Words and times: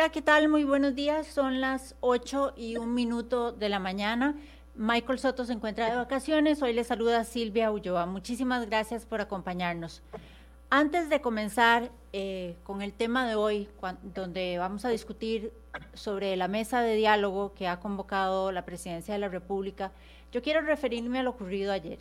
Hola, 0.00 0.08
¿qué 0.08 0.22
tal? 0.22 0.48
Muy 0.48 0.64
buenos 0.64 0.94
días. 0.94 1.26
Son 1.26 1.60
las 1.60 1.94
8 2.00 2.54
y 2.56 2.78
un 2.78 2.94
minuto 2.94 3.52
de 3.52 3.68
la 3.68 3.78
mañana. 3.78 4.34
Michael 4.74 5.18
Soto 5.18 5.44
se 5.44 5.52
encuentra 5.52 5.90
de 5.90 5.96
vacaciones. 5.96 6.62
Hoy 6.62 6.72
le 6.72 6.84
saluda 6.84 7.22
Silvia 7.24 7.70
Ulloa. 7.70 8.06
Muchísimas 8.06 8.64
gracias 8.64 9.04
por 9.04 9.20
acompañarnos. 9.20 10.02
Antes 10.70 11.10
de 11.10 11.20
comenzar 11.20 11.90
eh, 12.14 12.56
con 12.64 12.80
el 12.80 12.94
tema 12.94 13.28
de 13.28 13.34
hoy, 13.34 13.68
donde 14.14 14.56
vamos 14.56 14.86
a 14.86 14.88
discutir 14.88 15.52
sobre 15.92 16.34
la 16.34 16.48
mesa 16.48 16.80
de 16.80 16.96
diálogo 16.96 17.52
que 17.52 17.68
ha 17.68 17.78
convocado 17.78 18.52
la 18.52 18.64
Presidencia 18.64 19.12
de 19.12 19.20
la 19.20 19.28
República, 19.28 19.92
yo 20.32 20.40
quiero 20.40 20.62
referirme 20.62 21.18
a 21.18 21.24
lo 21.24 21.30
ocurrido 21.32 21.72
ayer. 21.72 21.98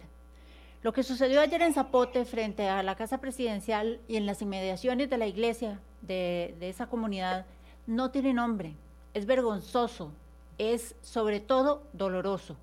Lo 0.84 0.94
que 0.94 1.04
sucedió 1.04 1.42
ayer 1.42 1.62
en 1.64 1.74
Zapote 1.74 2.24
frente 2.24 2.70
a 2.70 2.82
la 2.82 2.96
Casa 2.96 3.18
Presidencial 3.18 4.00
y 4.08 4.16
en 4.16 4.26
las 4.26 4.42
inmediaciones 4.42 5.10
de 5.10 5.18
la 5.18 5.28
iglesia 5.28 5.82
de, 6.02 6.56
de 6.62 6.70
esa 6.70 6.88
comunidad 6.88 7.46
no 7.90 8.12
tiene 8.12 8.36
nombre, 8.36 8.76
es 9.16 9.26
vergonzoso, 9.26 10.12
es 10.60 10.96
sobre 11.02 11.40
todo 11.40 11.82
doloroso. 11.92 12.56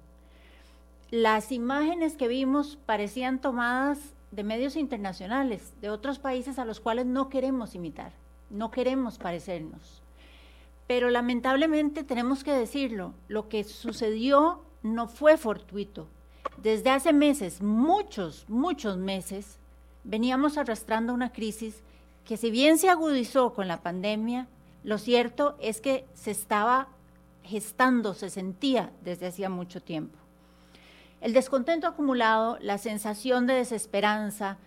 Las 1.10 1.50
imágenes 1.50 2.16
que 2.16 2.28
vimos 2.28 2.78
parecían 2.86 3.40
tomadas 3.40 3.98
de 4.30 4.44
medios 4.44 4.76
internacionales, 4.76 5.72
de 5.80 5.90
otros 5.90 6.20
países 6.20 6.60
a 6.60 6.64
los 6.64 6.78
cuales 6.78 7.06
no 7.06 7.28
queremos 7.28 7.74
imitar, 7.74 8.12
no 8.50 8.70
queremos 8.70 9.18
parecernos. 9.18 10.00
Pero 10.86 11.10
lamentablemente 11.10 12.04
tenemos 12.04 12.44
que 12.44 12.52
decirlo, 12.52 13.12
lo 13.26 13.48
que 13.48 13.64
sucedió 13.64 14.62
no 14.84 15.08
fue 15.08 15.36
fortuito. 15.36 16.06
Desde 16.62 16.90
hace 16.90 17.12
meses, 17.12 17.60
muchos, 17.60 18.44
muchos 18.48 18.96
meses, 18.96 19.58
veníamos 20.04 20.56
arrastrando 20.56 21.12
una 21.12 21.32
crisis 21.32 21.82
que 22.24 22.36
si 22.36 22.52
bien 22.52 22.78
se 22.78 22.88
agudizó 22.88 23.54
con 23.54 23.66
la 23.66 23.82
pandemia, 23.82 24.46
lo 24.86 24.98
cierto 24.98 25.56
es 25.60 25.80
que 25.80 26.06
se 26.14 26.30
estaba 26.30 26.86
gestando, 27.42 28.14
se 28.14 28.30
sentía 28.30 28.92
desde 29.02 29.26
hacía 29.26 29.50
mucho 29.50 29.82
tiempo. 29.82 30.16
El 31.20 31.32
descontento 31.32 31.88
acumulado, 31.88 32.56
la 32.60 32.78
sensación 32.78 33.48
de 33.48 33.54
desesperanza, 33.54 34.58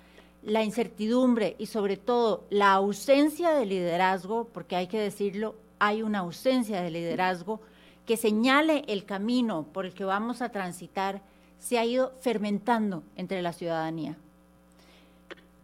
la 0.44 0.62
incertidumbre 0.62 1.56
y 1.58 1.68
sobre 1.68 1.96
todo 1.96 2.44
la 2.50 2.74
ausencia 2.74 3.52
de 3.52 3.66
liderazgo, 3.66 4.50
porque 4.52 4.76
hay 4.76 4.88
que 4.88 5.00
decirlo, 5.00 5.56
hay 5.80 6.04
una 6.04 6.20
ausencia 6.20 6.82
de 6.82 6.90
liderazgo 6.92 7.62
que 8.06 8.18
señale 8.18 8.84
el 8.90 9.06
camino 9.06 9.68
por 9.72 9.86
el 9.86 9.94
que 9.94 10.04
vamos 10.04 10.42
a 10.42 10.50
transitar, 10.50 11.22
se 11.60 11.80
ha 11.80 11.86
ido 11.86 12.12
fermentando 12.20 13.04
entre 13.16 13.42
la 13.42 13.54
ciudadanía. 13.54 14.18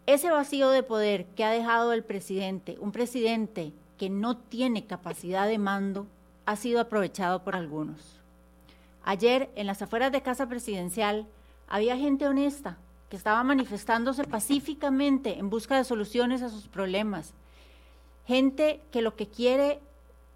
Ese 0.06 0.30
vacío 0.32 0.70
de 0.70 0.82
poder 0.82 1.26
que 1.36 1.44
ha 1.44 1.52
dejado 1.52 1.92
el 1.92 2.06
presidente, 2.06 2.78
un 2.80 2.94
presidente 2.94 3.74
que 3.98 4.10
no 4.10 4.38
tiene 4.38 4.86
capacidad 4.86 5.48
de 5.48 5.58
mando 5.58 6.08
ha 6.46 6.56
sido 6.56 6.80
aprovechado 6.80 7.44
por 7.44 7.56
algunos. 7.56 8.20
Ayer, 9.04 9.50
en 9.56 9.68
las 9.68 9.82
afueras 9.82 10.12
de 10.12 10.22
Casa 10.22 10.48
Presidencial, 10.48 11.28
había 11.68 11.98
gente 11.98 12.28
honesta 12.28 12.78
que 13.10 13.18
estaba 13.18 13.44
manifestándose 13.44 14.24
pacíficamente 14.24 15.38
en 15.38 15.50
busca 15.50 15.78
de 15.78 15.84
soluciones 15.84 16.42
a 16.42 16.50
sus 16.50 16.68
problemas. 16.68 17.34
Gente 18.26 18.82
que 18.92 19.02
lo 19.02 19.16
que 19.16 19.28
quiere 19.28 19.80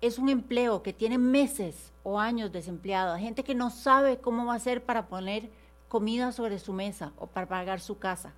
es 0.01 0.19
un 0.19 0.29
empleo, 0.29 0.83
que 0.83 0.93
tiene 0.93 1.17
meses 1.17 1.91
o 2.03 2.19
años 2.19 2.51
desempleada, 2.51 3.19
gente 3.19 3.43
que 3.43 3.55
no 3.55 3.69
sabe 3.69 4.17
cómo 4.17 4.45
va 4.45 4.53
a 4.53 4.57
hacer 4.57 4.83
para 4.83 5.07
poner 5.07 5.49
comida 5.89 6.31
sobre 6.31 6.59
su 6.59 6.71
mesa 6.71 7.11
o 7.17 7.27
para 7.27 7.47
pagar 7.47 7.81
su 7.81 7.97
casa 7.97 8.33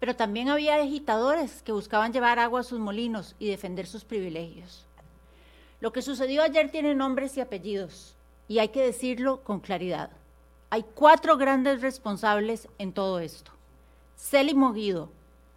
pero 0.00 0.16
también 0.16 0.48
había 0.48 0.76
agitadores 0.76 1.62
que 1.62 1.72
buscaban 1.72 2.12
llevar 2.12 2.38
agua 2.38 2.60
a 2.60 2.64
sus 2.64 2.78
molinos 2.78 3.34
y 3.38 3.48
defender 3.48 3.86
sus 3.86 4.04
privilegios. 4.04 4.86
Lo 5.80 5.92
que 5.92 6.02
sucedió 6.02 6.42
ayer 6.42 6.70
tiene 6.70 6.94
nombres 6.94 7.36
y 7.36 7.40
apellidos, 7.40 8.14
y 8.48 8.58
hay 8.58 8.68
que 8.68 8.82
decirlo 8.82 9.42
con 9.42 9.60
claridad. 9.60 10.10
Hay 10.70 10.84
cuatro 10.94 11.36
grandes 11.36 11.80
responsables 11.80 12.68
en 12.78 12.92
todo 12.92 13.20
esto. 13.20 13.52
Celi 14.16 14.54
Moguido, 14.54 15.10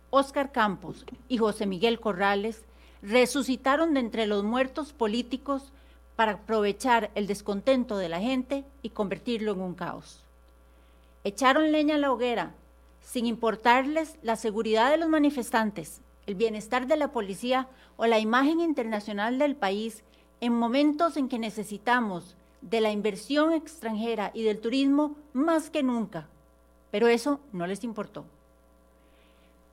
Óscar 0.10 0.52
Campos 0.52 1.06
y 1.28 1.38
José 1.38 1.66
Miguel 1.66 2.00
Corrales 2.00 2.64
resucitaron 3.02 3.94
de 3.94 4.02
entre 4.02 4.28
los 4.28 4.44
muertos 4.44 4.94
políticos 4.94 5.72
para 6.16 6.34
aprovechar 6.34 7.10
el 7.16 7.28
descontento 7.28 7.98
de 7.98 8.10
la 8.10 8.20
gente 8.20 8.64
y 8.82 8.90
convertirlo 8.90 9.54
en 9.54 9.62
un 9.62 9.74
caos. 9.74 10.24
Echaron 11.24 11.72
leña 11.72 11.96
a 11.96 11.98
la 11.98 12.12
hoguera 12.12 12.54
sin 13.02 13.26
importarles 13.26 14.18
la 14.22 14.36
seguridad 14.36 14.90
de 14.92 14.98
los 14.98 15.10
manifestantes, 15.10 16.02
el 16.28 16.36
bienestar 16.36 16.88
de 16.88 16.98
la 16.98 17.12
policía 17.12 17.68
o 17.98 18.06
la 18.06 18.20
imagen 18.20 18.62
internacional 18.62 19.38
del 19.38 19.56
país 19.56 20.04
en 20.40 20.54
momentos 20.54 21.18
en 21.18 21.28
que 21.28 21.40
necesitamos 21.40 22.36
de 22.62 22.82
la 22.82 22.92
inversión 22.92 23.54
extranjera 23.54 24.32
y 24.34 24.44
del 24.44 24.60
turismo 24.60 25.16
más 25.34 25.70
que 25.70 25.84
nunca. 25.84 26.28
Pero 26.92 27.08
eso 27.08 27.40
no 27.52 27.68
les 27.68 27.84
importó. 27.84 28.26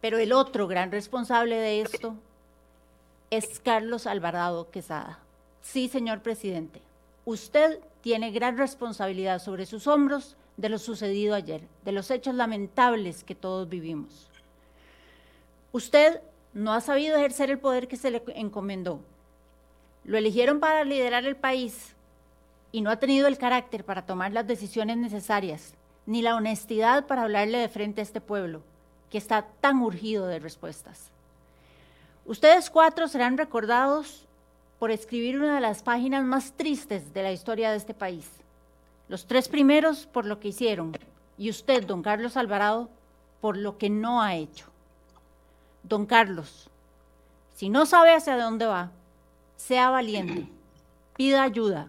Pero 0.00 0.18
el 0.18 0.32
otro 0.32 0.66
gran 0.66 0.90
responsable 0.90 1.56
de 1.56 1.80
esto 1.80 2.14
es 3.30 3.60
Carlos 3.60 4.06
Alvarado 4.06 4.70
Quesada. 4.70 5.18
Sí, 5.60 5.88
señor 5.88 6.22
presidente, 6.22 6.80
usted 7.24 7.80
tiene 8.00 8.30
gran 8.30 8.56
responsabilidad 8.56 9.40
sobre 9.40 9.66
sus 9.66 9.86
hombros 9.86 10.36
de 10.58 10.68
lo 10.68 10.78
sucedido 10.78 11.34
ayer, 11.34 11.62
de 11.84 11.92
los 11.92 12.10
hechos 12.10 12.34
lamentables 12.34 13.22
que 13.24 13.36
todos 13.36 13.68
vivimos. 13.68 14.28
Usted 15.70 16.20
no 16.52 16.72
ha 16.72 16.80
sabido 16.80 17.16
ejercer 17.16 17.48
el 17.50 17.60
poder 17.60 17.86
que 17.86 17.96
se 17.96 18.10
le 18.10 18.22
encomendó. 18.34 19.00
Lo 20.04 20.18
eligieron 20.18 20.58
para 20.58 20.84
liderar 20.84 21.24
el 21.24 21.36
país 21.36 21.94
y 22.72 22.80
no 22.80 22.90
ha 22.90 22.96
tenido 22.96 23.28
el 23.28 23.38
carácter 23.38 23.84
para 23.84 24.04
tomar 24.04 24.32
las 24.32 24.48
decisiones 24.48 24.96
necesarias, 24.96 25.74
ni 26.06 26.22
la 26.22 26.34
honestidad 26.34 27.06
para 27.06 27.22
hablarle 27.22 27.58
de 27.58 27.68
frente 27.68 28.00
a 28.00 28.04
este 28.04 28.20
pueblo, 28.20 28.62
que 29.10 29.18
está 29.18 29.46
tan 29.60 29.80
urgido 29.80 30.26
de 30.26 30.40
respuestas. 30.40 31.12
Ustedes 32.26 32.68
cuatro 32.68 33.06
serán 33.06 33.38
recordados 33.38 34.26
por 34.80 34.90
escribir 34.90 35.38
una 35.38 35.54
de 35.54 35.60
las 35.60 35.84
páginas 35.84 36.24
más 36.24 36.52
tristes 36.52 37.14
de 37.14 37.22
la 37.22 37.30
historia 37.30 37.70
de 37.70 37.76
este 37.76 37.94
país 37.94 38.28
los 39.08 39.26
tres 39.26 39.48
primeros 39.48 40.06
por 40.06 40.26
lo 40.26 40.38
que 40.38 40.48
hicieron 40.48 40.92
y 41.38 41.50
usted, 41.50 41.84
don 41.86 42.02
Carlos 42.02 42.36
Alvarado, 42.36 42.90
por 43.40 43.56
lo 43.56 43.78
que 43.78 43.88
no 43.88 44.20
ha 44.20 44.34
hecho. 44.34 44.66
Don 45.82 46.04
Carlos, 46.04 46.68
si 47.54 47.68
no 47.68 47.86
sabe 47.86 48.14
hacia 48.14 48.36
dónde 48.36 48.66
va, 48.66 48.90
sea 49.56 49.90
valiente, 49.90 50.48
pida 51.16 51.42
ayuda, 51.42 51.88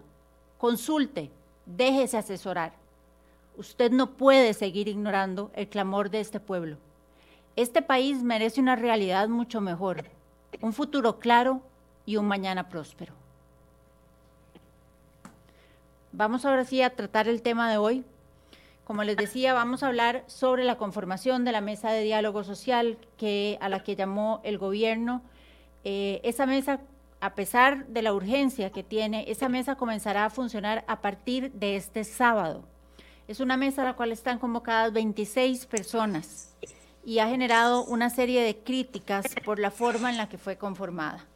consulte, 0.56 1.30
déjese 1.66 2.16
asesorar. 2.16 2.72
Usted 3.56 3.90
no 3.90 4.12
puede 4.12 4.54
seguir 4.54 4.88
ignorando 4.88 5.50
el 5.54 5.68
clamor 5.68 6.10
de 6.10 6.20
este 6.20 6.40
pueblo. 6.40 6.78
Este 7.56 7.82
país 7.82 8.22
merece 8.22 8.60
una 8.60 8.76
realidad 8.76 9.28
mucho 9.28 9.60
mejor, 9.60 10.04
un 10.62 10.72
futuro 10.72 11.18
claro 11.18 11.60
y 12.06 12.16
un 12.16 12.26
mañana 12.26 12.68
próspero. 12.68 13.19
Vamos 16.12 16.44
ahora 16.44 16.64
sí 16.64 16.82
a 16.82 16.90
tratar 16.90 17.28
el 17.28 17.40
tema 17.40 17.70
de 17.70 17.78
hoy. 17.78 18.04
Como 18.82 19.04
les 19.04 19.16
decía, 19.16 19.54
vamos 19.54 19.84
a 19.84 19.86
hablar 19.86 20.24
sobre 20.26 20.64
la 20.64 20.76
conformación 20.76 21.44
de 21.44 21.52
la 21.52 21.60
mesa 21.60 21.92
de 21.92 22.02
diálogo 22.02 22.42
social 22.42 22.98
que, 23.16 23.58
a 23.60 23.68
la 23.68 23.84
que 23.84 23.94
llamó 23.94 24.40
el 24.42 24.58
gobierno. 24.58 25.22
Eh, 25.84 26.20
esa 26.24 26.46
mesa, 26.46 26.80
a 27.20 27.36
pesar 27.36 27.86
de 27.86 28.02
la 28.02 28.12
urgencia 28.12 28.70
que 28.70 28.82
tiene, 28.82 29.24
esa 29.28 29.48
mesa 29.48 29.76
comenzará 29.76 30.24
a 30.24 30.30
funcionar 30.30 30.84
a 30.88 31.00
partir 31.00 31.52
de 31.52 31.76
este 31.76 32.02
sábado. 32.02 32.64
Es 33.28 33.38
una 33.38 33.56
mesa 33.56 33.82
a 33.82 33.84
la 33.84 33.94
cual 33.94 34.10
están 34.10 34.40
convocadas 34.40 34.92
26 34.92 35.66
personas 35.66 36.56
y 37.04 37.20
ha 37.20 37.28
generado 37.28 37.84
una 37.84 38.10
serie 38.10 38.42
de 38.42 38.56
críticas 38.56 39.26
por 39.44 39.60
la 39.60 39.70
forma 39.70 40.10
en 40.10 40.16
la 40.16 40.28
que 40.28 40.38
fue 40.38 40.58
conformada. 40.58 41.29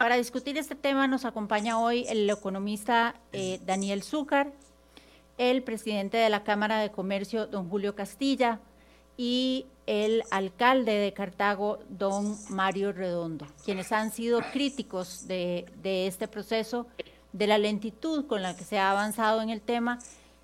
Para 0.00 0.16
discutir 0.16 0.56
este 0.56 0.74
tema 0.74 1.06
nos 1.08 1.26
acompaña 1.26 1.78
hoy 1.78 2.06
el 2.08 2.30
economista 2.30 3.16
eh, 3.34 3.60
Daniel 3.66 4.02
Zúcar, 4.02 4.50
el 5.36 5.62
presidente 5.62 6.16
de 6.16 6.30
la 6.30 6.42
Cámara 6.42 6.78
de 6.80 6.90
Comercio, 6.90 7.46
don 7.46 7.68
Julio 7.68 7.94
Castilla, 7.94 8.60
y 9.18 9.66
el 9.84 10.22
alcalde 10.30 10.92
de 10.92 11.12
Cartago, 11.12 11.80
don 11.90 12.34
Mario 12.48 12.92
Redondo, 12.92 13.46
quienes 13.62 13.92
han 13.92 14.10
sido 14.10 14.40
críticos 14.54 15.28
de, 15.28 15.66
de 15.82 16.06
este 16.06 16.28
proceso, 16.28 16.86
de 17.34 17.46
la 17.46 17.58
lentitud 17.58 18.26
con 18.26 18.40
la 18.40 18.56
que 18.56 18.64
se 18.64 18.78
ha 18.78 18.92
avanzado 18.92 19.42
en 19.42 19.50
el 19.50 19.60
tema 19.60 19.98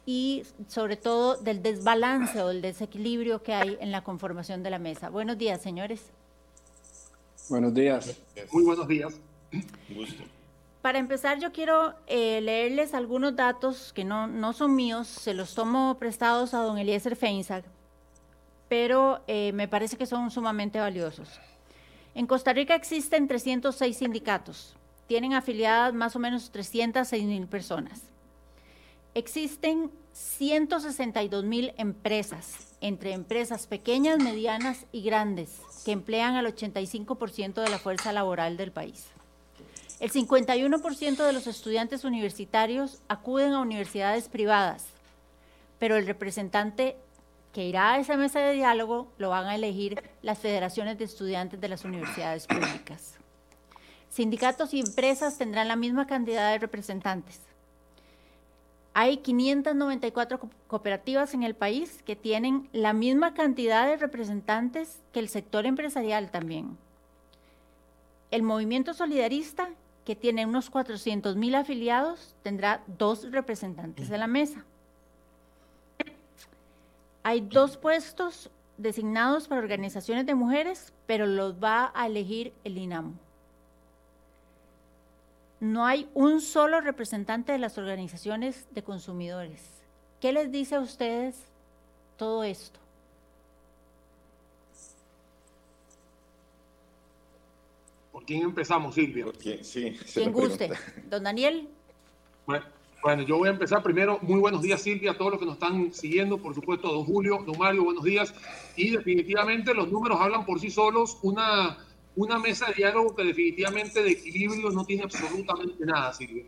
y 0.04 0.42
sobre 0.68 0.98
todo 0.98 1.38
del 1.38 1.62
desbalance 1.62 2.42
o 2.42 2.48
del 2.48 2.60
desequilibrio 2.60 3.42
que 3.42 3.54
hay 3.54 3.78
en 3.80 3.90
la 3.90 4.04
conformación 4.04 4.62
de 4.62 4.68
la 4.68 4.78
mesa. 4.78 5.08
Buenos 5.08 5.38
días, 5.38 5.62
señores. 5.62 6.10
Buenos 7.48 7.72
días. 7.72 8.20
Muy 8.52 8.64
buenos 8.64 8.86
días. 8.86 9.18
Para 10.86 10.98
empezar, 10.98 11.40
yo 11.40 11.52
quiero 11.52 11.94
eh, 12.06 12.40
leerles 12.40 12.94
algunos 12.94 13.34
datos 13.34 13.92
que 13.92 14.04
no, 14.04 14.52
son 14.52 14.76
míos, 14.76 15.08
se 15.08 15.34
los 15.34 15.54
tomo 15.54 15.96
prestados 15.98 16.54
a 16.54 16.58
don 16.58 16.78
Eliezer 16.78 17.16
Feinsack, 17.16 17.64
pero 18.68 19.20
eh, 19.26 19.50
me 19.52 19.66
parece 19.66 19.96
que 19.96 20.06
son 20.06 20.30
sumamente 20.30 20.78
valiosos. 20.78 21.40
En 22.14 22.28
Costa 22.28 22.52
Rica 22.52 22.76
existen 22.76 23.26
306 23.26 23.96
sindicatos, 23.96 24.76
tienen 25.08 25.34
afiliadas 25.34 25.92
más 25.92 26.14
o 26.14 26.20
menos 26.20 26.50
306 26.52 27.24
mil 27.24 27.48
personas. 27.48 28.02
Existen 29.14 29.90
162 30.12 31.42
mil 31.42 31.72
empresas, 31.78 32.76
entre 32.80 33.12
empresas 33.12 33.66
pequeñas, 33.66 34.18
medianas 34.18 34.86
y 34.92 35.02
grandes, 35.02 35.62
que 35.84 35.92
emplean 35.92 36.36
al 36.36 36.46
85% 36.46 37.54
de 37.54 37.70
la 37.70 37.78
fuerza 37.78 38.12
laboral 38.12 38.56
del 38.56 38.70
país. 38.70 39.06
El 39.98 40.12
51% 40.12 41.16
de 41.24 41.32
los 41.32 41.46
estudiantes 41.46 42.04
universitarios 42.04 43.00
acuden 43.08 43.54
a 43.54 43.60
universidades 43.60 44.28
privadas, 44.28 44.84
pero 45.78 45.96
el 45.96 46.06
representante 46.06 46.96
que 47.54 47.64
irá 47.64 47.94
a 47.94 47.98
esa 47.98 48.18
mesa 48.18 48.40
de 48.40 48.52
diálogo 48.52 49.10
lo 49.16 49.30
van 49.30 49.46
a 49.46 49.54
elegir 49.54 50.02
las 50.20 50.38
federaciones 50.38 50.98
de 50.98 51.04
estudiantes 51.04 51.58
de 51.58 51.68
las 51.70 51.86
universidades 51.86 52.46
públicas. 52.46 53.14
Sindicatos 54.10 54.74
y 54.74 54.80
empresas 54.80 55.38
tendrán 55.38 55.68
la 55.68 55.76
misma 55.76 56.06
cantidad 56.06 56.52
de 56.52 56.58
representantes. 56.58 57.40
Hay 58.92 59.18
594 59.18 60.40
cooperativas 60.66 61.32
en 61.32 61.42
el 61.42 61.54
país 61.54 62.02
que 62.02 62.16
tienen 62.16 62.68
la 62.72 62.92
misma 62.92 63.32
cantidad 63.32 63.86
de 63.86 63.96
representantes 63.96 65.00
que 65.14 65.20
el 65.20 65.30
sector 65.30 65.64
empresarial 65.64 66.30
también. 66.30 66.76
El 68.30 68.42
movimiento 68.42 68.92
solidarista, 68.92 69.70
que 70.06 70.16
tiene 70.16 70.46
unos 70.46 70.70
400 70.70 71.36
mil 71.36 71.54
afiliados, 71.54 72.34
tendrá 72.42 72.82
dos 72.86 73.30
representantes 73.30 74.08
de 74.08 74.16
la 74.16 74.26
mesa. 74.26 74.64
Hay 77.22 77.42
dos 77.42 77.76
puestos 77.76 78.48
designados 78.78 79.48
para 79.48 79.60
organizaciones 79.60 80.24
de 80.24 80.34
mujeres, 80.34 80.94
pero 81.06 81.26
los 81.26 81.62
va 81.62 81.92
a 81.94 82.06
elegir 82.06 82.54
el 82.64 82.78
INAMO 82.78 83.26
no 85.60 85.86
hay 85.86 86.08
un 86.14 86.40
solo 86.40 86.80
representante 86.80 87.52
de 87.52 87.58
las 87.58 87.78
organizaciones 87.78 88.66
de 88.72 88.82
consumidores. 88.82 89.62
¿Qué 90.20 90.32
les 90.32 90.50
dice 90.50 90.74
a 90.74 90.80
ustedes 90.80 91.36
todo 92.16 92.44
esto? 92.44 92.78
¿Por 98.12 98.15
quién 98.26 98.42
empezamos, 98.42 98.94
Silvia? 98.94 99.26
sí, 99.62 99.96
Quien 100.12 100.32
guste. 100.32 100.70
Don 101.08 101.22
Daniel. 101.22 101.68
Bueno, 103.02 103.22
yo 103.22 103.38
voy 103.38 103.48
a 103.48 103.52
empezar 103.52 103.82
primero. 103.82 104.18
Muy 104.22 104.40
buenos 104.40 104.62
días, 104.62 104.82
Silvia, 104.82 105.12
a 105.12 105.18
todos 105.18 105.32
los 105.32 105.40
que 105.40 105.46
nos 105.46 105.54
están 105.54 105.92
siguiendo. 105.92 106.38
Por 106.38 106.54
supuesto, 106.54 106.92
don 106.92 107.04
Julio, 107.04 107.42
don 107.46 107.56
Mario, 107.58 107.84
buenos 107.84 108.04
días. 108.04 108.34
Y 108.76 108.90
definitivamente 108.90 109.72
los 109.74 109.90
números 109.90 110.20
hablan 110.20 110.44
por 110.44 110.58
sí 110.60 110.70
solos. 110.70 111.18
Una 111.22 111.78
una 112.16 112.38
mesa 112.38 112.68
de 112.68 112.74
diálogo 112.74 113.14
que 113.14 113.24
definitivamente 113.24 114.02
de 114.02 114.10
equilibrio 114.10 114.70
no 114.70 114.84
tiene 114.84 115.04
absolutamente 115.04 115.84
nada, 115.84 116.12
Silvia. 116.14 116.44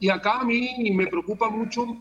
Y 0.00 0.08
acá 0.08 0.40
a 0.40 0.44
mí 0.44 0.90
me 0.92 1.06
preocupa 1.06 1.48
mucho 1.48 1.96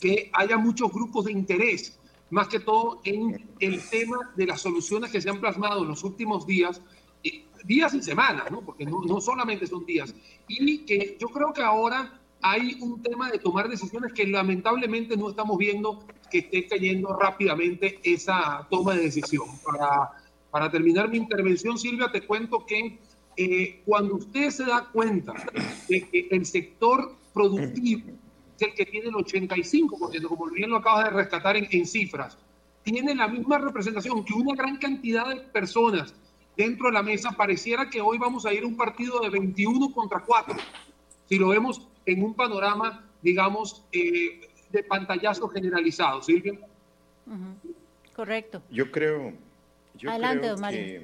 que 0.00 0.30
haya 0.32 0.56
muchos 0.56 0.92
grupos 0.92 1.24
de 1.24 1.32
interés, 1.32 1.98
más 2.30 2.46
que 2.46 2.60
todo 2.60 3.00
en 3.04 3.48
el 3.58 3.82
tema 3.88 4.32
de 4.36 4.46
las 4.46 4.60
soluciones 4.60 5.10
que 5.10 5.20
se 5.20 5.28
han 5.28 5.40
plasmado 5.40 5.82
en 5.82 5.88
los 5.88 6.04
últimos 6.04 6.46
días, 6.46 6.80
días 7.64 7.94
y 7.94 8.02
semanas, 8.02 8.50
¿no? 8.50 8.62
porque 8.62 8.84
no, 8.84 9.02
no 9.02 9.20
solamente 9.20 9.66
son 9.66 9.84
días, 9.86 10.14
y 10.46 10.78
que 10.84 11.16
yo 11.20 11.28
creo 11.28 11.52
que 11.52 11.62
ahora 11.62 12.20
hay 12.40 12.78
un 12.80 13.02
tema 13.02 13.30
de 13.30 13.38
tomar 13.38 13.68
decisiones 13.68 14.12
que 14.12 14.26
lamentablemente 14.26 15.16
no 15.16 15.30
estamos 15.30 15.58
viendo 15.58 16.04
que 16.30 16.38
esté 16.38 16.66
cayendo 16.66 17.16
rápidamente 17.16 17.98
esa 18.04 18.66
toma 18.70 18.94
de 18.94 19.02
decisión. 19.02 19.46
Para 19.64 20.12
para 20.50 20.70
terminar 20.70 21.08
mi 21.08 21.18
intervención, 21.18 21.78
Silvia, 21.78 22.10
te 22.10 22.22
cuento 22.22 22.64
que 22.64 22.98
eh, 23.36 23.82
cuando 23.84 24.16
usted 24.16 24.50
se 24.50 24.64
da 24.64 24.88
cuenta 24.90 25.34
de 25.88 26.08
que 26.08 26.28
el 26.30 26.46
sector 26.46 27.16
productivo 27.34 28.12
es 28.56 28.66
el 28.66 28.74
que 28.74 28.86
tiene 28.86 29.08
el 29.08 29.14
85%, 29.14 30.26
como 30.26 30.46
bien 30.46 30.70
lo 30.70 30.78
acabas 30.78 31.04
de 31.04 31.10
rescatar 31.10 31.56
en, 31.56 31.68
en 31.70 31.86
cifras, 31.86 32.38
tiene 32.82 33.14
la 33.14 33.28
misma 33.28 33.58
representación 33.58 34.24
que 34.24 34.32
una 34.32 34.54
gran 34.54 34.76
cantidad 34.78 35.28
de 35.28 35.36
personas 35.36 36.14
dentro 36.58 36.88
de 36.88 36.92
la 36.92 37.04
mesa, 37.04 37.30
pareciera 37.30 37.88
que 37.88 38.00
hoy 38.00 38.18
vamos 38.18 38.44
a 38.44 38.52
ir 38.52 38.64
a 38.64 38.66
un 38.66 38.76
partido 38.76 39.20
de 39.20 39.30
21 39.30 39.94
contra 39.94 40.18
4, 40.18 40.56
si 41.28 41.38
lo 41.38 41.48
vemos 41.48 41.86
en 42.04 42.22
un 42.22 42.34
panorama, 42.34 43.08
digamos, 43.22 43.84
eh, 43.92 44.40
de 44.70 44.82
pantallazo 44.82 45.48
generalizado. 45.48 46.20
Silvia. 46.20 46.58
Correcto. 48.14 48.60
Yo 48.70 48.90
creo, 48.90 49.32
Adelante, 50.06 50.56
Mario. 50.56 51.02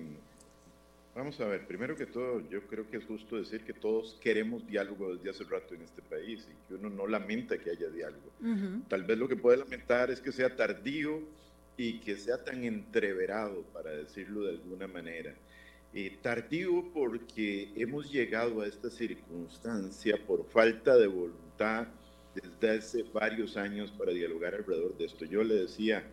vamos 1.15 1.41
a 1.41 1.47
ver, 1.47 1.67
primero 1.69 1.95
que 1.95 2.06
todo, 2.06 2.41
yo 2.51 2.62
creo 2.62 2.91
que 2.91 2.97
es 2.97 3.05
justo 3.05 3.37
decir 3.37 3.65
que 3.65 3.73
todos 3.73 4.19
queremos 4.21 4.67
diálogo 4.67 5.15
desde 5.15 5.31
hace 5.31 5.45
rato 5.45 5.75
en 5.75 5.83
este 5.83 6.03
país 6.03 6.49
y 6.51 6.69
que 6.69 6.75
uno 6.75 6.91
no 6.91 7.06
lamenta 7.06 7.56
que 7.58 7.70
haya 7.70 7.89
diálogo. 7.91 8.29
Tal 8.89 9.05
vez 9.05 9.19
lo 9.19 9.29
que 9.29 9.37
puede 9.37 9.58
lamentar 9.58 10.11
es 10.11 10.20
que 10.20 10.32
sea 10.32 10.56
tardío 10.56 11.20
y 11.76 12.00
que 12.00 12.16
sea 12.16 12.43
tan 12.43 12.64
entreverado, 12.64 13.62
para 13.72 13.90
decirlo 13.90 14.43
de 14.43 14.50
alguna 14.50 14.86
manera. 14.86 15.34
Eh, 15.93 16.19
tardío 16.22 16.90
porque 16.93 17.72
hemos 17.76 18.10
llegado 18.10 18.60
a 18.60 18.66
esta 18.66 18.90
circunstancia 18.90 20.19
por 20.26 20.44
falta 20.50 20.96
de 20.96 21.06
voluntad 21.06 21.86
desde 22.34 22.78
hace 22.78 23.02
varios 23.04 23.56
años 23.56 23.93
para 23.93 24.12
dialogar 24.12 24.54
alrededor 24.54 24.96
de 24.98 25.04
esto. 25.04 25.24
Yo 25.24 25.44
le 25.44 25.54
decía 25.54 26.04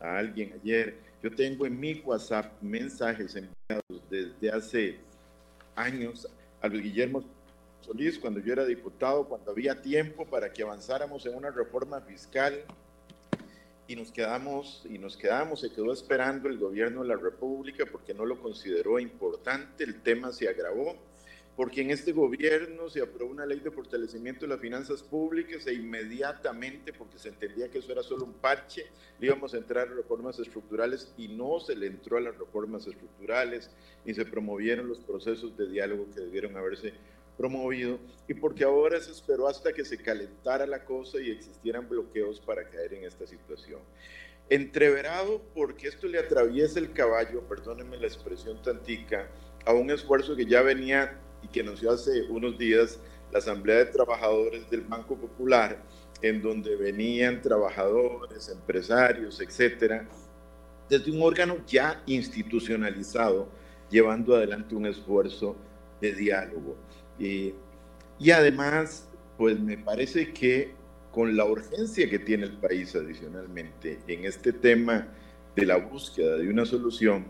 a 0.00 0.18
alguien 0.18 0.52
ayer, 0.62 0.98
yo 1.22 1.34
tengo 1.34 1.66
en 1.66 1.78
mi 1.78 1.94
WhatsApp 2.04 2.62
mensajes 2.62 3.34
enviados 3.34 4.08
desde 4.08 4.50
hace 4.50 4.98
años 5.74 6.28
a 6.60 6.68
Luis 6.68 6.84
Guillermo 6.84 7.24
Solís, 7.80 8.18
cuando 8.18 8.40
yo 8.40 8.52
era 8.52 8.64
diputado, 8.64 9.28
cuando 9.28 9.50
había 9.50 9.80
tiempo 9.80 10.24
para 10.26 10.52
que 10.52 10.62
avanzáramos 10.62 11.26
en 11.26 11.34
una 11.34 11.50
reforma 11.50 12.00
fiscal 12.00 12.64
y 13.88 13.96
nos 13.96 14.12
quedamos 14.12 14.84
y 14.88 14.98
nos 14.98 15.16
quedamos, 15.16 15.60
se 15.60 15.70
quedó 15.70 15.92
esperando 15.92 16.48
el 16.48 16.58
gobierno 16.58 17.02
de 17.02 17.08
la 17.08 17.16
República 17.16 17.84
porque 17.90 18.14
no 18.14 18.24
lo 18.24 18.40
consideró 18.40 18.98
importante, 18.98 19.84
el 19.84 20.02
tema 20.02 20.32
se 20.32 20.48
agravó 20.48 20.96
porque 21.56 21.80
en 21.80 21.90
este 21.90 22.12
gobierno 22.12 22.90
se 22.90 23.00
aprobó 23.00 23.30
una 23.30 23.46
ley 23.46 23.60
de 23.60 23.70
fortalecimiento 23.70 24.42
de 24.42 24.48
las 24.48 24.60
finanzas 24.60 25.02
públicas 25.02 25.66
e 25.66 25.72
inmediatamente, 25.72 26.92
porque 26.92 27.18
se 27.18 27.30
entendía 27.30 27.70
que 27.70 27.78
eso 27.78 27.90
era 27.92 28.02
solo 28.02 28.26
un 28.26 28.34
parche, 28.34 28.84
le 29.18 29.28
íbamos 29.28 29.54
a 29.54 29.56
entrar 29.56 29.88
a 29.88 29.94
reformas 29.94 30.38
estructurales 30.38 31.14
y 31.16 31.28
no 31.28 31.58
se 31.58 31.74
le 31.74 31.86
entró 31.86 32.18
a 32.18 32.20
las 32.20 32.36
reformas 32.36 32.86
estructurales 32.86 33.70
ni 34.04 34.12
se 34.12 34.26
promovieron 34.26 34.86
los 34.86 35.00
procesos 35.00 35.56
de 35.56 35.68
diálogo 35.68 36.06
que 36.14 36.20
debieron 36.20 36.56
haberse 36.58 36.92
promovido 37.36 37.98
y 38.28 38.34
porque 38.34 38.64
ahora 38.64 39.00
se 39.00 39.10
esperó 39.10 39.46
hasta 39.48 39.72
que 39.72 39.84
se 39.84 39.98
calentara 39.98 40.66
la 40.66 40.84
cosa 40.84 41.20
y 41.20 41.30
existieran 41.30 41.88
bloqueos 41.88 42.40
para 42.40 42.68
caer 42.68 42.94
en 42.94 43.04
esta 43.04 43.26
situación. 43.26 43.80
Entreverado 44.48 45.42
porque 45.54 45.88
esto 45.88 46.06
le 46.06 46.18
atraviesa 46.18 46.78
el 46.78 46.92
caballo, 46.92 47.42
perdónenme 47.48 47.96
la 47.96 48.06
expresión 48.06 48.62
tantica, 48.62 49.28
a 49.64 49.72
un 49.72 49.90
esfuerzo 49.90 50.36
que 50.36 50.46
ya 50.46 50.62
venía 50.62 51.20
y 51.42 51.48
que 51.48 51.60
anunció 51.60 51.90
hace 51.90 52.22
unos 52.28 52.56
días 52.56 53.00
la 53.32 53.38
Asamblea 53.38 53.78
de 53.78 53.86
Trabajadores 53.86 54.70
del 54.70 54.82
Banco 54.82 55.16
Popular, 55.16 55.82
en 56.22 56.40
donde 56.40 56.76
venían 56.76 57.42
trabajadores, 57.42 58.48
empresarios, 58.48 59.40
etcétera, 59.40 60.08
desde 60.88 61.10
un 61.10 61.20
órgano 61.22 61.56
ya 61.66 62.02
institucionalizado, 62.06 63.48
llevando 63.90 64.36
adelante 64.36 64.74
un 64.74 64.86
esfuerzo 64.86 65.56
de 66.00 66.12
diálogo. 66.12 66.76
Y 67.18 68.30
además, 68.30 69.08
pues 69.36 69.58
me 69.60 69.78
parece 69.78 70.32
que 70.32 70.74
con 71.16 71.34
la 71.34 71.46
urgencia 71.46 72.10
que 72.10 72.18
tiene 72.18 72.44
el 72.44 72.58
país 72.58 72.94
adicionalmente 72.94 73.98
en 74.06 74.26
este 74.26 74.52
tema 74.52 75.08
de 75.54 75.64
la 75.64 75.78
búsqueda 75.78 76.36
de 76.36 76.48
una 76.48 76.66
solución, 76.66 77.24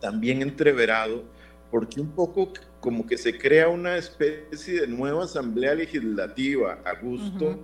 también 0.00 0.40
entreverado, 0.40 1.22
porque 1.70 2.00
un 2.00 2.10
poco 2.12 2.52
como 2.80 3.06
que 3.06 3.18
se 3.18 3.36
crea 3.36 3.68
una 3.68 3.98
especie 3.98 4.80
de 4.80 4.86
nueva 4.86 5.24
asamblea 5.24 5.74
legislativa 5.74 6.78
a 6.84 6.94
gusto, 6.98 7.58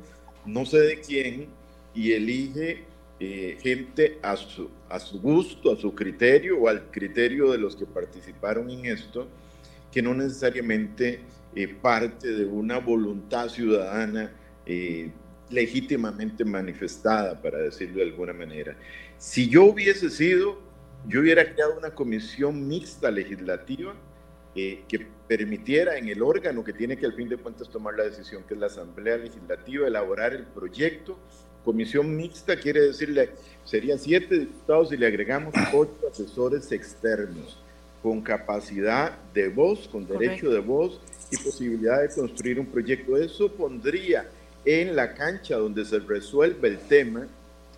no 0.45 0.67
sé 0.67 0.81
de 0.81 1.01
quién, 1.01 1.49
y 1.95 2.13
elige 2.13 2.85
eh, 3.19 3.57
gente 3.63 4.19
a 4.23 4.37
su, 4.37 4.69
a 4.91 4.99
su 4.99 5.21
gusto, 5.21 5.73
a 5.73 5.77
su 5.77 5.95
criterio 5.95 6.59
o 6.61 6.69
al 6.69 6.91
criterio 6.91 7.51
de 7.53 7.57
los 7.59 7.75
que 7.75 7.87
participaron 7.87 8.69
en 8.69 8.85
esto, 8.85 9.29
que 9.93 10.03
no 10.03 10.15
necesariamente 10.15 11.21
eh, 11.55 11.69
parte 11.69 12.33
de 12.33 12.47
una 12.47 12.79
voluntad 12.79 13.49
ciudadana 13.49 14.33
eh, 14.65 15.11
legítimamente 15.51 16.45
manifestada, 16.45 17.41
para 17.41 17.59
decirlo 17.59 17.97
de 17.99 18.05
alguna 18.05 18.33
manera. 18.33 18.75
Si 19.19 19.49
yo 19.49 19.65
hubiese 19.65 20.09
sido, 20.09 20.59
yo 21.07 21.21
hubiera 21.21 21.53
creado 21.53 21.77
una 21.77 21.91
comisión 21.91 22.67
mixta 22.67 23.11
legislativa 23.11 23.95
eh, 24.55 24.83
que 24.89 25.07
permitiera 25.29 25.97
en 25.97 26.09
el 26.09 26.23
órgano 26.23 26.65
que 26.65 26.73
tiene 26.73 26.97
que 26.97 27.07
al 27.07 27.13
fin 27.13 27.29
de 27.29 27.37
cuentas 27.37 27.69
tomar 27.69 27.95
la 27.95 28.05
decisión, 28.05 28.45
que 28.45 28.55
es 28.55 28.61
la 28.61 28.67
Asamblea 28.67 29.19
Legislativa, 29.19 29.87
elaborar 29.87 30.33
el 30.33 30.45
proyecto. 30.45 31.19
Comisión 31.65 32.17
mixta 32.17 32.57
quiere 32.57 32.81
decirle, 32.81 33.31
serían 33.65 33.99
siete 33.99 34.39
diputados 34.39 34.93
y 34.93 34.97
le 34.97 35.07
agregamos 35.07 35.55
ocho 35.73 36.09
asesores 36.11 36.73
externos. 36.73 37.62
Con 38.03 38.21
capacidad 38.21 39.17
de 39.33 39.49
voz, 39.49 39.89
con 39.89 40.07
derecho 40.07 40.51
de 40.51 40.59
voz 40.59 41.01
y 41.31 41.37
posibilidad 41.37 42.03
de 42.03 42.09
construir 42.13 42.59
un 42.59 42.67
proyecto. 42.67 43.17
Eso 43.17 43.53
pondría 43.53 44.29
en 44.65 44.97
la 44.97 45.15
cancha 45.15 45.57
donde 45.57 45.85
se 45.85 45.99
resuelve 46.01 46.69
el 46.69 46.79
tema 46.79 47.29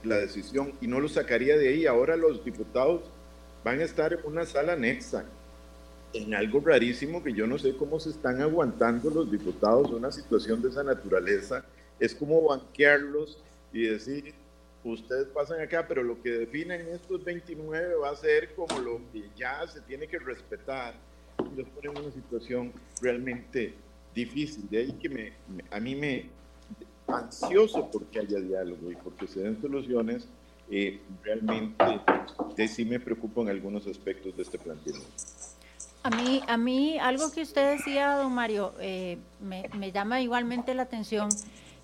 la 0.04 0.18
decisión 0.18 0.72
y 0.80 0.86
no 0.86 1.00
lo 1.00 1.08
sacaría 1.08 1.56
de 1.56 1.68
ahí. 1.68 1.86
Ahora 1.86 2.16
los 2.16 2.44
diputados 2.44 3.02
van 3.64 3.80
a 3.80 3.84
estar 3.84 4.12
en 4.12 4.20
una 4.24 4.44
sala 4.44 4.74
anexa, 4.74 5.24
en 6.12 6.34
algo 6.34 6.60
rarísimo 6.60 7.22
que 7.22 7.32
yo 7.32 7.46
no 7.46 7.58
sé 7.58 7.76
cómo 7.76 7.98
se 7.98 8.10
están 8.10 8.40
aguantando 8.40 9.10
los 9.10 9.30
diputados 9.30 9.90
una 9.90 10.12
situación 10.12 10.62
de 10.62 10.68
esa 10.68 10.84
naturaleza. 10.84 11.64
Es 11.98 12.14
como 12.14 12.42
banquearlos 12.42 13.38
y 13.72 13.82
decir, 13.86 14.34
ustedes 14.92 15.28
pasan 15.28 15.60
acá, 15.60 15.86
pero 15.88 16.02
lo 16.02 16.20
que 16.20 16.30
definen 16.30 16.88
estos 16.88 17.24
29 17.24 17.94
va 17.96 18.10
a 18.10 18.16
ser 18.16 18.54
como 18.54 18.78
lo 18.80 19.00
que 19.12 19.30
ya 19.36 19.66
se 19.66 19.80
tiene 19.80 20.06
que 20.06 20.18
respetar. 20.18 20.94
Los 21.56 21.68
ponen 21.70 21.96
en 21.96 22.04
una 22.04 22.12
situación 22.12 22.72
realmente 23.00 23.74
difícil. 24.14 24.68
De 24.70 24.78
ahí 24.78 24.92
que 24.92 25.08
me, 25.08 25.32
a 25.70 25.80
mí 25.80 25.94
me 25.94 26.30
ansioso 27.08 27.90
porque 27.90 28.20
haya 28.20 28.38
diálogo 28.38 28.90
y 28.90 28.96
porque 28.96 29.26
se 29.26 29.40
den 29.40 29.60
soluciones, 29.60 30.28
eh, 30.70 31.00
realmente 31.22 32.00
de 32.56 32.68
sí 32.68 32.84
me 32.84 33.00
preocupan 33.00 33.48
algunos 33.48 33.86
aspectos 33.86 34.36
de 34.36 34.42
este 34.42 34.58
planteamiento. 34.58 35.08
A 36.02 36.10
mí, 36.10 36.42
a 36.46 36.56
mí 36.58 36.98
algo 36.98 37.32
que 37.32 37.42
usted 37.42 37.76
decía, 37.78 38.16
don 38.16 38.34
Mario, 38.34 38.74
eh, 38.78 39.16
me, 39.40 39.70
me 39.78 39.90
llama 39.90 40.20
igualmente 40.20 40.74
la 40.74 40.82
atención 40.82 41.30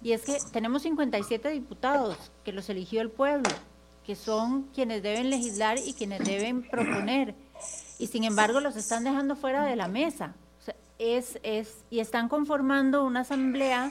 y 0.03 0.13
es 0.13 0.23
que 0.23 0.39
tenemos 0.53 0.83
57 0.83 1.51
diputados 1.51 2.17
que 2.45 2.53
los 2.53 2.69
eligió 2.71 3.03
el 3.03 3.11
pueblo, 3.11 3.51
que 4.05 4.17
son 4.17 4.65
quienes 4.75 5.03
deben 5.03 5.29
legislar 5.29 5.79
y 5.79 5.93
quienes 5.93 6.25
deben 6.25 6.63
proponer. 6.63 7.35
Y 7.99 8.07
sin 8.07 8.25
embargo 8.25 8.61
los 8.61 8.77
están 8.77 9.05
dejando 9.05 9.37
fuera 9.37 9.65
de 9.65 9.77
la 9.77 9.89
mesa. 9.89 10.35
es, 10.99 11.39
es, 11.43 11.77
y 11.91 12.01
están 12.01 12.29
conformando 12.29 13.05
una 13.05 13.21
asamblea 13.21 13.91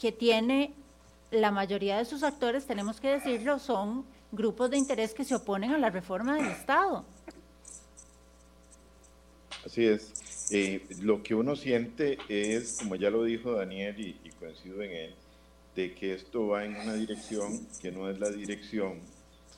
que 0.00 0.12
tiene 0.12 0.72
la 1.30 1.50
mayoría 1.50 1.98
de 1.98 2.04
sus 2.04 2.22
actores, 2.22 2.66
tenemos 2.66 3.00
que 3.00 3.08
decirlo, 3.08 3.58
son 3.58 4.04
grupos 4.32 4.70
de 4.70 4.78
interés 4.78 5.12
que 5.12 5.24
se 5.24 5.34
oponen 5.34 5.72
a 5.72 5.78
la 5.78 5.90
reforma 5.90 6.36
del 6.36 6.46
Estado. 6.46 7.04
Así 9.64 9.84
es. 9.84 10.12
Eh, 10.52 10.86
lo 11.00 11.22
que 11.22 11.34
uno 11.34 11.56
siente 11.56 12.18
es, 12.28 12.78
como 12.78 12.94
ya 12.94 13.10
lo 13.10 13.24
dijo 13.24 13.52
Daniel 13.52 13.98
y, 13.98 14.16
y 14.22 14.30
coincido 14.30 14.80
en 14.80 14.92
él, 14.92 15.14
de 15.76 15.94
que 15.94 16.14
esto 16.14 16.48
va 16.48 16.64
en 16.64 16.74
una 16.74 16.94
dirección 16.94 17.66
que 17.80 17.92
no 17.92 18.08
es 18.08 18.18
la 18.18 18.30
dirección 18.30 18.94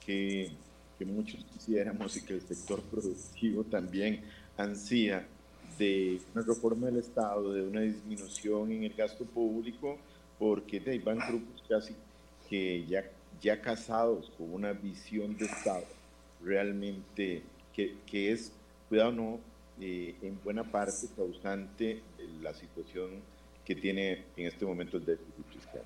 que, 0.05 0.51
que 0.99 1.07
muchos 1.07 1.45
quisiéramos 1.45 2.17
y 2.17 2.25
que 2.25 2.35
el 2.35 2.43
sector 2.43 2.83
productivo 2.83 3.63
también 3.63 4.25
ansía 4.57 5.27
de 5.79 6.21
una 6.35 6.45
reforma 6.45 6.89
del 6.89 6.97
Estado, 6.97 7.53
de 7.53 7.63
una 7.63 7.83
disminución 7.83 8.73
en 8.73 8.83
el 8.83 8.95
gasto 8.95 9.25
público, 9.25 9.97
porque 10.41 10.81
de, 10.81 10.99
van 10.99 11.19
grupos 11.19 11.63
casi 11.69 11.95
que 12.51 12.85
ya, 12.87 13.05
ya 13.41 13.63
casados 13.63 14.31
con 14.37 14.53
una 14.53 14.73
visión 14.73 15.37
de 15.37 15.47
Estado 15.47 15.85
realmente 16.43 17.43
que, 17.73 17.97
que 18.07 18.33
es, 18.33 18.53
cuidado 18.89 19.13
no, 19.13 19.41
eh, 19.81 20.17
en 20.23 20.41
buena 20.43 20.65
parte 20.65 21.07
causante 21.15 22.03
la 22.43 22.53
situación 22.55 23.11
que 23.65 23.77
tiene 23.77 24.25
en 24.37 24.47
este 24.47 24.65
momento 24.65 24.97
el 24.97 25.05
déficit 25.05 25.47
fiscal. 25.53 25.83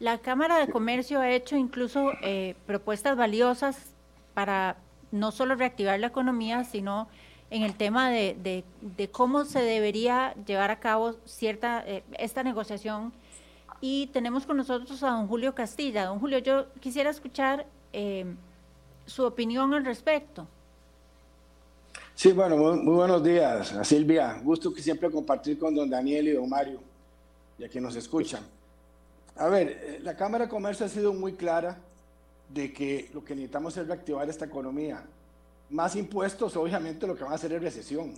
La 0.00 0.18
Cámara 0.18 0.58
de 0.58 0.70
Comercio 0.70 1.20
ha 1.20 1.30
hecho 1.30 1.56
incluso 1.56 2.12
eh, 2.22 2.56
propuestas 2.66 3.16
valiosas 3.16 3.94
para 4.34 4.76
no 5.12 5.30
solo 5.30 5.54
reactivar 5.54 6.00
la 6.00 6.08
economía, 6.08 6.64
sino 6.64 7.08
en 7.50 7.62
el 7.62 7.74
tema 7.74 8.10
de, 8.10 8.64
cómo 9.12 9.44
se 9.44 9.60
debería 9.60 10.34
llevar 10.46 10.70
a 10.70 10.80
cabo 10.80 11.14
cierta 11.24 11.84
eh, 11.86 12.02
esta 12.18 12.42
negociación. 12.42 13.12
Y 13.80 14.08
tenemos 14.08 14.46
con 14.46 14.56
nosotros 14.56 15.02
a 15.02 15.10
don 15.10 15.28
Julio 15.28 15.54
Castilla. 15.54 16.06
Don 16.06 16.18
Julio, 16.18 16.38
yo 16.38 16.72
quisiera 16.80 17.10
escuchar 17.10 17.66
eh, 17.92 18.24
su 19.06 19.24
opinión 19.24 19.74
al 19.74 19.84
respecto. 19.84 20.46
Sí, 22.14 22.32
bueno, 22.32 22.56
muy, 22.56 22.94
buenos 22.94 23.22
días, 23.22 23.74
Silvia. 23.82 24.40
Gusto 24.42 24.72
que 24.72 24.82
siempre 24.82 25.10
compartir 25.10 25.58
con 25.58 25.74
don 25.74 25.90
Daniel 25.90 26.28
y 26.28 26.32
don 26.32 26.48
Mario, 26.48 26.80
y 27.58 27.64
a 27.64 27.68
quien 27.68 27.84
nos 27.84 27.96
escuchan. 27.96 28.42
A 29.36 29.48
ver, 29.48 29.68
eh, 29.68 30.00
la 30.02 30.16
Cámara 30.16 30.44
de 30.44 30.50
Comercio 30.50 30.86
ha 30.86 30.88
sido 30.88 31.12
muy 31.12 31.34
clara 31.34 31.78
de 32.48 32.72
que 32.72 33.10
lo 33.14 33.24
que 33.24 33.34
necesitamos 33.34 33.76
es 33.76 33.86
reactivar 33.86 34.28
esta 34.28 34.44
economía. 34.44 35.04
Más 35.70 35.96
impuestos, 35.96 36.56
obviamente, 36.56 37.06
lo 37.06 37.16
que 37.16 37.24
va 37.24 37.32
a 37.32 37.34
hacer 37.34 37.52
es 37.52 37.62
recesión. 37.62 38.14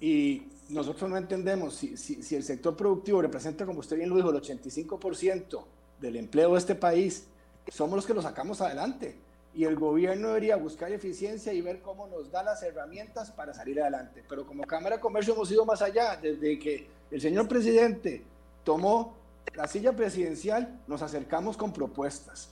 Y 0.00 0.44
nosotros 0.68 1.10
no 1.10 1.16
entendemos 1.16 1.74
si, 1.74 1.96
si, 1.96 2.36
el 2.36 2.44
sector 2.44 2.76
productivo 2.76 3.20
representa, 3.20 3.66
como 3.66 3.80
usted 3.80 3.96
bien 3.96 4.08
lo 4.08 4.16
dijo, 4.16 4.30
el 4.30 4.40
85% 4.40 5.64
del 6.00 6.16
empleo 6.16 6.52
de 6.52 6.58
este 6.58 6.76
país, 6.76 7.26
somos 7.66 7.96
los 7.96 8.06
que 8.06 8.14
lo 8.14 8.22
sacamos 8.22 8.60
adelante. 8.60 9.16
Y 9.54 9.64
el 9.64 9.74
gobierno 9.76 10.28
debería 10.28 10.56
buscar 10.56 10.92
eficiencia 10.92 11.52
y 11.52 11.60
ver 11.60 11.82
cómo 11.82 12.06
nos 12.06 12.30
da 12.30 12.42
las 12.42 12.62
herramientas 12.62 13.32
para 13.32 13.52
salir 13.52 13.80
adelante. 13.82 14.22
Pero 14.28 14.46
como 14.46 14.62
Cámara 14.64 14.96
de 14.96 15.02
Comercio 15.02 15.34
hemos 15.34 15.50
ido 15.50 15.66
más 15.66 15.82
allá. 15.82 16.16
Desde 16.16 16.58
que 16.58 16.86
el 17.10 17.20
señor 17.20 17.48
presidente 17.48 18.22
tomó 18.62 19.14
la 19.54 19.66
silla 19.66 19.92
presidencial 19.94 20.80
nos 20.86 21.02
acercamos 21.02 21.56
con 21.56 21.72
propuestas. 21.72 22.50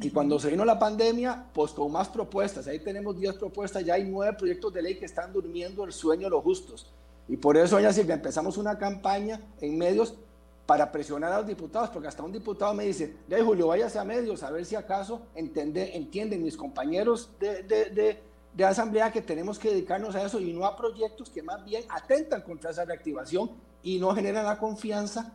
Y 0.00 0.10
cuando 0.10 0.38
se 0.38 0.50
vino 0.50 0.64
la 0.64 0.78
pandemia, 0.78 1.46
pues 1.52 1.72
con 1.72 1.92
más 1.92 2.08
propuestas. 2.08 2.66
Ahí 2.66 2.80
tenemos 2.80 3.18
10 3.18 3.34
propuestas, 3.34 3.84
ya 3.84 3.94
hay 3.94 4.04
9 4.04 4.36
proyectos 4.38 4.72
de 4.72 4.82
ley 4.82 4.98
que 4.98 5.04
están 5.04 5.32
durmiendo 5.32 5.84
el 5.84 5.92
sueño 5.92 6.24
de 6.24 6.30
los 6.30 6.42
justos. 6.42 6.90
Y 7.28 7.36
por 7.36 7.56
eso, 7.56 7.76
doña 7.76 7.92
Silvia, 7.92 8.14
empezamos 8.14 8.56
una 8.56 8.76
campaña 8.76 9.40
en 9.60 9.78
medios 9.78 10.14
para 10.66 10.90
presionar 10.90 11.32
a 11.32 11.38
los 11.38 11.46
diputados, 11.46 11.90
porque 11.90 12.08
hasta 12.08 12.22
un 12.22 12.32
diputado 12.32 12.72
me 12.74 12.84
dice, 12.84 13.16
de 13.28 13.42
Julio, 13.42 13.68
váyase 13.68 13.98
a 13.98 14.04
medios 14.04 14.42
a 14.42 14.50
ver 14.50 14.64
si 14.64 14.74
acaso 14.74 15.22
entiende, 15.34 15.96
entienden 15.96 16.42
mis 16.42 16.56
compañeros 16.56 17.30
de, 17.38 17.62
de, 17.62 17.90
de, 17.90 18.22
de, 18.54 18.64
asamblea 18.64 19.12
que 19.12 19.22
tenemos 19.22 19.58
que 19.58 19.70
dedicarnos 19.70 20.14
a 20.14 20.24
eso 20.24 20.40
y 20.40 20.52
no 20.52 20.64
a 20.64 20.76
proyectos 20.76 21.30
que 21.30 21.42
más 21.42 21.64
bien 21.64 21.84
atentan 21.88 22.42
contra 22.42 22.70
esa 22.70 22.84
reactivación 22.84 23.50
y 23.82 23.98
no 23.98 24.14
generan 24.14 24.46
la 24.46 24.58
confianza 24.58 25.32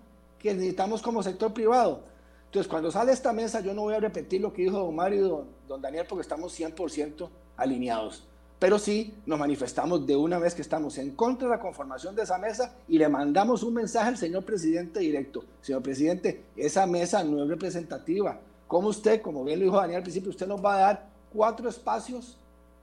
que 0.48 0.54
necesitamos 0.54 1.02
como 1.02 1.22
sector 1.22 1.54
privado. 1.54 2.04
Entonces, 2.46 2.70
cuando 2.70 2.90
sale 2.90 3.12
esta 3.12 3.34
mesa, 3.34 3.60
yo 3.60 3.74
no 3.74 3.82
voy 3.82 3.96
a 3.96 4.00
repetir 4.00 4.42
lo 4.42 4.54
que 4.54 4.64
dijo 4.64 4.80
don 4.80 4.96
Mario 4.96 5.20
y 5.20 5.30
don, 5.30 5.48
don 5.68 5.82
Daniel, 5.82 6.06
porque 6.08 6.22
estamos 6.22 6.58
100% 6.58 7.30
alineados. 7.58 8.26
Pero 8.60 8.80
sí 8.80 9.14
nos 9.26 9.38
manifestamos 9.38 10.08
de 10.08 10.16
una 10.16 10.40
vez 10.40 10.56
que 10.56 10.62
estamos 10.62 10.98
en 10.98 11.12
contra 11.12 11.48
de 11.48 11.56
la 11.56 11.60
conformación 11.60 12.16
de 12.16 12.24
esa 12.24 12.38
mesa 12.38 12.74
y 12.88 12.98
le 12.98 13.08
mandamos 13.08 13.62
un 13.62 13.74
mensaje 13.74 14.08
al 14.08 14.18
señor 14.18 14.46
presidente 14.46 15.02
directo. 15.02 15.44
Señor 15.62 15.84
presidente, 15.84 16.46
esa 16.56 16.88
mesa 16.88 17.24
no 17.24 17.44
es 17.44 17.50
representativa. 17.50 18.40
Como 18.68 18.88
usted, 18.88 19.22
como 19.22 19.44
bien 19.44 19.60
lo 19.60 19.66
dijo 19.66 19.78
Daniel 19.78 19.98
al 19.98 20.04
principio, 20.04 20.32
usted 20.32 20.48
nos 20.48 20.64
va 20.64 20.76
a 20.76 20.80
dar 20.80 21.10
cuatro 21.32 21.70
espacios 21.70 22.38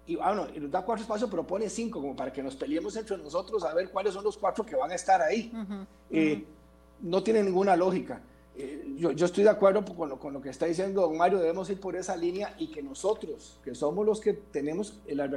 y 0.07 0.17
bueno, 0.17 0.47
y 0.55 0.61
nos 0.61 0.71
da 0.71 0.83
cuatro 0.83 1.03
espacios, 1.03 1.31
pero 1.31 1.47
pone 1.47 1.69
cinco, 1.71 2.01
como 2.01 2.15
para 2.15 2.33
que 2.33 2.43
nos 2.43 2.55
peleemos 2.55 2.95
entre 2.97 3.17
nosotros 3.17 3.65
a 3.65 3.73
ver 3.73 3.91
cuáles 3.91 4.13
son 4.13 4.23
los 4.23 4.37
cuatro 4.37 4.65
que 4.65 4.77
van 4.77 4.91
a 4.91 4.95
estar 4.95 5.23
ahí. 5.23 5.51
Eh, 6.11 6.45
no 7.05 7.23
tiene 7.23 7.43
ninguna 7.43 7.77
lógica. 7.77 8.23
Eh, 8.57 8.95
yo, 8.97 9.11
estoy 9.11 9.45
de 9.45 9.51
acuerdo 9.51 9.85
con 9.85 10.09
lo, 10.09 10.19
con 10.19 10.33
lo, 10.33 10.41
que 10.41 10.49
está 10.49 10.67
diciendo 10.67 11.03
don 11.03 11.17
Mario, 11.17 11.39
debemos 11.39 11.69
ir 11.71 11.79
por 11.79 11.97
esa 11.97 12.17
línea 12.17 12.55
y 12.59 12.69
que 12.69 12.83
nosotros, 12.83 13.59
que 13.63 13.75
somos 13.75 14.07
los 14.07 14.21
que 14.21 14.33
tenemos 14.33 15.01
la 15.07 15.29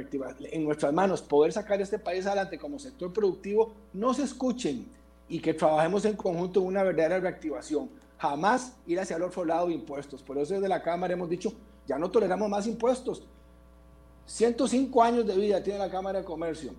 en 0.50 0.64
nuestras 0.64 0.92
manos 0.92 1.20
poder 1.20 1.52
sacar 1.52 1.80
este 1.80 1.98
país 1.98 2.26
adelante 2.26 2.58
como 2.58 2.78
sector 2.78 3.12
productivo, 3.12 3.74
nos 3.92 4.18
escuchen 4.18 4.88
y 5.28 5.40
que 5.40 5.52
trabajemos 5.52 6.04
en 6.04 6.16
conjunto 6.16 6.60
en 6.60 6.66
una 6.68 6.82
verdadera 6.82 7.20
reactivación. 7.20 7.90
Jamás 8.18 8.76
ir 8.86 8.98
hacia 8.98 9.16
el 9.16 9.22
otro 9.22 9.44
lado 9.44 9.66
de 9.66 9.74
impuestos. 9.74 10.22
Por 10.22 10.38
eso 10.38 10.54
desde 10.54 10.68
la 10.68 10.82
Cámara 10.82 11.12
hemos 11.12 11.28
dicho, 11.28 11.52
ya 11.86 11.98
no 11.98 12.10
toleramos 12.10 12.48
más 12.48 12.66
impuestos. 12.66 13.24
105 14.26 15.02
años 15.02 15.26
de 15.26 15.36
vida 15.36 15.62
tiene 15.62 15.78
la 15.78 15.90
Cámara 15.90 16.20
de 16.20 16.24
Comercio 16.24 16.72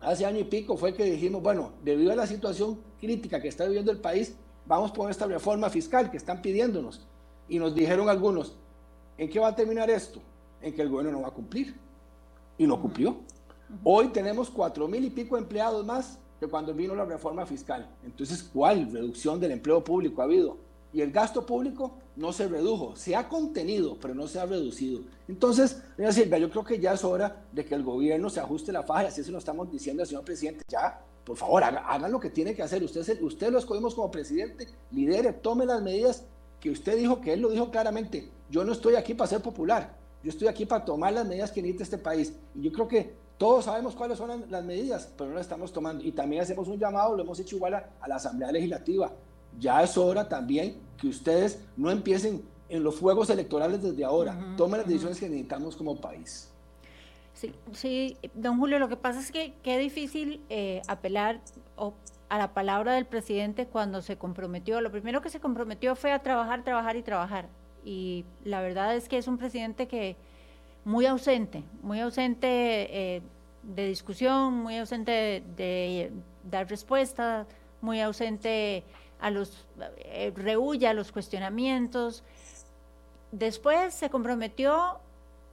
hace 0.00 0.24
año 0.24 0.38
y 0.38 0.44
pico 0.44 0.76
fue 0.76 0.94
que 0.94 1.04
dijimos, 1.04 1.42
bueno, 1.42 1.72
debido 1.82 2.12
a 2.12 2.16
la 2.16 2.26
situación 2.26 2.78
crítica 3.00 3.40
que 3.40 3.48
está 3.48 3.64
viviendo 3.64 3.90
el 3.90 3.98
país, 3.98 4.34
vamos 4.66 4.92
por 4.92 5.10
esta 5.10 5.26
reforma 5.26 5.70
fiscal 5.70 6.10
que 6.10 6.16
están 6.16 6.42
pidiéndonos. 6.42 7.06
Y 7.48 7.58
nos 7.58 7.74
dijeron 7.74 8.08
algunos, 8.08 8.54
¿en 9.16 9.30
qué 9.30 9.40
va 9.40 9.48
a 9.48 9.56
terminar 9.56 9.90
esto? 9.90 10.20
En 10.60 10.74
que 10.74 10.82
el 10.82 10.88
gobierno 10.88 11.12
no 11.12 11.22
va 11.22 11.28
a 11.28 11.32
cumplir. 11.32 11.74
Y 12.58 12.66
no 12.66 12.80
cumplió. 12.80 13.16
Hoy 13.84 14.08
tenemos 14.08 14.50
cuatro 14.50 14.88
mil 14.88 15.04
y 15.04 15.10
pico 15.10 15.36
empleados 15.36 15.84
más 15.84 16.18
que 16.40 16.46
cuando 16.46 16.74
vino 16.74 16.94
la 16.94 17.04
reforma 17.04 17.46
fiscal. 17.46 17.88
Entonces, 18.04 18.42
¿cuál 18.42 18.90
reducción 18.90 19.40
del 19.40 19.52
empleo 19.52 19.82
público 19.82 20.20
ha 20.20 20.24
habido? 20.24 20.56
Y 20.92 21.00
el 21.00 21.12
gasto 21.12 21.44
público 21.44 21.98
no 22.16 22.32
se 22.32 22.48
redujo, 22.48 22.96
se 22.96 23.14
ha 23.14 23.28
contenido, 23.28 23.96
pero 24.00 24.14
no 24.14 24.26
se 24.26 24.40
ha 24.40 24.46
reducido. 24.46 25.02
Entonces, 25.28 25.82
doña 25.96 26.12
Silvia, 26.12 26.38
yo 26.38 26.50
creo 26.50 26.64
que 26.64 26.78
ya 26.78 26.94
es 26.94 27.04
hora 27.04 27.44
de 27.52 27.64
que 27.64 27.74
el 27.74 27.82
gobierno 27.82 28.30
se 28.30 28.40
ajuste 28.40 28.72
la 28.72 28.82
faja, 28.82 29.04
y 29.04 29.06
así 29.06 29.22
se 29.22 29.30
lo 29.30 29.38
estamos 29.38 29.70
diciendo 29.70 30.02
al 30.02 30.08
señor 30.08 30.24
presidente, 30.24 30.64
ya, 30.68 31.00
por 31.24 31.36
favor, 31.36 31.62
hagan, 31.62 32.10
lo 32.10 32.18
que 32.18 32.30
tiene 32.30 32.54
que 32.54 32.62
hacer. 32.62 32.82
Usted, 32.82 33.22
usted 33.22 33.52
lo 33.52 33.58
escogimos 33.58 33.94
como 33.94 34.10
presidente, 34.10 34.66
lidere, 34.90 35.32
tome 35.32 35.66
las 35.66 35.82
medidas 35.82 36.24
que 36.58 36.70
usted 36.70 36.96
dijo, 36.96 37.20
que 37.20 37.34
él 37.34 37.40
lo 37.40 37.50
dijo 37.50 37.70
claramente. 37.70 38.30
Yo 38.50 38.64
no 38.64 38.72
estoy 38.72 38.94
aquí 38.94 39.14
para 39.14 39.28
ser 39.28 39.42
popular, 39.42 39.94
yo 40.22 40.30
estoy 40.30 40.48
aquí 40.48 40.66
para 40.66 40.84
tomar 40.84 41.12
las 41.12 41.26
medidas 41.26 41.52
que 41.52 41.62
necesita 41.62 41.84
este 41.84 41.98
país. 41.98 42.32
Y 42.54 42.62
yo 42.62 42.72
creo 42.72 42.88
que 42.88 43.28
Todos 43.38 43.66
sabemos 43.66 43.94
cuáles 43.94 44.18
son 44.18 44.50
las 44.50 44.64
medidas, 44.64 45.08
pero 45.16 45.30
no 45.30 45.36
las 45.36 45.46
estamos 45.46 45.72
tomando. 45.72 46.02
Y 46.02 46.10
también 46.10 46.42
hacemos 46.42 46.66
un 46.66 46.76
llamado, 46.76 47.14
lo 47.14 47.22
hemos 47.22 47.38
hecho 47.38 47.54
igual 47.54 47.74
a, 47.74 48.08
la 48.08 48.16
Asamblea 48.16 48.50
Legislativa. 48.50 49.12
Ya 49.58 49.82
es 49.82 49.96
hora 49.96 50.28
también 50.28 50.76
que 50.96 51.08
ustedes 51.08 51.64
no 51.76 51.90
empiecen 51.90 52.42
en 52.68 52.82
los 52.82 52.96
fuegos 52.96 53.30
electorales 53.30 53.82
desde 53.82 54.04
ahora. 54.04 54.54
Tomen 54.56 54.80
las 54.80 54.88
decisiones 54.88 55.18
que 55.18 55.28
necesitamos 55.28 55.76
como 55.76 55.96
país. 55.96 56.52
Sí, 57.34 57.54
sí, 57.72 58.16
don 58.34 58.58
Julio, 58.58 58.78
lo 58.78 58.88
que 58.88 58.96
pasa 58.96 59.20
es 59.20 59.30
que 59.30 59.54
qué 59.62 59.78
difícil 59.78 60.42
eh, 60.48 60.82
apelar 60.88 61.40
a 62.28 62.38
la 62.38 62.52
palabra 62.52 62.94
del 62.94 63.06
presidente 63.06 63.66
cuando 63.66 64.02
se 64.02 64.18
comprometió. 64.18 64.80
Lo 64.80 64.90
primero 64.90 65.22
que 65.22 65.30
se 65.30 65.40
comprometió 65.40 65.94
fue 65.94 66.12
a 66.12 66.18
trabajar, 66.18 66.64
trabajar 66.64 66.96
y 66.96 67.02
trabajar. 67.02 67.48
Y 67.84 68.24
la 68.44 68.60
verdad 68.60 68.96
es 68.96 69.08
que 69.08 69.18
es 69.18 69.28
un 69.28 69.38
presidente 69.38 69.86
que 69.86 70.16
muy 70.84 71.06
ausente, 71.06 71.62
muy 71.82 72.00
ausente 72.00 72.48
eh, 73.16 73.22
de 73.62 73.86
discusión, 73.86 74.54
muy 74.54 74.78
ausente 74.78 75.42
de, 75.56 76.12
dar 76.44 76.68
respuesta, 76.68 77.46
muy 77.80 78.00
ausente 78.00 78.84
a 79.20 79.30
los, 79.30 79.66
eh, 79.98 80.32
rehuye 80.34 80.86
a 80.86 80.94
los 80.94 81.12
cuestionamientos. 81.12 82.22
Después 83.32 83.94
se 83.94 84.10
comprometió 84.10 85.00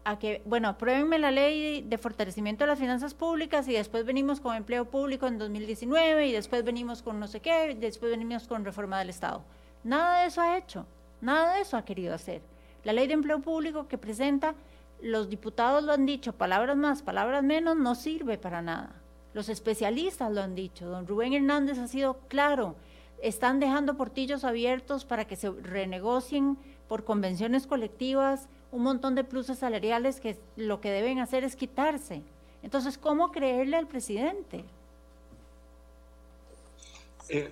a 0.05 0.19
que, 0.19 0.43
bueno, 0.45 0.69
apruébenme 0.69 1.17
la 1.17 1.31
ley 1.31 1.81
de 1.81 1.97
fortalecimiento 1.97 2.63
de 2.63 2.67
las 2.67 2.79
finanzas 2.79 3.15
públicas 3.15 3.67
y 3.67 3.73
después 3.73 4.05
venimos 4.05 4.39
con 4.39 4.55
empleo 4.55 4.85
público 4.85 5.25
en 5.25 5.39
2019 5.39 6.27
y 6.27 6.31
después 6.31 6.63
venimos 6.63 7.01
con 7.01 7.19
no 7.19 7.27
sé 7.27 7.39
qué, 7.39 7.71
y 7.71 7.73
después 7.73 8.11
venimos 8.11 8.47
con 8.47 8.63
reforma 8.63 8.99
del 8.99 9.09
Estado. 9.09 9.43
Nada 9.83 10.21
de 10.21 10.27
eso 10.27 10.41
ha 10.41 10.57
hecho, 10.57 10.85
nada 11.21 11.55
de 11.55 11.61
eso 11.61 11.75
ha 11.75 11.85
querido 11.85 12.13
hacer. 12.13 12.43
La 12.83 12.93
ley 12.93 13.07
de 13.07 13.13
empleo 13.13 13.39
público 13.39 13.87
que 13.87 13.97
presenta, 13.97 14.53
los 15.01 15.27
diputados 15.27 15.83
lo 15.83 15.91
han 15.91 16.05
dicho, 16.05 16.33
palabras 16.33 16.77
más, 16.77 17.01
palabras 17.01 17.43
menos, 17.43 17.75
no 17.75 17.95
sirve 17.95 18.37
para 18.37 18.61
nada. 18.61 19.01
Los 19.33 19.49
especialistas 19.49 20.31
lo 20.31 20.41
han 20.41 20.53
dicho, 20.53 20.85
don 20.85 21.07
Rubén 21.07 21.33
Hernández 21.33 21.79
ha 21.79 21.87
sido 21.87 22.19
claro, 22.27 22.75
están 23.21 23.59
dejando 23.59 23.97
portillos 23.97 24.43
abiertos 24.43 25.05
para 25.05 25.25
que 25.25 25.35
se 25.35 25.51
renegocien 25.51 26.57
por 26.87 27.03
convenciones 27.03 27.67
colectivas 27.67 28.47
un 28.71 28.83
montón 28.83 29.15
de 29.15 29.23
pluses 29.23 29.59
salariales 29.59 30.19
que 30.19 30.37
lo 30.57 30.81
que 30.81 30.91
deben 30.91 31.19
hacer 31.19 31.43
es 31.43 31.55
quitarse. 31.55 32.21
Entonces, 32.61 32.97
¿cómo 32.97 33.31
creerle 33.31 33.77
al 33.77 33.87
presidente? 33.87 34.65
Eh, 37.29 37.51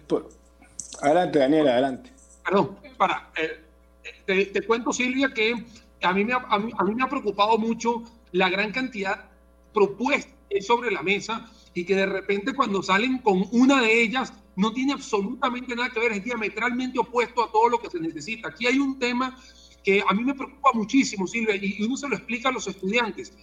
adelante, 1.01 1.39
Daniel, 1.39 1.67
adelante. 1.67 2.11
Perdón, 2.43 2.77
para, 2.97 3.31
eh, 3.37 4.51
te, 4.51 4.61
cuento, 4.67 4.91
Silvia, 4.91 5.33
que 5.33 5.65
a 6.01 6.13
mí, 6.13 6.25
me 6.25 6.33
ha, 6.33 6.37
a, 6.37 6.59
mí, 6.59 6.95
me 6.95 7.03
ha 7.03 7.07
preocupado 7.07 7.57
mucho 7.57 8.03
la 8.31 8.49
gran 8.49 8.71
cantidad 8.71 9.25
propuesta 9.73 10.31
sobre 10.61 10.91
la 10.91 11.01
mesa 11.01 11.49
y 11.73 11.85
que 11.85 11.95
de 11.95 12.05
repente 12.05 12.53
cuando 12.53 12.83
salen 12.83 13.19
con 13.19 13.45
una 13.51 13.81
de 13.81 14.03
ellas 14.03 14.33
no 14.55 14.71
tiene 14.71 14.93
absolutamente 14.93 15.75
nada 15.75 15.89
que 15.89 15.99
ver, 15.99 16.11
es 16.13 16.23
diametralmente 16.23 16.99
opuesto 16.99 17.43
a 17.43 17.51
todo 17.51 17.69
lo 17.69 17.79
que 17.79 17.89
se 17.89 17.99
necesita. 17.99 18.49
Aquí 18.49 18.67
hay 18.67 18.77
un 18.77 18.99
tema 18.99 19.37
que 19.83 20.03
a 20.07 20.13
mí 20.13 20.23
me 20.23 20.33
preocupa 20.33 20.71
muchísimo, 20.73 21.27
Silvia, 21.27 21.55
y 21.55 21.83
uno 21.83 21.97
se 21.97 22.07
lo 22.07 22.15
explica 22.15 22.49
a 22.49 22.51
los 22.51 22.67
estudiantes. 22.67 23.33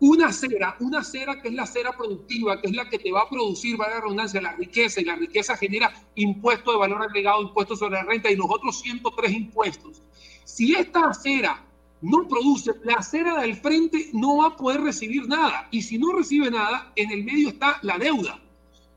Una 0.00 0.32
cera, 0.32 0.76
una 0.80 1.04
cera 1.04 1.40
que 1.40 1.48
es 1.48 1.54
la 1.54 1.66
cera 1.66 1.96
productiva, 1.96 2.60
que 2.60 2.66
es 2.66 2.74
la 2.74 2.88
que 2.88 2.98
te 2.98 3.12
va 3.12 3.22
a 3.22 3.28
producir, 3.28 3.80
va 3.80 3.88
la 3.88 4.00
redundancia, 4.00 4.40
la 4.40 4.52
riqueza, 4.52 5.00
y 5.00 5.04
la 5.04 5.16
riqueza 5.16 5.56
genera 5.56 5.92
impuesto 6.16 6.72
de 6.72 6.78
valor 6.78 7.02
agregado, 7.02 7.42
impuestos 7.42 7.78
sobre 7.78 7.94
la 7.94 8.04
renta 8.04 8.30
y 8.30 8.36
los 8.36 8.46
otros 8.48 8.80
103 8.80 9.32
impuestos. 9.32 10.02
Si 10.44 10.74
esta 10.74 11.08
acera 11.08 11.64
no 12.00 12.28
produce, 12.28 12.72
la 12.82 12.94
acera 12.94 13.40
del 13.40 13.54
frente 13.56 14.10
no 14.12 14.38
va 14.38 14.48
a 14.48 14.56
poder 14.56 14.80
recibir 14.82 15.26
nada. 15.26 15.68
Y 15.70 15.80
si 15.80 15.96
no 15.96 16.12
recibe 16.12 16.50
nada, 16.50 16.92
en 16.96 17.10
el 17.10 17.24
medio 17.24 17.48
está 17.50 17.78
la 17.82 17.96
deuda. 17.96 18.43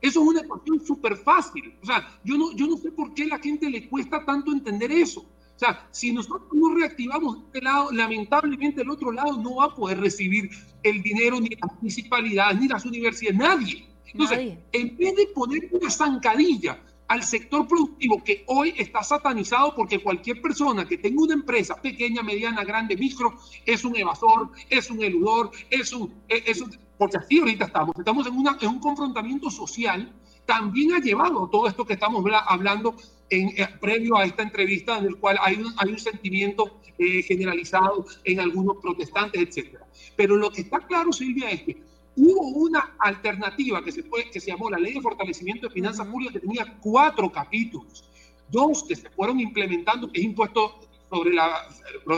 Eso 0.00 0.22
es 0.22 0.28
una 0.28 0.42
cuestión 0.44 0.84
súper 0.84 1.16
fácil. 1.16 1.74
O 1.82 1.86
sea, 1.86 2.08
yo 2.24 2.36
no, 2.36 2.52
yo 2.52 2.66
no 2.66 2.76
sé 2.76 2.92
por 2.92 3.14
qué 3.14 3.24
a 3.24 3.28
la 3.28 3.38
gente 3.38 3.68
le 3.68 3.88
cuesta 3.88 4.24
tanto 4.24 4.52
entender 4.52 4.92
eso. 4.92 5.20
O 5.20 5.58
sea, 5.58 5.88
si 5.90 6.12
nosotros 6.12 6.48
no 6.52 6.72
reactivamos 6.74 7.38
este 7.46 7.60
lado, 7.62 7.90
lamentablemente 7.90 8.82
el 8.82 8.90
otro 8.90 9.10
lado 9.10 9.36
no 9.42 9.56
va 9.56 9.64
a 9.64 9.74
poder 9.74 10.00
recibir 10.00 10.50
el 10.84 11.02
dinero 11.02 11.40
ni 11.40 11.48
las 11.48 11.74
municipalidades, 11.80 12.60
ni 12.60 12.68
las 12.68 12.84
universidades, 12.84 13.36
nadie. 13.36 13.88
Entonces, 14.06 14.56
en 14.72 14.96
vez 14.96 15.16
de 15.16 15.26
poner 15.34 15.68
una 15.72 15.90
zancadilla 15.90 16.80
al 17.08 17.22
sector 17.22 17.66
productivo 17.66 18.22
que 18.22 18.44
hoy 18.46 18.74
está 18.76 19.02
satanizado 19.02 19.74
porque 19.74 19.98
cualquier 19.98 20.40
persona 20.40 20.86
que 20.86 20.98
tenga 20.98 21.22
una 21.22 21.34
empresa 21.34 21.74
pequeña, 21.76 22.22
mediana, 22.22 22.64
grande, 22.64 22.96
micro, 22.96 23.34
es 23.64 23.84
un 23.84 23.96
evasor, 23.96 24.50
es 24.68 24.90
un 24.90 25.02
eludor, 25.02 25.50
es 25.70 25.92
un... 25.92 26.14
Es 26.28 26.60
un 26.60 26.76
porque 26.98 27.16
así 27.16 27.38
ahorita 27.38 27.66
estamos, 27.66 27.94
estamos 27.96 28.26
en, 28.26 28.34
una, 28.36 28.58
en 28.60 28.68
un 28.68 28.80
confrontamiento 28.80 29.50
social, 29.50 30.12
también 30.46 30.94
ha 30.94 30.98
llevado 30.98 31.48
todo 31.48 31.68
esto 31.68 31.84
que 31.84 31.92
estamos 31.92 32.24
hablando 32.46 32.96
en, 33.30 33.50
eh, 33.50 33.68
previo 33.80 34.16
a 34.16 34.24
esta 34.24 34.42
entrevista, 34.42 34.98
en 34.98 35.04
el 35.04 35.16
cual 35.16 35.38
hay 35.40 35.56
un, 35.56 35.72
hay 35.76 35.90
un 35.90 35.98
sentimiento 35.98 36.80
eh, 36.98 37.22
generalizado 37.22 38.04
en 38.24 38.40
algunos 38.40 38.78
protestantes, 38.78 39.40
etc. 39.40 39.78
Pero 40.16 40.36
lo 40.36 40.50
que 40.50 40.62
está 40.62 40.80
claro, 40.80 41.12
Silvia, 41.12 41.50
es 41.50 41.62
que 41.62 41.87
hubo 42.18 42.48
una 42.48 42.96
alternativa 42.98 43.82
que 43.82 43.92
se, 43.92 44.02
fue, 44.02 44.30
que 44.30 44.40
se 44.40 44.50
llamó 44.50 44.68
la 44.68 44.78
Ley 44.78 44.94
de 44.94 45.00
Fortalecimiento 45.00 45.68
de 45.68 45.74
Finanzas 45.74 46.06
Públicas, 46.06 46.34
que 46.34 46.40
tenía 46.40 46.76
cuatro 46.80 47.30
capítulos, 47.30 48.04
dos 48.50 48.84
que 48.84 48.96
se 48.96 49.08
fueron 49.10 49.40
implementando, 49.40 50.10
que 50.10 50.20
es 50.20 50.24
impuesto 50.24 50.80
sobre 51.08 51.32
la, 51.32 51.68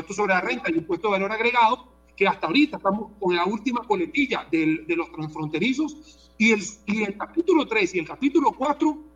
sobre 0.09 0.35
la 0.35 0.41
renta 0.41 0.71
y 0.71 0.75
impuesto 0.75 1.09
de 1.09 1.13
valor 1.13 1.33
agregado, 1.33 1.89
que 2.17 2.27
hasta 2.27 2.47
ahorita 2.47 2.79
estamos 2.79 3.13
con 3.21 3.35
la 3.35 3.45
última 3.45 3.83
coletilla 3.87 4.47
de 4.51 4.95
los 4.97 5.13
transfronterizos, 5.13 6.31
y 6.39 6.53
el, 6.53 6.63
y 6.87 7.03
el 7.03 7.17
capítulo 7.19 7.67
3 7.67 7.95
y 7.95 7.99
el 7.99 8.07
capítulo 8.07 8.53
4 8.53 9.11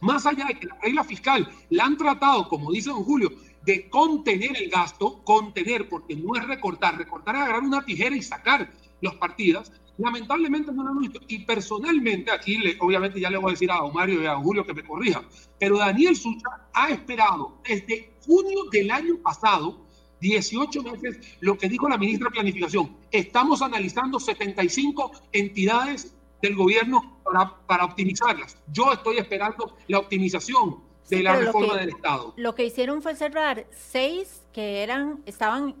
más 0.00 0.26
allá 0.26 0.46
de 0.46 0.54
que 0.54 0.66
la 0.66 0.78
regla 0.82 1.04
fiscal 1.04 1.48
la 1.70 1.84
han 1.84 1.96
tratado, 1.96 2.48
como 2.48 2.72
dice 2.72 2.90
don 2.90 3.04
Julio, 3.04 3.30
de 3.64 3.88
contener 3.88 4.56
el 4.56 4.68
gasto, 4.68 5.22
contener, 5.24 5.88
porque 5.88 6.14
no 6.14 6.34
es 6.36 6.46
recortar, 6.46 6.98
recortar 6.98 7.36
es 7.36 7.42
agarrar 7.42 7.62
una 7.62 7.84
tijera 7.84 8.14
y 8.14 8.22
sacar 8.22 8.70
las 9.00 9.14
partidas, 9.14 9.72
lamentablemente 9.98 10.72
no 10.72 10.82
lo 10.82 10.90
han 10.90 10.98
visto. 10.98 11.20
Y 11.28 11.40
personalmente, 11.40 12.30
aquí 12.30 12.58
le, 12.58 12.76
obviamente 12.80 13.20
ya 13.20 13.30
le 13.30 13.38
voy 13.38 13.50
a 13.50 13.52
decir 13.52 13.70
a 13.70 13.82
Mario 13.82 14.22
y 14.22 14.26
a 14.26 14.36
Julio 14.36 14.64
que 14.64 14.74
me 14.74 14.84
corrija, 14.84 15.22
pero 15.58 15.78
Daniel 15.78 16.16
Sucha 16.16 16.48
ha 16.72 16.88
esperado 16.90 17.58
desde 17.68 18.12
junio 18.24 18.64
del 18.70 18.90
año 18.90 19.16
pasado 19.22 19.84
18 20.20 20.82
meses 20.82 21.36
lo 21.40 21.58
que 21.58 21.68
dijo 21.68 21.88
la 21.88 21.98
ministra 21.98 22.28
de 22.28 22.34
Planificación. 22.34 22.96
Estamos 23.10 23.62
analizando 23.62 24.18
75 24.18 25.12
entidades 25.32 26.14
del 26.40 26.56
gobierno 26.56 27.20
para, 27.24 27.56
para 27.66 27.84
optimizarlas. 27.84 28.58
Yo 28.72 28.92
estoy 28.92 29.18
esperando 29.18 29.76
la 29.88 29.98
optimización 29.98 30.93
de 31.08 31.22
la 31.22 31.36
reforma 31.36 31.76
del 31.76 31.90
Estado. 31.90 32.32
Lo 32.36 32.54
que 32.54 32.64
hicieron 32.64 33.02
fue 33.02 33.14
cerrar 33.14 33.66
seis 33.70 34.42
que 34.52 34.82
eran, 34.82 35.22
estaban, 35.26 35.74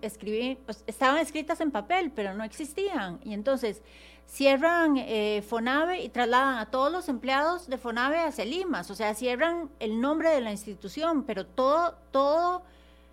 pues, 0.64 0.84
estaban 0.86 1.18
escritas 1.18 1.60
en 1.60 1.70
papel, 1.70 2.12
pero 2.14 2.34
no 2.34 2.44
existían. 2.44 3.20
Y 3.24 3.32
entonces 3.32 3.82
cierran 4.26 4.96
eh, 4.96 5.44
FONAVE 5.48 6.02
y 6.02 6.08
trasladan 6.08 6.58
a 6.58 6.70
todos 6.70 6.90
los 6.90 7.08
empleados 7.08 7.68
de 7.68 7.78
FONAVE 7.78 8.18
hacia 8.18 8.44
Limas. 8.44 8.90
O 8.90 8.94
sea, 8.94 9.14
cierran 9.14 9.70
el 9.80 10.00
nombre 10.00 10.30
de 10.30 10.40
la 10.40 10.50
institución, 10.50 11.24
pero 11.24 11.46
todo, 11.46 11.96
todo 12.10 12.62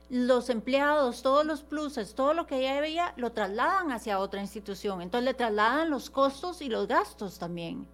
los 0.10 0.50
empleados, 0.50 1.22
todos 1.22 1.46
los 1.46 1.64
pluses, 1.64 2.16
todo 2.16 2.34
lo 2.34 2.46
que 2.46 2.62
ya 2.62 2.78
había, 2.78 3.14
lo 3.16 3.32
trasladan 3.32 3.92
hacia 3.92 4.20
otra 4.20 4.42
institución. 4.42 5.02
Entonces 5.02 5.26
le 5.26 5.34
trasladan 5.34 5.90
los 5.90 6.10
costos 6.10 6.62
y 6.62 6.68
los 6.68 6.88
gastos 6.88 7.40
también. 7.40 7.88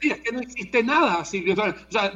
Sí, 0.00 0.10
es 0.10 0.20
que 0.20 0.32
no 0.32 0.40
existe 0.40 0.82
nada, 0.82 1.24
Silvio. 1.24 1.54
O 1.54 1.90
sea, 1.90 2.12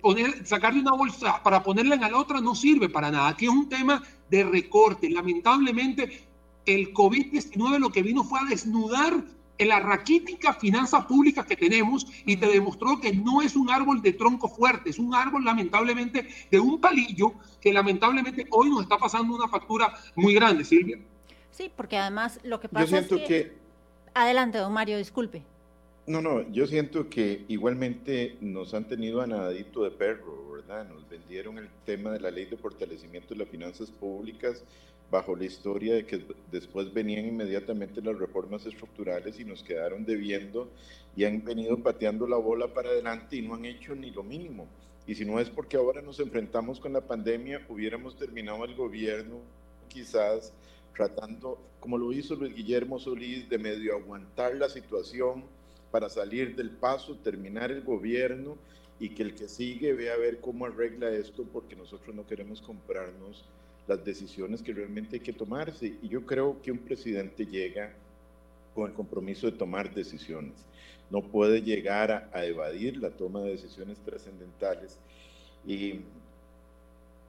poner, 0.00 0.46
sacarle 0.46 0.80
una 0.80 0.92
bolsa 0.92 1.42
para 1.42 1.62
ponerla 1.62 1.96
en 1.96 2.02
la 2.02 2.16
otra 2.16 2.40
no 2.40 2.54
sirve 2.54 2.88
para 2.88 3.10
nada. 3.10 3.28
Aquí 3.28 3.46
es 3.46 3.50
un 3.50 3.68
tema 3.68 4.02
de 4.30 4.44
recorte. 4.44 5.10
Lamentablemente, 5.10 6.26
el 6.66 6.92
COVID-19 6.92 7.78
lo 7.78 7.90
que 7.90 8.02
vino 8.02 8.22
fue 8.24 8.38
a 8.40 8.44
desnudar 8.44 9.24
la 9.58 9.80
raquítica 9.80 10.54
finanzas 10.54 11.04
públicas 11.06 11.46
que 11.46 11.56
tenemos 11.56 12.06
y 12.26 12.36
te 12.36 12.46
demostró 12.46 13.00
que 13.00 13.12
no 13.12 13.40
es 13.40 13.54
un 13.54 13.70
árbol 13.70 14.02
de 14.02 14.12
tronco 14.12 14.48
fuerte, 14.48 14.90
es 14.90 14.98
un 14.98 15.14
árbol 15.14 15.44
lamentablemente 15.44 16.28
de 16.50 16.60
un 16.60 16.80
palillo 16.80 17.34
que 17.60 17.72
lamentablemente 17.72 18.46
hoy 18.50 18.70
nos 18.70 18.82
está 18.82 18.98
pasando 18.98 19.34
una 19.34 19.48
factura 19.48 19.94
muy 20.16 20.34
grande, 20.34 20.64
Silvia. 20.64 20.98
Sí, 21.50 21.70
porque 21.74 21.96
además 21.96 22.40
lo 22.42 22.58
que 22.58 22.68
pasa 22.68 22.98
es 22.98 23.08
que... 23.08 23.56
Adelante, 24.12 24.58
don 24.58 24.72
Mario, 24.72 24.98
disculpe. 24.98 25.42
No, 26.06 26.20
no, 26.20 26.46
yo 26.52 26.66
siento 26.66 27.08
que 27.08 27.46
igualmente 27.48 28.36
nos 28.42 28.74
han 28.74 28.86
tenido 28.86 29.22
a 29.22 29.26
nadadito 29.26 29.84
de 29.84 29.90
perro, 29.90 30.52
¿verdad? 30.52 30.86
Nos 30.86 31.08
vendieron 31.08 31.56
el 31.56 31.70
tema 31.86 32.12
de 32.12 32.20
la 32.20 32.30
ley 32.30 32.44
de 32.44 32.58
fortalecimiento 32.58 33.30
de 33.30 33.40
las 33.40 33.48
finanzas 33.48 33.90
públicas 33.90 34.62
bajo 35.10 35.34
la 35.34 35.46
historia 35.46 35.94
de 35.94 36.04
que 36.04 36.22
después 36.50 36.92
venían 36.92 37.24
inmediatamente 37.24 38.02
las 38.02 38.18
reformas 38.18 38.66
estructurales 38.66 39.40
y 39.40 39.46
nos 39.46 39.62
quedaron 39.62 40.04
debiendo 40.04 40.68
y 41.16 41.24
han 41.24 41.42
venido 41.42 41.78
pateando 41.78 42.26
la 42.26 42.36
bola 42.36 42.74
para 42.74 42.90
adelante 42.90 43.36
y 43.36 43.42
no 43.42 43.54
han 43.54 43.64
hecho 43.64 43.94
ni 43.94 44.10
lo 44.10 44.22
mínimo. 44.22 44.68
Y 45.06 45.14
si 45.14 45.24
no 45.24 45.40
es 45.40 45.48
porque 45.48 45.78
ahora 45.78 46.02
nos 46.02 46.20
enfrentamos 46.20 46.80
con 46.80 46.92
la 46.92 47.00
pandemia, 47.00 47.64
hubiéramos 47.70 48.14
terminado 48.18 48.62
el 48.66 48.74
gobierno 48.74 49.40
quizás 49.88 50.52
tratando, 50.94 51.58
como 51.80 51.96
lo 51.96 52.12
hizo 52.12 52.34
Luis 52.34 52.54
Guillermo 52.54 52.98
Solís, 52.98 53.48
de 53.48 53.56
medio 53.56 53.94
aguantar 53.96 54.54
la 54.54 54.68
situación 54.68 55.44
para 55.94 56.08
salir 56.08 56.56
del 56.56 56.70
paso, 56.70 57.14
terminar 57.22 57.70
el 57.70 57.80
gobierno 57.80 58.56
y 58.98 59.10
que 59.10 59.22
el 59.22 59.36
que 59.36 59.46
sigue 59.46 59.92
vea 59.92 60.14
a 60.14 60.16
ver 60.16 60.40
cómo 60.40 60.66
arregla 60.66 61.08
esto, 61.08 61.44
porque 61.52 61.76
nosotros 61.76 62.16
no 62.16 62.26
queremos 62.26 62.60
comprarnos 62.60 63.44
las 63.86 64.04
decisiones 64.04 64.60
que 64.60 64.72
realmente 64.72 65.14
hay 65.14 65.20
que 65.20 65.32
tomarse. 65.32 65.94
Y 66.02 66.08
yo 66.08 66.26
creo 66.26 66.60
que 66.62 66.72
un 66.72 66.78
presidente 66.78 67.46
llega 67.46 67.92
con 68.74 68.90
el 68.90 68.96
compromiso 68.96 69.46
de 69.48 69.56
tomar 69.56 69.94
decisiones. 69.94 70.54
No 71.10 71.22
puede 71.22 71.62
llegar 71.62 72.10
a, 72.10 72.28
a 72.32 72.44
evadir 72.44 72.96
la 72.96 73.10
toma 73.10 73.42
de 73.42 73.52
decisiones 73.52 73.96
trascendentales. 73.98 74.98
Y 75.64 76.00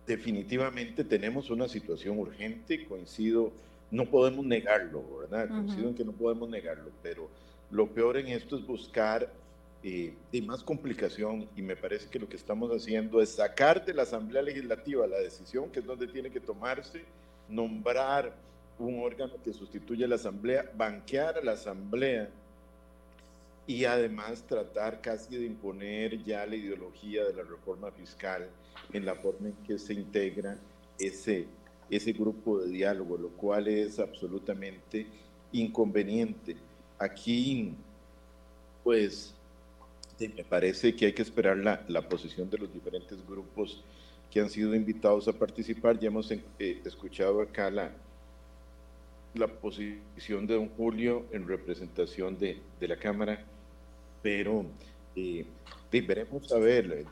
definitivamente 0.07 1.03
tenemos 1.03 1.51
una 1.51 1.67
situación 1.67 2.17
urgente, 2.17 2.83
coincido, 2.87 3.51
no 3.91 4.05
podemos 4.05 4.43
negarlo, 4.43 5.03
¿verdad? 5.19 5.49
Coincido 5.49 5.89
en 5.89 5.93
que 5.93 6.03
no 6.03 6.13
podemos 6.13 6.49
negarlo, 6.49 6.89
pero 7.03 7.29
lo 7.71 7.87
peor 7.87 8.17
en 8.17 8.27
esto 8.27 8.57
es 8.57 8.65
buscar 8.65 9.31
eh, 9.83 10.13
de 10.31 10.41
más 10.41 10.63
complicación 10.63 11.47
y 11.55 11.61
me 11.61 11.75
parece 11.75 12.09
que 12.09 12.19
lo 12.19 12.27
que 12.27 12.37
estamos 12.37 12.71
haciendo 12.71 13.21
es 13.21 13.29
sacar 13.29 13.85
de 13.85 13.93
la 13.93 14.03
Asamblea 14.03 14.41
Legislativa 14.41 15.05
la 15.05 15.19
decisión, 15.19 15.69
que 15.69 15.79
es 15.79 15.85
donde 15.85 16.07
tiene 16.07 16.31
que 16.31 16.39
tomarse, 16.39 17.03
nombrar 17.49 18.33
un 18.79 18.99
órgano 18.99 19.33
que 19.43 19.53
sustituya 19.53 20.05
a 20.05 20.09
la 20.09 20.15
Asamblea, 20.15 20.71
banquear 20.75 21.37
a 21.37 21.43
la 21.43 21.51
Asamblea 21.53 22.29
y 23.67 23.85
además 23.85 24.43
tratar 24.43 25.01
casi 25.01 25.37
de 25.37 25.45
imponer 25.45 26.23
ya 26.23 26.45
la 26.45 26.55
ideología 26.55 27.23
de 27.25 27.33
la 27.33 27.43
reforma 27.43 27.91
fiscal 27.91 28.47
en 28.93 29.05
la 29.05 29.15
forma 29.15 29.49
en 29.49 29.55
que 29.67 29.77
se 29.79 29.93
integra 29.93 30.57
ese, 30.99 31.47
ese 31.89 32.11
grupo 32.11 32.59
de 32.59 32.69
diálogo, 32.69 33.17
lo 33.17 33.29
cual 33.29 33.67
es 33.67 33.99
absolutamente 33.99 35.07
inconveniente. 35.51 36.57
Aquí, 36.99 37.73
pues, 38.83 39.33
me 40.19 40.43
parece 40.43 40.95
que 40.95 41.07
hay 41.07 41.13
que 41.13 41.21
esperar 41.21 41.57
la, 41.57 41.83
la, 41.87 42.07
posición 42.07 42.49
de 42.49 42.57
los 42.57 42.73
diferentes 42.73 43.17
grupos 43.27 43.83
que 44.31 44.39
han 44.39 44.49
sido 44.49 44.73
invitados 44.73 45.27
a 45.27 45.33
participar. 45.33 45.99
Ya 45.99 46.07
hemos 46.07 46.31
eh, 46.31 46.41
escuchado 46.85 47.41
acá 47.41 47.69
la, 47.69 47.91
la 49.33 49.47
posición 49.47 50.47
de 50.47 50.55
don 50.55 50.69
Julio 50.69 51.25
en 51.31 51.47
representación 51.47 52.37
de, 52.37 52.59
de 52.79 52.87
la 52.87 52.95
Cámara, 52.95 53.43
pero 54.21 54.65
eh, 55.15 55.45
veremos 55.91 56.51
a 56.51 56.57
ver. 56.57 57.05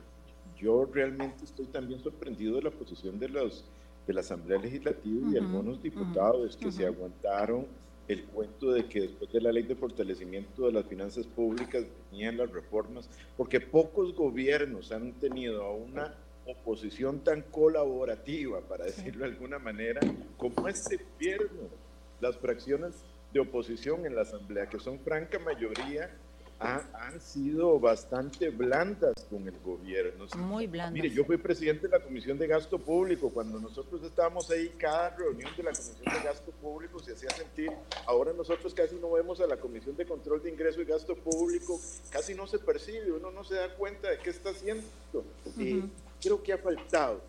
Yo 0.57 0.85
realmente 0.85 1.43
estoy 1.43 1.65
también 1.65 2.01
sorprendido 2.01 2.55
de 2.55 2.63
la 2.63 2.71
posición 2.71 3.19
de, 3.19 3.27
los, 3.29 3.65
de 4.07 4.13
la 4.13 4.21
Asamblea 4.21 4.59
Legislativa 4.59 5.31
y 5.31 5.37
algunos 5.37 5.81
diputados 5.81 6.55
que 6.55 6.71
se 6.71 6.85
aguantaron 6.85 7.65
el 8.07 8.25
cuento 8.25 8.71
de 8.71 8.85
que 8.85 9.01
después 9.01 9.31
de 9.31 9.41
la 9.41 9.51
ley 9.51 9.63
de 9.63 9.75
fortalecimiento 9.75 10.65
de 10.65 10.73
las 10.73 10.85
finanzas 10.85 11.25
públicas 11.25 11.85
venían 12.11 12.37
las 12.37 12.51
reformas, 12.51 13.09
porque 13.37 13.61
pocos 13.61 14.13
gobiernos 14.13 14.91
han 14.91 15.13
tenido 15.13 15.63
a 15.63 15.73
una 15.73 16.13
oposición 16.45 17.23
tan 17.23 17.41
colaborativa, 17.43 18.59
para 18.61 18.85
decirlo 18.85 19.25
de 19.25 19.31
alguna 19.31 19.59
manera, 19.59 20.01
como 20.37 20.67
este 20.67 20.97
gobierno. 20.97 21.69
Las 22.19 22.37
fracciones 22.37 22.93
de 23.33 23.39
oposición 23.39 24.05
en 24.05 24.15
la 24.15 24.21
Asamblea, 24.21 24.67
que 24.67 24.79
son 24.79 24.99
franca 24.99 25.39
mayoría, 25.39 26.09
han 26.59 27.19
sido 27.19 27.79
bastante 27.79 28.49
blandas 28.49 29.13
con 29.29 29.47
el 29.47 29.59
gobierno. 29.59 30.25
Muy 30.37 30.67
blandas. 30.67 30.93
Mire, 30.93 31.09
yo 31.09 31.25
fui 31.25 31.37
presidente 31.37 31.87
de 31.87 31.97
la 31.97 32.03
Comisión 32.03 32.37
de 32.37 32.47
Gasto 32.47 32.79
Público. 32.79 33.29
Cuando 33.29 33.59
nosotros 33.59 34.01
estábamos 34.03 34.49
ahí, 34.49 34.69
cada 34.77 35.09
reunión 35.09 35.51
de 35.57 35.63
la 35.63 35.71
Comisión 35.71 36.05
de 36.05 36.23
Gasto 36.23 36.51
Público 36.51 36.99
se 36.99 37.13
hacía 37.13 37.29
sentir. 37.31 37.71
Ahora 38.05 38.31
nosotros 38.33 38.73
casi 38.73 38.95
no 38.95 39.11
vemos 39.11 39.41
a 39.41 39.47
la 39.47 39.57
Comisión 39.57 39.95
de 39.97 40.05
Control 40.05 40.41
de 40.41 40.51
Ingreso 40.51 40.81
y 40.81 40.85
Gasto 40.85 41.15
Público, 41.15 41.79
casi 42.09 42.33
no 42.33 42.47
se 42.47 42.59
percibe, 42.59 43.11
uno 43.11 43.31
no 43.31 43.43
se 43.43 43.55
da 43.55 43.73
cuenta 43.75 44.09
de 44.09 44.19
qué 44.19 44.29
está 44.29 44.51
haciendo. 44.51 44.83
y 45.57 45.83
creo 46.21 46.41
que 46.41 46.53
ha 46.53 46.57
faltado 46.57 47.21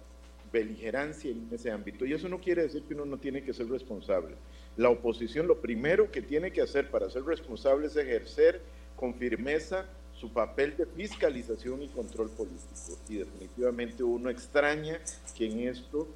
beligerancia 0.53 1.33
en 1.33 1.49
ese 1.51 1.71
ámbito. 1.71 2.07
Y 2.07 2.13
eso 2.13 2.29
no 2.29 2.41
quiere 2.41 2.63
decir 2.63 2.85
que 2.85 2.95
uno 2.95 3.05
no 3.05 3.19
tiene 3.19 3.43
que 3.43 3.53
ser 3.53 3.69
responsable. 3.69 4.37
La 4.77 4.89
oposición 4.89 5.47
lo 5.49 5.61
primero 5.61 6.11
que 6.11 6.23
tiene 6.23 6.53
que 6.53 6.63
hacer 6.63 6.91
para 6.91 7.11
ser 7.11 7.25
responsable 7.25 7.89
es 7.89 7.97
ejercer 7.97 8.61
con 8.97 9.15
firmeza 9.15 9.87
su 10.15 10.33
papel 10.33 10.77
de 10.77 10.87
fiscalización 10.87 11.83
y 11.83 11.89
control 11.89 12.31
político. 12.31 12.99
Y 13.09 13.17
definitivamente 13.17 14.03
uno 14.03 14.31
extraña 14.31 15.01
que 15.37 15.47
en 15.47 15.69
esto 15.69 16.09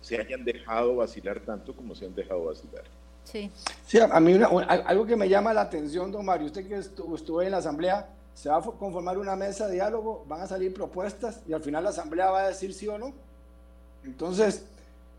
se 0.00 0.18
hayan 0.20 0.44
dejado 0.44 0.96
vacilar 0.96 1.40
tanto 1.40 1.74
como 1.74 1.94
se 1.94 2.06
han 2.06 2.14
dejado 2.14 2.44
vacilar. 2.44 2.84
Sí. 3.24 3.50
Sí, 3.86 3.98
a 4.00 4.20
mí 4.20 4.40
algo 4.42 5.06
que 5.06 5.16
me 5.16 5.28
llama 5.28 5.52
la 5.52 5.62
atención, 5.62 6.10
don 6.10 6.24
Mario, 6.24 6.46
usted 6.46 6.66
que 6.66 6.76
estuvo, 6.76 7.42
en 7.42 7.50
la 7.50 7.58
Asamblea, 7.58 8.08
se 8.34 8.48
va 8.48 8.58
a 8.58 8.62
conformar 8.62 9.18
una 9.18 9.36
mesa 9.36 9.66
de 9.66 9.74
diálogo, 9.74 10.24
van 10.26 10.40
a 10.42 10.46
salir 10.46 10.72
propuestas 10.72 11.42
y 11.46 11.52
al 11.52 11.62
final 11.62 11.84
la 11.84 11.90
Asamblea 11.90 12.30
va 12.30 12.40
a 12.40 12.48
decir 12.48 12.72
sí 12.72 12.88
o 12.88 12.98
no. 12.98 13.12
Entonces, 14.04 14.64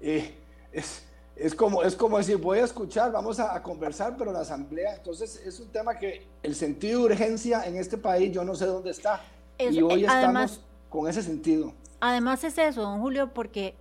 eh, 0.02 0.34
es, 0.72 1.04
es 1.40 1.56
como, 1.56 1.84
es 1.84 1.96
como 1.96 2.18
decir, 2.18 2.38
voy 2.38 2.60
a 2.60 2.66
escuchar, 2.66 3.12
vamos 3.12 3.40
a, 3.40 3.62
conversar, 3.64 4.16
pero 4.18 4.32
la 4.32 4.42
asamblea, 4.42 4.96
entonces 4.96 5.42
es 5.46 5.60
un 5.60 5.70
tema 5.70 5.98
que 5.98 6.28
el 6.44 6.54
sentido 6.54 7.00
de 7.00 7.14
urgencia 7.14 7.66
en 7.66 7.78
este 7.78 7.98
país 7.98 8.32
yo 8.34 8.44
no 8.44 8.56
sé 8.56 8.66
dónde 8.66 8.92
está. 8.92 9.22
y 9.58 9.82
hoy 9.82 10.04
estamos 10.04 10.62
con 10.90 11.08
ese 11.08 11.24
sentido. 11.24 11.74
Además 12.02 12.44
es 12.44 12.58
eso, 12.58 12.82
don 12.82 13.00
Julio, 13.00 13.34
porque 13.34 13.74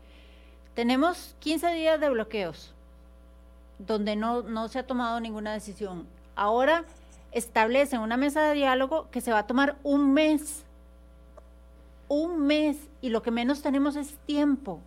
tenemos 0.75 1.35
15 1.41 1.73
días 1.75 2.01
de 2.01 2.09
bloqueos 2.11 2.75
donde 3.79 4.17
no, 4.17 4.43
no 4.43 4.69
se 4.69 4.79
ha 4.79 4.87
tomado 4.87 5.21
ninguna 5.21 5.53
decisión. 5.53 6.07
Ahora 6.37 6.85
establecen 7.33 8.01
una 8.01 8.17
mesa 8.17 8.43
de 8.43 8.55
diálogo 8.55 9.09
que 9.11 9.21
se 9.21 9.33
va 9.33 9.41
a 9.41 9.47
tomar 9.47 9.77
un 9.83 10.13
mes. 10.13 10.65
Un 12.09 12.47
mes 12.47 12.77
y 13.01 13.11
lo 13.11 13.23
que 13.23 13.31
menos 13.31 13.63
tenemos 13.63 13.97
es 13.97 14.15
tiempo 14.27 14.81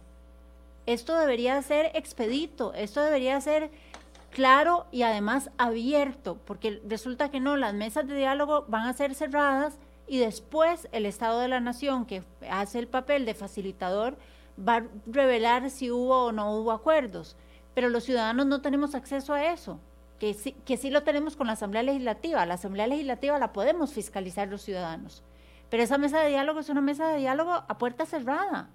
esto 0.86 1.17
debería 1.17 1.62
ser 1.62 1.91
expedito, 1.94 2.74
esto 2.74 3.02
debería 3.02 3.39
ser 3.41 3.72
claro 4.32 4.88
y 4.91 5.04
además 5.04 5.52
abierto, 5.58 6.39
porque 6.46 6.82
resulta 6.88 7.30
que 7.30 7.39
no, 7.39 7.58
las 7.58 7.74
mesas 7.74 8.08
de 8.08 8.15
diálogo 8.15 8.65
van 8.67 8.88
a 8.88 8.94
ser 8.94 9.13
cerradas 9.13 9.78
y 10.08 10.17
después 10.17 10.88
el 10.91 11.06
Estado 11.06 11.39
de 11.39 11.48
la 11.48 11.60
Nación, 11.60 12.06
que 12.06 12.24
hace 12.50 12.80
el 12.80 12.88
papel 12.88 13.26
de 13.26 13.34
facilitador, 13.34 14.17
va 14.58 14.78
a 14.78 14.88
revelar 15.06 15.70
si 15.70 15.91
hubo 15.91 16.26
o 16.26 16.32
no 16.32 16.56
hubo 16.56 16.72
acuerdos. 16.72 17.38
Pero 17.74 17.89
los 17.89 18.04
ciudadanos 18.04 18.48
no 18.48 18.62
tenemos 18.62 18.96
acceso 18.96 19.34
a 19.34 19.46
eso, 19.54 19.80
que 20.20 20.34
sí, 20.34 20.54
que 20.65 20.76
sí 20.76 20.89
lo 20.89 21.04
tenemos 21.04 21.38
con 21.38 21.48
la 21.48 21.54
Asamblea 21.54 21.84
Legislativa. 21.84 22.46
La 22.46 22.56
Asamblea 22.56 22.88
Legislativa 22.88 23.39
la 23.39 23.54
podemos 23.54 23.94
fiscalizar 23.94 24.50
los 24.50 24.62
ciudadanos. 24.62 25.24
Pero 25.70 25.84
esa 25.84 25.98
mesa 25.98 26.20
de 26.20 26.30
diálogo 26.30 26.60
es 26.60 26.67
una 26.67 26.82
mesa 26.82 27.08
de 27.08 27.20
diálogo 27.20 27.54
a 27.54 27.78
puerta 27.78 28.06
cerrada 28.06 28.70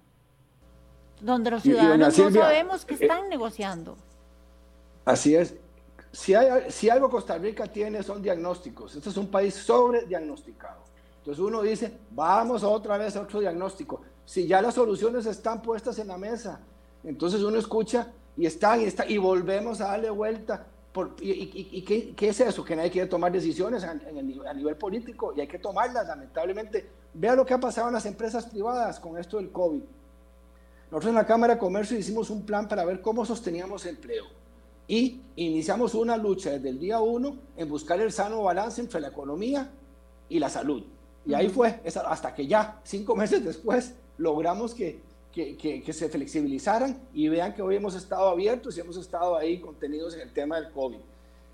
donde 1.21 1.51
los 1.51 1.63
ciudadanos 1.63 2.17
no 2.17 2.31
sabemos 2.31 2.85
que 2.85 2.93
eh, 2.93 2.97
están 3.01 3.29
negociando. 3.29 3.97
Así 5.05 5.35
es. 5.35 5.55
Si, 6.11 6.33
hay, 6.33 6.69
si 6.71 6.89
algo 6.89 7.09
Costa 7.09 7.37
Rica 7.37 7.67
tiene 7.67 8.03
son 8.03 8.21
diagnósticos. 8.21 8.95
Este 8.95 9.09
es 9.09 9.17
un 9.17 9.27
país 9.27 9.53
sobre 9.53 10.05
diagnosticado. 10.05 10.87
Entonces 11.19 11.43
uno 11.43 11.61
dice, 11.61 11.97
vamos 12.11 12.63
otra 12.63 12.97
vez 12.97 13.15
a 13.15 13.21
otro 13.21 13.39
diagnóstico. 13.39 14.01
Si 14.25 14.47
ya 14.47 14.61
las 14.61 14.75
soluciones 14.75 15.25
están 15.25 15.61
puestas 15.61 15.99
en 15.99 16.07
la 16.07 16.17
mesa, 16.17 16.59
entonces 17.03 17.41
uno 17.41 17.57
escucha 17.57 18.07
y 18.37 18.45
están 18.45 18.81
y, 18.81 18.85
está, 18.85 19.05
y 19.07 19.17
volvemos 19.17 19.81
a 19.81 19.87
darle 19.87 20.09
vuelta. 20.09 20.65
Por, 20.91 21.15
¿Y, 21.19 21.81
qué, 21.83 22.27
es 22.27 22.39
eso? 22.39 22.63
Que 22.63 22.75
nadie 22.75 22.89
quiere 22.89 23.07
tomar 23.07 23.31
decisiones 23.31 23.83
a, 23.83 23.91
a, 23.91 24.53
nivel 24.53 24.75
político 24.77 25.33
y 25.35 25.41
hay 25.41 25.47
que 25.47 25.59
tomarlas, 25.59 26.07
lamentablemente. 26.07 26.89
Vea 27.13 27.35
lo 27.35 27.45
que 27.45 27.53
ha 27.53 27.59
pasado 27.59 27.87
en 27.87 27.93
las 27.93 28.05
empresas 28.05 28.45
privadas 28.45 28.99
con 28.99 29.17
esto 29.17 29.37
del 29.37 29.51
COVID. 29.51 29.81
Nosotros 30.89 31.09
en 31.09 31.15
la 31.15 31.25
Cámara 31.25 31.55
de 31.55 31.59
Comercio 31.59 31.97
hicimos 31.97 32.29
un 32.29 32.45
plan 32.45 32.67
para 32.67 32.85
ver 32.85 33.01
cómo 33.01 33.25
sosteníamos 33.25 33.85
empleo 33.85 34.25
y 34.87 35.21
iniciamos 35.35 35.93
una 35.95 36.15
lucha 36.15 36.51
desde 36.51 36.69
el 36.69 36.79
día 36.79 37.01
uno 37.01 37.37
en 37.57 37.67
buscar 37.67 37.99
el 37.99 38.11
sano 38.11 38.43
balance 38.43 38.79
entre 38.79 39.01
la 39.01 39.09
economía 39.09 39.69
y 40.29 40.39
la 40.39 40.49
salud. 40.49 40.83
Y 41.25 41.33
ahí 41.33 41.49
fue, 41.49 41.81
hasta 41.85 42.33
que 42.33 42.47
ya, 42.47 42.79
cinco 42.85 43.15
meses 43.17 43.43
después, 43.43 43.95
logramos 44.17 44.73
que, 44.73 45.01
que, 45.33 45.57
que, 45.57 45.93
se 45.93 46.09
flexibilizaran 46.09 46.99
y 47.13 47.27
vean 47.27 47.53
que 47.53 47.61
hoy 47.61 47.75
hemos 47.75 47.95
estado 47.95 48.29
abiertos 48.29 48.77
y 48.77 48.79
hemos 48.79 48.97
estado 48.97 49.35
ahí 49.35 49.59
contenidos 49.59 50.15
en 50.15 50.21
el 50.21 50.33
tema 50.33 50.55
del 50.55 50.71
COVID. 50.71 50.97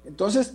Entonces, 0.06 0.54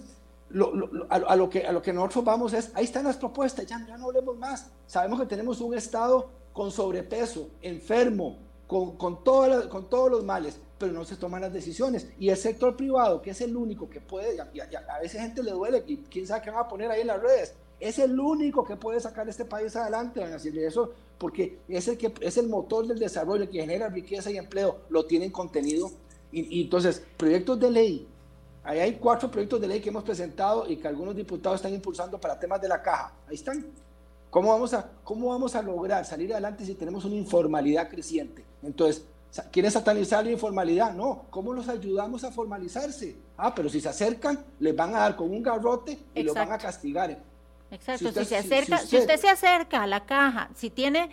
a, 1.10 1.36
lo 1.36 1.50
que, 1.50 1.66
a 1.66 1.72
lo 1.72 1.82
que 1.82 1.92
nosotros 1.92 2.24
vamos 2.24 2.52
es, 2.52 2.70
ahí 2.74 2.84
están 2.84 3.04
las 3.04 3.16
propuestas, 3.16 3.66
ya, 3.66 3.84
ya 3.86 3.98
no 3.98 4.06
hablemos 4.06 4.38
más. 4.38 4.70
Sabemos 4.86 5.20
que 5.20 5.26
tenemos 5.26 5.60
un 5.60 5.74
Estado 5.74 6.30
con 6.52 6.70
sobrepeso, 6.70 7.50
enfermo, 7.60 8.38
con, 8.68 8.96
con, 8.96 9.16
con 9.16 9.90
todos 9.90 10.10
los 10.10 10.24
males, 10.24 10.60
pero 10.78 10.92
no 10.92 11.04
se 11.04 11.16
toman 11.16 11.40
las 11.40 11.52
decisiones. 11.52 12.06
Y 12.20 12.28
el 12.28 12.36
sector 12.36 12.76
privado, 12.76 13.20
que 13.20 13.30
es 13.30 13.40
el 13.40 13.56
único 13.56 13.88
que 13.88 14.00
puede, 14.00 14.38
a, 14.40 14.44
a, 14.44 15.00
veces 15.00 15.20
gente 15.20 15.42
le 15.42 15.50
duele, 15.52 15.82
y 15.86 15.96
quién 15.96 16.26
sabe 16.26 16.42
qué 16.42 16.50
van 16.50 16.60
a 16.60 16.68
poner 16.68 16.90
ahí 16.90 17.00
en 17.00 17.06
las 17.08 17.20
redes, 17.20 17.54
es 17.80 17.98
el 17.98 18.20
único 18.20 18.64
que 18.64 18.76
puede 18.76 19.00
sacar 19.00 19.26
este 19.28 19.46
país 19.46 19.74
adelante, 19.74 20.20
van 20.20 20.30
a 20.30 20.32
decirle 20.34 20.66
eso, 20.66 20.92
porque 21.16 21.58
es 21.66 21.88
el, 21.88 21.96
que, 21.96 22.12
es 22.20 22.36
el 22.36 22.48
motor 22.48 22.86
del 22.86 22.98
desarrollo, 22.98 23.48
que 23.48 23.60
genera 23.60 23.88
riqueza 23.88 24.30
y 24.30 24.36
empleo, 24.36 24.80
lo 24.90 25.06
tienen 25.06 25.32
contenido 25.32 25.90
Y, 26.30 26.62
entonces, 26.62 27.02
proyectos 27.16 27.58
de 27.58 27.70
ley. 27.70 28.06
Ahí 28.62 28.80
hay 28.80 28.94
cuatro 28.96 29.30
proyectos 29.30 29.62
de 29.62 29.66
ley 29.66 29.80
que 29.80 29.88
hemos 29.88 30.04
presentado 30.04 30.68
y 30.68 30.76
que 30.76 30.86
algunos 30.86 31.16
diputados 31.16 31.56
están 31.56 31.72
impulsando 31.72 32.20
para 32.20 32.38
temas 32.38 32.60
de 32.60 32.68
la 32.68 32.82
caja. 32.82 33.14
Ahí 33.26 33.36
están. 33.36 33.64
¿Cómo 34.28 34.50
vamos 34.50 34.74
a, 34.74 34.90
cómo 35.02 35.28
vamos 35.28 35.54
a 35.54 35.62
lograr 35.62 36.04
salir 36.04 36.30
adelante 36.32 36.66
si 36.66 36.74
tenemos 36.74 37.06
una 37.06 37.14
informalidad 37.14 37.88
creciente? 37.88 38.44
Entonces, 38.62 39.04
¿quieren 39.52 39.70
satanizar 39.70 40.24
la 40.24 40.30
informalidad? 40.30 40.92
No. 40.94 41.26
¿Cómo 41.30 41.52
los 41.52 41.68
ayudamos 41.68 42.24
a 42.24 42.32
formalizarse? 42.32 43.16
Ah, 43.36 43.54
pero 43.54 43.68
si 43.68 43.80
se 43.80 43.88
acercan, 43.88 44.44
les 44.58 44.74
van 44.74 44.94
a 44.94 45.00
dar 45.00 45.16
con 45.16 45.30
un 45.30 45.42
garrote 45.42 45.98
y 46.14 46.22
los 46.22 46.34
van 46.34 46.52
a 46.52 46.58
castigar. 46.58 47.18
Exacto. 47.70 48.12
Si, 48.12 48.24
se 48.24 48.36
acerca, 48.36 48.78
si 48.78 48.96
usted 48.96 49.16
se 49.18 49.28
acerca 49.28 49.82
a 49.82 49.86
la 49.86 50.06
caja, 50.06 50.48
si 50.54 50.70
tiene 50.70 51.10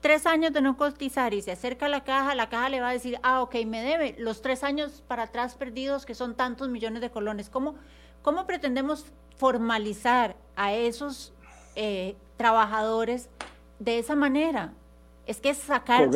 tres 0.00 0.26
años 0.26 0.52
de 0.52 0.60
no 0.60 0.76
cotizar 0.76 1.34
y 1.34 1.42
se 1.42 1.52
acerca 1.52 1.86
a 1.86 1.88
la 1.88 2.04
caja, 2.04 2.34
la 2.34 2.48
caja 2.48 2.68
le 2.68 2.80
va 2.80 2.90
a 2.90 2.92
decir, 2.92 3.18
ah, 3.22 3.42
ok, 3.42 3.56
me 3.66 3.82
debe 3.82 4.14
los 4.18 4.42
tres 4.42 4.62
años 4.62 5.02
para 5.06 5.24
atrás 5.24 5.54
perdidos, 5.54 6.06
que 6.06 6.14
son 6.14 6.34
tantos 6.34 6.68
millones 6.68 7.00
de 7.00 7.10
colones. 7.10 7.50
¿Cómo, 7.50 7.74
cómo 8.22 8.46
pretendemos 8.46 9.06
formalizar 9.36 10.36
a 10.56 10.72
esos 10.72 11.32
eh, 11.74 12.16
trabajadores 12.36 13.28
de 13.78 13.98
esa 13.98 14.14
manera? 14.14 14.72
Es 15.28 15.40
que 15.40 15.50
es 15.50 15.58
sacar, 15.58 16.10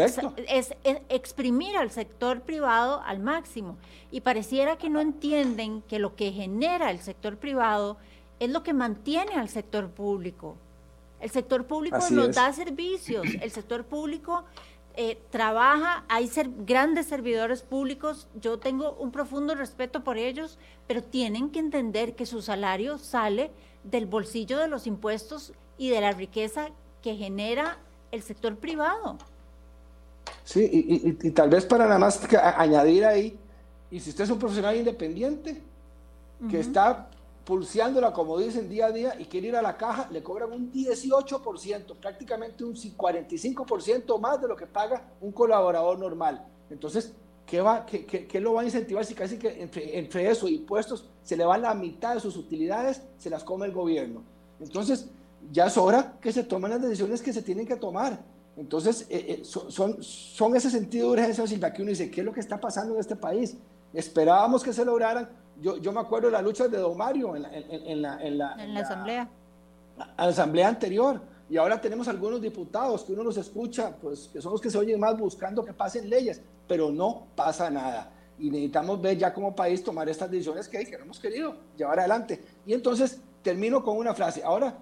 es, 0.49 0.75
exprimir 1.09 1.77
al 1.77 1.93
sector 1.93 2.41
privado 2.41 3.01
al 3.05 3.21
máximo. 3.21 3.77
Y 4.11 4.23
pareciera 4.23 4.77
que 4.77 4.91
no 4.91 5.01
entienden 5.01 5.83
que 5.83 6.01
lo 6.01 6.17
que 6.17 6.33
genera 6.33 6.91
el 6.91 6.99
sector 6.99 7.37
privado 7.37 7.99
es 8.41 8.51
lo 8.51 8.65
que 8.65 8.73
mantiene 8.73 9.35
al 9.35 9.49
sector 9.49 9.91
público. 9.91 10.57
El 11.21 11.31
sector 11.31 11.67
público 11.67 11.99
nos 12.11 12.35
da 12.35 12.53
servicios, 12.53 13.25
el 13.41 13.51
sector 13.53 13.85
público 13.85 14.45
eh, 14.95 15.19
trabaja, 15.31 16.05
hay 16.09 16.27
ser, 16.27 16.51
grandes 16.67 17.07
servidores 17.07 17.63
públicos, 17.63 18.29
yo 18.35 18.59
tengo 18.59 18.93
un 18.93 19.11
profundo 19.11 19.55
respeto 19.55 20.05
por 20.05 20.19
ellos, 20.19 20.59
pero 20.87 21.03
tienen 21.03 21.51
que 21.51 21.61
entender 21.61 22.15
que 22.15 22.27
su 22.27 22.43
salario 22.43 22.99
sale 22.99 23.51
del 23.85 24.05
bolsillo 24.05 24.59
de 24.59 24.69
los 24.69 24.87
impuestos 24.87 25.55
y 25.79 25.89
de 25.89 26.03
la 26.03 26.13
riqueza 26.13 26.71
que 27.01 27.17
genera 27.17 27.79
el 28.13 28.23
sector 28.23 28.57
privado. 28.57 29.19
Sí, 30.45 30.69
y, 31.21 31.31
tal 31.31 31.51
vez 31.51 31.65
para 31.65 31.87
nada 31.87 31.99
más 31.99 32.21
añadir 32.57 33.05
ahí, 33.05 33.39
y 33.91 34.01
si 34.01 34.11
usted 34.11 34.25
es 34.25 34.31
un 34.31 34.39
profesional 34.39 34.77
independiente 34.77 35.61
que 36.51 36.61
está 36.61 37.09
pulseándola, 37.45 38.13
como 38.13 38.39
dicen, 38.39 38.69
día 38.69 38.87
a 38.87 38.93
día 38.93 39.15
y 39.19 39.25
quiere 39.27 39.49
ir 39.49 39.57
a 39.57 39.63
la 39.63 39.77
caja, 39.77 40.09
le 40.11 40.23
cobran 40.23 40.53
un 40.53 40.73
18%, 40.73 41.97
prácticamente 41.97 42.65
un 42.65 42.75
45% 42.75 44.19
más 44.21 44.41
de 44.41 44.49
lo 44.49 44.57
que 44.57 44.67
paga 44.67 45.09
un 45.21 45.33
colaborador 45.33 45.99
normal. 45.99 46.45
Entonces, 46.71 47.13
¿qué, 47.47 47.61
va, 47.61 47.87
qué, 47.87 48.05
qué, 48.07 48.41
lo 48.41 48.55
va 48.55 48.63
a 48.63 48.65
incentivar 48.65 49.05
si 49.05 49.15
casi 49.15 49.39
que 49.39 49.63
entre, 49.63 49.99
entre 49.99 50.31
eso 50.31 50.49
y 50.49 50.57
impuestos 50.57 51.09
se 51.23 51.37
le 51.37 51.45
va 51.45 51.59
la 51.59 51.75
mitad 51.75 52.15
de 52.15 52.21
sus 52.21 52.37
utilidades, 52.37 53.03
se 53.19 53.31
las 53.31 53.45
come 53.45 53.67
el 53.67 53.73
gobierno? 53.73 54.23
Entonces, 54.61 55.09
ya 55.51 55.67
es 55.67 55.77
hora 55.77 56.15
que 56.21 56.33
se 56.33 56.45
tomen 56.45 56.71
las 56.71 56.83
decisiones 56.83 57.23
que 57.23 57.33
se 57.33 57.43
tienen 57.43 57.67
que 57.67 57.77
tomar. 57.77 58.19
Entonces, 58.57 59.07
eh, 59.09 59.41
eh, 59.41 59.45
son, 59.45 60.03
son, 60.03 60.55
ese 60.57 60.71
sentido 60.71 61.09
de 61.09 61.21
urgencia, 61.21 61.47
Silvia, 61.47 61.73
que 61.73 61.83
uno 61.83 61.91
dice, 61.91 62.11
¿qué 62.11 62.21
es 62.21 62.27
lo 62.27 62.33
que 62.33 62.41
está 62.41 62.61
pasando 62.61 62.95
en 62.95 63.01
este 63.01 63.17
país? 63.17 63.57
Esperábamos 63.95 64.63
que 64.63 64.73
se 64.73 64.85
lograran, 64.85 65.29
yo, 65.61 65.79
yo 65.79 65.93
me 65.93 66.01
acuerdo 66.01 66.27
de 66.27 66.33
la 66.33 66.43
lucha 66.43 66.69
de 66.69 66.79
Don 66.79 66.97
Mario 66.97 67.35
en 67.35 67.43
la, 67.43 67.51
en, 67.53 68.03
la, 68.03 68.23
en 68.23 68.39
la, 68.39 68.55
en 68.63 68.75
la 68.75 68.81
asamblea. 68.81 69.29
La, 69.97 70.07
asamblea 70.17 70.69
anterior. 70.69 71.21
Y 71.49 71.57
ahora 71.57 71.81
tenemos 71.81 72.09
algunos 72.09 72.41
diputados 72.41 73.05
que 73.05 73.13
uno 73.13 73.23
los 73.23 73.37
escucha, 73.37 73.95
pues 74.01 74.31
que 74.33 74.41
son 74.41 74.53
los 74.53 74.61
que 74.61 74.71
se 74.71 74.79
oyen 74.79 74.99
más 75.01 75.19
buscando 75.19 75.65
que 75.65 75.73
pasen 75.73 76.09
leyes, 76.09 76.41
pero 76.67 76.91
no 76.91 77.27
pasa 77.35 77.71
nada. 77.71 78.11
Y 78.39 78.51
necesitamos 78.51 79.01
ver 79.01 79.19
ya 79.19 79.33
como 79.33 79.55
país 79.55 79.83
tomar 79.85 80.09
estas 80.09 80.31
decisiones 80.31 80.69
que, 80.69 80.85
que 80.85 80.97
no 80.97 81.05
hemos 81.05 81.21
querido 81.21 81.57
llevar 81.77 81.99
adelante. 82.01 82.43
Y 82.67 82.73
entonces 82.73 83.21
termino 83.43 83.83
con 83.83 83.99
una 83.99 84.15
frase. 84.15 84.43
Ahora, 84.43 84.79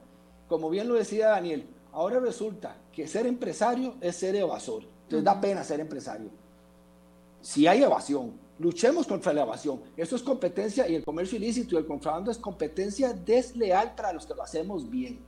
como 0.50 0.68
bien 0.68 0.86
lo 0.86 0.96
decía 0.96 1.28
Daniel, 1.28 1.66
ahora 1.92 2.20
resulta 2.20 2.76
que 2.92 3.08
ser 3.08 3.26
empresario 3.26 3.94
es 4.02 4.16
ser 4.16 4.36
evasor. 4.36 4.82
Entonces 5.04 5.24
da 5.24 5.40
pena 5.40 5.64
ser 5.64 5.80
empresario. 5.80 6.28
Si 7.40 7.66
hay 7.66 7.82
evasión, 7.82 8.38
Luchemos 8.60 9.06
contra 9.06 9.32
la 9.32 9.40
evasión. 9.40 9.80
Esto 9.96 10.16
es 10.16 10.22
competencia 10.22 10.86
y 10.86 10.94
el 10.94 11.02
comercio 11.02 11.38
ilícito 11.38 11.74
y 11.74 11.78
el 11.78 11.86
contrabando 11.86 12.30
es 12.30 12.36
competencia 12.36 13.14
desleal 13.14 13.94
para 13.94 14.12
los 14.12 14.26
que 14.26 14.34
lo 14.34 14.42
hacemos 14.42 14.90
bien. 14.90 15.18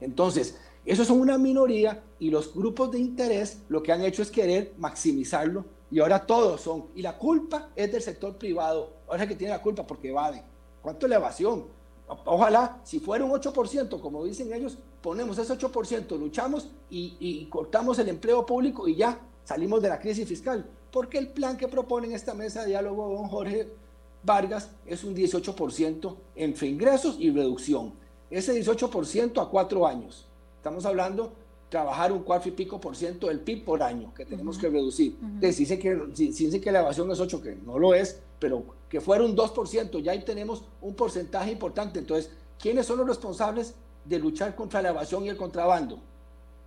Entonces, 0.00 0.56
esos 0.84 1.08
son 1.08 1.20
una 1.20 1.38
minoría 1.38 2.04
y 2.20 2.30
los 2.30 2.54
grupos 2.54 2.92
de 2.92 3.00
interés 3.00 3.62
lo 3.68 3.82
que 3.82 3.90
han 3.90 4.02
hecho 4.02 4.22
es 4.22 4.30
querer 4.30 4.74
maximizarlo 4.78 5.64
y 5.90 5.98
ahora 5.98 6.24
todos 6.24 6.60
son. 6.60 6.84
Y 6.94 7.02
la 7.02 7.18
culpa 7.18 7.70
es 7.74 7.90
del 7.90 8.00
sector 8.00 8.38
privado. 8.38 8.92
Ahora 9.08 9.24
es 9.24 9.28
que 9.28 9.34
tiene 9.34 9.54
la 9.54 9.60
culpa 9.60 9.84
porque 9.84 10.10
evade. 10.10 10.44
¿Cuánto 10.80 11.06
es 11.06 11.10
la 11.10 11.16
evasión? 11.16 11.66
Ojalá, 12.24 12.80
si 12.84 13.00
fuera 13.00 13.24
un 13.24 13.32
8%, 13.32 14.00
como 14.00 14.24
dicen 14.24 14.52
ellos, 14.52 14.78
ponemos 15.02 15.38
ese 15.38 15.52
8%, 15.56 16.18
luchamos 16.18 16.68
y, 16.90 17.16
y 17.20 17.46
cortamos 17.46 17.98
el 17.98 18.08
empleo 18.08 18.46
público 18.46 18.88
y 18.88 18.96
ya 18.96 19.20
salimos 19.44 19.82
de 19.82 19.88
la 19.90 19.98
crisis 19.98 20.26
fiscal 20.26 20.68
porque 20.90 21.18
el 21.18 21.28
plan 21.28 21.56
que 21.56 21.68
propone 21.68 22.06
en 22.08 22.14
esta 22.14 22.34
mesa 22.34 22.62
de 22.62 22.68
diálogo 22.68 23.14
don 23.14 23.28
Jorge 23.28 23.68
Vargas 24.22 24.70
es 24.86 25.04
un 25.04 25.14
18% 25.14 26.16
entre 26.36 26.66
ingresos 26.66 27.16
y 27.18 27.30
reducción. 27.30 27.92
Ese 28.30 28.60
18% 28.60 29.40
a 29.40 29.48
cuatro 29.48 29.86
años. 29.86 30.26
Estamos 30.56 30.84
hablando 30.84 31.32
trabajar 31.68 32.12
un 32.12 32.22
cuatro 32.22 32.48
y 32.48 32.52
pico 32.52 32.80
por 32.80 32.96
ciento 32.96 33.28
del 33.28 33.40
PIB 33.40 33.64
por 33.64 33.82
año 33.82 34.12
que 34.14 34.24
tenemos 34.24 34.58
que 34.58 34.68
reducir. 34.68 35.16
Uh 35.22 35.38
dice 35.40 35.78
que, 35.78 35.94
dice 36.14 36.60
que 36.60 36.72
la 36.72 36.80
evasión 36.80 37.10
es 37.10 37.20
8, 37.20 37.42
que 37.42 37.56
no 37.56 37.78
lo 37.78 37.94
es, 37.94 38.20
pero 38.38 38.64
que 38.88 39.00
fuera 39.00 39.24
un 39.24 39.36
2%, 39.36 40.00
ya 40.00 40.12
ahí 40.12 40.24
tenemos 40.24 40.64
un 40.80 40.94
porcentaje 40.94 41.50
importante. 41.50 41.98
Entonces, 41.98 42.30
¿quiénes 42.58 42.86
son 42.86 42.98
los 42.98 43.06
responsables 43.06 43.74
de 44.04 44.18
luchar 44.18 44.54
contra 44.54 44.80
la 44.80 44.90
evasión 44.90 45.24
y 45.24 45.28
el 45.28 45.36
contrabando? 45.36 46.00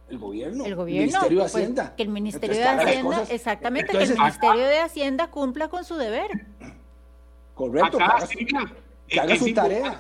El 0.10 0.20
gobierno. 0.20 0.66
El 0.66 0.76
Ministerio 0.76 1.30
de 1.30 1.44
pues, 1.44 1.56
Hacienda. 1.56 1.96
que 1.96 2.04
el 2.04 2.10
Ministerio 2.10 2.58
de 2.58 2.64
Hacienda, 2.64 3.24
exactamente, 3.30 3.92
que 3.92 4.04
el 4.04 4.18
Ministerio 4.18 4.66
de 4.66 4.80
Hacienda 4.80 5.32
cumpla 5.32 5.70
con 5.70 5.86
su 5.86 5.96
deber. 5.96 6.30
Correcto. 7.56 7.98
que 9.08 9.20
haga, 9.20 9.36
su 9.36 9.54
tarea. 9.54 10.00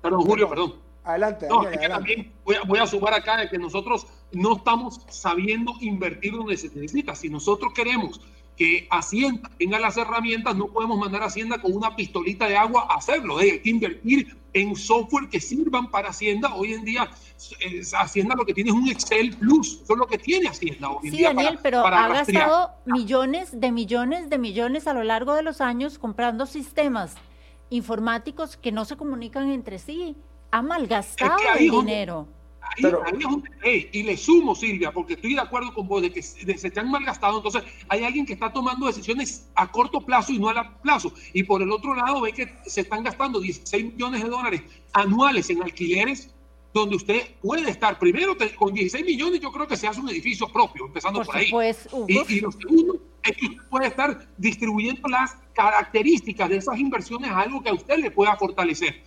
Perdón, 0.00 0.22
Julio, 0.22 0.48
perdón. 0.48 0.74
Adelante. 1.04 1.48
No, 1.48 1.64
también 1.88 2.32
voy 2.44 2.56
a, 2.56 2.62
voy 2.62 2.78
a 2.78 2.86
sumar 2.86 3.12
acá 3.12 3.38
de 3.38 3.48
que 3.48 3.58
nosotros 3.58 4.06
no 4.30 4.56
estamos 4.56 5.00
sabiendo 5.08 5.72
invertir 5.80 6.32
donde 6.32 6.56
se 6.56 6.68
necesita. 6.68 7.14
Si 7.14 7.28
nosotros 7.28 7.72
queremos 7.74 8.20
que 8.56 8.86
Hacienda 8.90 9.50
tenga 9.58 9.78
las 9.78 9.96
herramientas, 9.96 10.56
no 10.56 10.66
podemos 10.68 10.98
mandar 10.98 11.22
a 11.22 11.26
Hacienda 11.26 11.60
con 11.60 11.74
una 11.74 11.96
pistolita 11.96 12.46
de 12.46 12.56
agua 12.56 12.86
a 12.88 12.96
hacerlo. 12.96 13.38
Hay 13.38 13.60
que 13.60 13.70
invertir 13.70 14.36
en 14.52 14.76
software 14.76 15.28
que 15.28 15.40
sirvan 15.40 15.90
para 15.90 16.10
Hacienda. 16.10 16.54
Hoy 16.54 16.74
en 16.74 16.84
día, 16.84 17.10
Hacienda 17.98 18.34
lo 18.34 18.44
que 18.44 18.54
tiene 18.54 18.70
es 18.70 18.76
un 18.76 18.88
Excel 18.88 19.36
Plus. 19.36 19.80
Eso 19.82 19.92
es 19.94 19.98
lo 19.98 20.06
que 20.06 20.18
tiene 20.18 20.48
Hacienda 20.48 20.90
hoy 20.90 21.08
en 21.08 21.14
sí, 21.14 21.22
Daniel, 21.22 21.58
pero 21.62 21.86
ha 21.86 22.08
gastado 22.08 22.70
millones 22.84 23.60
de 23.60 23.72
millones 23.72 24.28
de 24.28 24.38
millones 24.38 24.86
a 24.86 24.94
lo 24.94 25.02
largo 25.02 25.34
de 25.34 25.42
los 25.42 25.60
años 25.60 25.98
comprando 25.98 26.46
sistemas 26.46 27.14
informáticos 27.70 28.56
que 28.56 28.70
no 28.70 28.84
se 28.84 28.96
comunican 28.96 29.50
entre 29.50 29.78
sí. 29.78 30.16
Ha 30.50 30.60
malgastado 30.60 31.38
el 31.58 31.70
dinero 31.70 32.28
y 33.92 34.02
le 34.02 34.16
sumo, 34.16 34.54
Silvia, 34.54 34.92
porque 34.92 35.14
estoy 35.14 35.34
de 35.34 35.40
acuerdo 35.40 35.74
con 35.74 35.86
vos 35.86 36.02
de 36.02 36.10
que 36.10 36.22
se, 36.22 36.70
te 36.70 36.80
han 36.80 36.90
malgastado, 36.90 37.36
entonces 37.36 37.62
hay 37.88 38.04
alguien 38.04 38.24
que 38.24 38.32
está 38.32 38.52
tomando 38.52 38.86
decisiones 38.86 39.48
a 39.54 39.70
corto 39.70 40.00
plazo 40.00 40.32
y 40.32 40.38
no 40.38 40.48
a 40.48 40.54
largo 40.54 40.80
plazo. 40.82 41.12
Y 41.32 41.42
por 41.42 41.62
el 41.62 41.70
otro 41.70 41.94
lado 41.94 42.20
ve 42.22 42.32
que 42.32 42.54
se 42.66 42.82
están 42.82 43.02
gastando 43.02 43.40
16 43.40 43.92
millones 43.92 44.22
de 44.22 44.28
dólares 44.28 44.62
anuales 44.92 45.50
en 45.50 45.62
alquileres 45.62 46.34
donde 46.72 46.96
usted 46.96 47.34
puede 47.42 47.70
estar 47.70 47.98
primero 47.98 48.34
con 48.56 48.72
16 48.72 49.04
millones, 49.04 49.40
yo 49.40 49.52
creo 49.52 49.66
que 49.66 49.76
se 49.76 49.86
hace 49.86 50.00
un 50.00 50.08
edificio 50.08 50.48
propio, 50.48 50.86
empezando 50.86 51.22
por, 51.22 51.36
ahí. 51.36 51.50
Y, 52.08 52.34
y, 52.34 52.40
lo 52.40 52.50
segundo 52.50 52.98
es 53.22 53.36
que 53.36 53.46
usted 53.46 53.62
puede 53.68 53.86
estar 53.88 54.28
distribuyendo 54.38 55.06
las 55.08 55.36
características 55.52 56.48
de 56.48 56.56
esas 56.56 56.78
inversiones 56.78 57.30
a 57.30 57.40
algo 57.40 57.62
que 57.62 57.68
a 57.68 57.74
usted 57.74 57.98
le 57.98 58.10
pueda 58.10 58.36
fortalecer. 58.36 59.02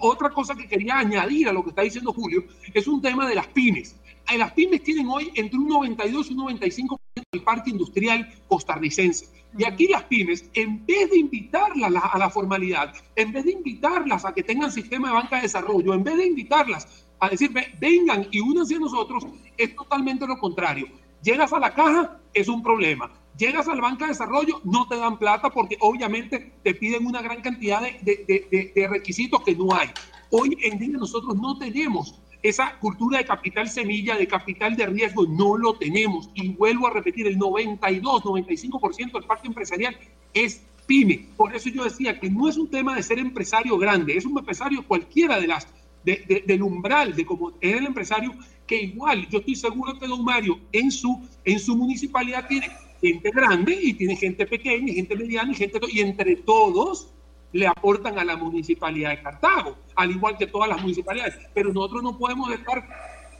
Otra 0.00 0.30
cosa 0.30 0.54
que 0.54 0.66
quería 0.66 0.98
añadir 0.98 1.48
a 1.48 1.52
lo 1.52 1.62
que 1.62 1.70
está 1.70 1.82
diciendo 1.82 2.12
Julio 2.12 2.44
es 2.72 2.86
un 2.86 3.00
tema 3.00 3.28
de 3.28 3.34
las 3.34 3.46
pymes. 3.48 3.96
Eh, 4.30 4.38
las 4.38 4.52
pymes 4.52 4.82
tienen 4.82 5.06
hoy 5.08 5.30
entre 5.34 5.58
un 5.58 5.68
92 5.68 6.30
y 6.30 6.34
un 6.34 6.48
95% 6.48 6.98
del 7.32 7.42
parque 7.42 7.70
industrial 7.70 8.28
costarricense. 8.48 9.28
Y 9.56 9.64
aquí 9.64 9.88
las 9.88 10.04
pymes, 10.04 10.50
en 10.54 10.84
vez 10.84 11.10
de 11.10 11.18
invitarlas 11.18 11.92
a 12.12 12.18
la 12.18 12.28
formalidad, 12.30 12.92
en 13.14 13.32
vez 13.32 13.44
de 13.44 13.52
invitarlas 13.52 14.24
a 14.24 14.34
que 14.34 14.42
tengan 14.42 14.72
sistema 14.72 15.08
de 15.08 15.14
banca 15.14 15.36
de 15.36 15.42
desarrollo, 15.42 15.94
en 15.94 16.04
vez 16.04 16.16
de 16.16 16.26
invitarlas 16.26 17.06
a 17.20 17.28
decir, 17.28 17.50
vengan 17.80 18.26
y 18.30 18.40
únanse 18.40 18.74
a 18.76 18.78
nosotros, 18.78 19.26
es 19.56 19.74
totalmente 19.74 20.26
lo 20.26 20.38
contrario. 20.38 20.88
Llegas 21.22 21.52
a 21.52 21.58
la 21.58 21.72
caja, 21.72 22.20
es 22.34 22.48
un 22.48 22.62
problema. 22.62 23.10
Llegas 23.38 23.68
al 23.68 23.82
banca 23.82 24.06
de 24.06 24.12
desarrollo, 24.12 24.60
no 24.64 24.88
te 24.88 24.96
dan 24.96 25.18
plata 25.18 25.50
porque 25.50 25.76
obviamente 25.80 26.52
te 26.62 26.74
piden 26.74 27.06
una 27.06 27.20
gran 27.20 27.42
cantidad 27.42 27.82
de, 27.82 28.88
requisitos 28.88 29.42
que 29.42 29.54
no 29.54 29.74
hay. 29.74 29.88
Hoy 30.30 30.56
en 30.62 30.78
día 30.78 30.96
nosotros 30.96 31.36
no 31.36 31.58
tenemos 31.58 32.18
esa 32.42 32.78
cultura 32.78 33.18
de 33.18 33.26
capital 33.26 33.68
semilla, 33.68 34.16
de 34.16 34.26
capital 34.26 34.74
de 34.76 34.86
riesgo, 34.86 35.26
no 35.26 35.58
lo 35.58 35.74
tenemos. 35.74 36.30
Y 36.34 36.48
vuelvo 36.48 36.86
a 36.86 36.90
repetir, 36.90 37.26
el 37.26 37.36
92, 37.36 38.22
95% 38.22 39.12
del 39.12 39.24
parque 39.24 39.48
empresarial 39.48 39.98
es 40.32 40.62
pyme. 40.86 41.28
Por 41.36 41.54
eso 41.54 41.68
yo 41.68 41.84
decía 41.84 42.18
que 42.18 42.30
no 42.30 42.48
es 42.48 42.56
un 42.56 42.70
tema 42.70 42.94
de 42.94 43.02
ser 43.02 43.18
empresario 43.18 43.76
grande, 43.76 44.16
es 44.16 44.24
un 44.24 44.38
empresario 44.38 44.86
cualquiera 44.86 45.38
de 45.38 45.46
las, 45.48 45.68
del 46.04 46.62
umbral 46.62 47.14
de 47.14 47.26
como 47.26 47.52
es 47.60 47.76
el 47.76 47.86
empresario, 47.86 48.32
que 48.66 48.80
igual 48.82 49.28
yo 49.28 49.40
estoy 49.40 49.56
seguro 49.56 49.98
que 49.98 50.06
don 50.06 50.24
Mario 50.24 50.58
en 50.72 50.90
su, 50.90 51.20
en 51.44 51.58
su 51.58 51.76
municipalidad 51.76 52.46
tiene 52.48 52.70
gente 53.00 53.30
grande 53.30 53.78
y 53.80 53.94
tiene 53.94 54.16
gente 54.16 54.46
pequeña, 54.46 54.92
gente 54.92 55.16
mediana 55.16 55.52
y 55.52 55.54
gente... 55.54 55.80
Y 55.88 56.00
entre 56.00 56.36
todos 56.36 57.12
le 57.52 57.66
aportan 57.66 58.18
a 58.18 58.24
la 58.24 58.36
municipalidad 58.36 59.10
de 59.10 59.22
Cartago, 59.22 59.76
al 59.94 60.10
igual 60.10 60.36
que 60.36 60.46
todas 60.46 60.68
las 60.68 60.80
municipalidades. 60.80 61.36
Pero 61.54 61.72
nosotros 61.72 62.02
no 62.02 62.18
podemos 62.18 62.50
estar 62.52 62.86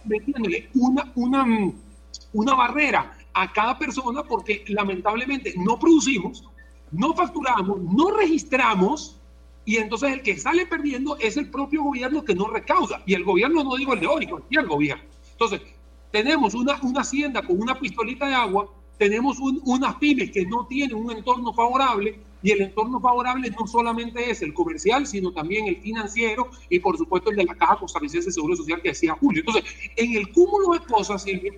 metiéndole 0.05 0.71
una, 0.75 1.13
una, 1.15 1.73
una 2.33 2.55
barrera 2.55 3.17
a 3.35 3.53
cada 3.53 3.79
persona 3.79 4.23
porque 4.23 4.65
lamentablemente 4.69 5.53
no 5.57 5.79
producimos, 5.79 6.45
no 6.91 7.15
facturamos, 7.15 7.81
no 7.81 8.11
registramos 8.11 9.21
y 9.67 9.77
entonces 9.79 10.13
el 10.13 10.23
que 10.23 10.39
sale 10.39 10.65
perdiendo 10.65 11.19
es 11.19 11.37
el 11.37 11.51
propio 11.51 11.83
gobierno 11.83 12.25
que 12.25 12.35
no 12.35 12.47
recauda. 12.47 13.03
Y 13.05 13.15
el 13.15 13.25
gobierno, 13.25 13.65
no 13.65 13.77
digo 13.77 13.95
el 13.95 14.01
de 14.01 14.07
hoy, 14.07 14.29
el 14.51 14.67
gobierno. 14.67 15.03
Entonces, 15.33 15.61
tenemos 16.13 16.55
una, 16.55 16.81
una 16.83 17.01
hacienda 17.01 17.43
con 17.43 17.61
una 17.61 17.79
pistolita 17.79 18.29
de 18.29 18.35
agua, 18.35 18.71
tenemos 18.99 19.39
unas 19.41 19.95
pymes 19.97 20.31
que 20.31 20.47
no 20.47 20.67
tienen 20.67 20.97
un 20.97 21.11
entorno 21.11 21.53
favorable 21.53 22.19
y 22.43 22.51
el 22.53 22.63
entorno 22.63 23.01
favorable 23.01 23.51
no 23.51 23.67
solamente 23.67 24.31
es 24.31 24.43
el 24.43 24.55
comercial, 24.55 25.07
sino 25.07 25.33
también 25.33 25.67
el 25.67 25.77
financiero 25.77 26.49
y 26.69 26.79
por 26.79 26.97
supuesto 26.97 27.31
el 27.31 27.37
de 27.37 27.45
la 27.45 27.55
Caja 27.55 27.79
Costarricense 27.79 28.27
de 28.27 28.33
Seguro 28.33 28.57
Social 28.57 28.81
que 28.81 28.91
decía 28.91 29.17
Julio. 29.21 29.43
Entonces, 29.47 29.65
en 29.97 30.17
el 30.17 30.33
cúmulo 30.33 30.79
de 30.79 30.81
cosas, 30.81 31.23
Silvia, 31.23 31.53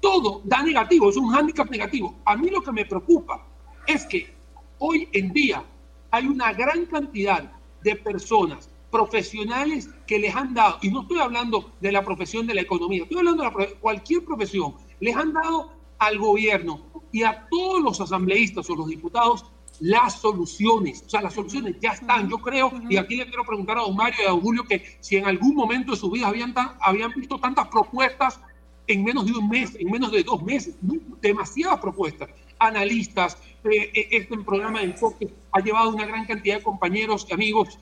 todo 0.00 0.42
da 0.44 0.62
negativo, 0.62 1.10
es 1.10 1.16
un 1.16 1.30
hándicap 1.30 1.70
negativo. 1.70 2.14
A 2.24 2.36
mí 2.36 2.48
lo 2.48 2.60
que 2.62 2.72
me 2.72 2.84
preocupa 2.84 3.46
es 3.86 4.04
que 4.06 4.34
hoy 4.78 5.08
en 5.12 5.32
día 5.32 5.64
hay 6.10 6.26
una 6.26 6.52
gran 6.52 6.86
cantidad 6.86 7.52
de 7.82 7.96
personas 7.96 8.68
profesionales 8.90 9.88
que 10.06 10.18
les 10.18 10.34
han 10.34 10.52
dado, 10.52 10.78
y 10.82 10.90
no 10.90 11.02
estoy 11.02 11.18
hablando 11.18 11.70
de 11.80 11.92
la 11.92 12.04
profesión 12.04 12.46
de 12.46 12.54
la 12.54 12.62
economía, 12.62 13.04
estoy 13.04 13.18
hablando 13.18 13.44
de 13.44 13.74
cualquier 13.74 14.24
profesión, 14.24 14.74
les 14.98 15.14
han 15.14 15.32
dado 15.32 15.79
al 16.00 16.18
gobierno 16.18 16.80
y 17.12 17.22
a 17.22 17.46
todos 17.48 17.80
los 17.80 18.00
asambleístas 18.00 18.68
o 18.68 18.74
los 18.74 18.88
diputados 18.88 19.44
las 19.80 20.20
soluciones. 20.20 21.02
O 21.06 21.10
sea, 21.10 21.22
las 21.22 21.34
soluciones 21.34 21.76
ya 21.80 21.92
están. 21.92 22.28
Yo 22.28 22.38
creo, 22.38 22.70
y 22.88 22.96
aquí 22.96 23.16
le 23.16 23.26
quiero 23.26 23.44
preguntar 23.44 23.78
a 23.78 23.82
don 23.82 23.96
Mario 23.96 24.18
y 24.22 24.26
a 24.26 24.30
don 24.30 24.40
Julio, 24.40 24.64
que 24.64 24.98
si 25.00 25.16
en 25.16 25.26
algún 25.26 25.54
momento 25.54 25.92
de 25.92 25.98
su 25.98 26.10
vida 26.10 26.28
habían, 26.28 26.54
habían 26.80 27.12
visto 27.14 27.38
tantas 27.38 27.68
propuestas 27.68 28.40
en 28.86 29.04
menos 29.04 29.26
de 29.26 29.32
un 29.32 29.48
mes, 29.48 29.74
en 29.78 29.90
menos 29.90 30.12
de 30.12 30.22
dos 30.22 30.42
meses, 30.42 30.74
demasiadas 31.20 31.80
propuestas. 31.80 32.28
Analistas, 32.58 33.38
eh, 33.64 33.90
eh, 33.94 34.08
este 34.10 34.36
programa 34.38 34.80
de 34.80 34.86
enfoque 34.86 35.32
ha 35.52 35.60
llevado 35.60 35.90
una 35.90 36.04
gran 36.06 36.26
cantidad 36.26 36.56
de 36.56 36.62
compañeros 36.62 37.26
y 37.30 37.32
amigos. 37.32 37.78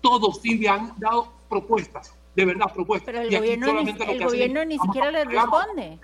Todos, 0.00 0.40
Silvia, 0.40 0.74
han 0.74 0.94
dado 0.98 1.32
propuestas, 1.48 2.14
de 2.34 2.44
verdad, 2.44 2.72
propuestas. 2.72 3.06
Pero 3.06 3.20
el 3.20 3.36
gobierno, 3.36 3.82
ni, 3.82 3.90
el 3.90 4.24
gobierno 4.24 4.64
ni 4.64 4.78
siquiera 4.78 5.10
les 5.12 5.26
responde. 5.26 6.00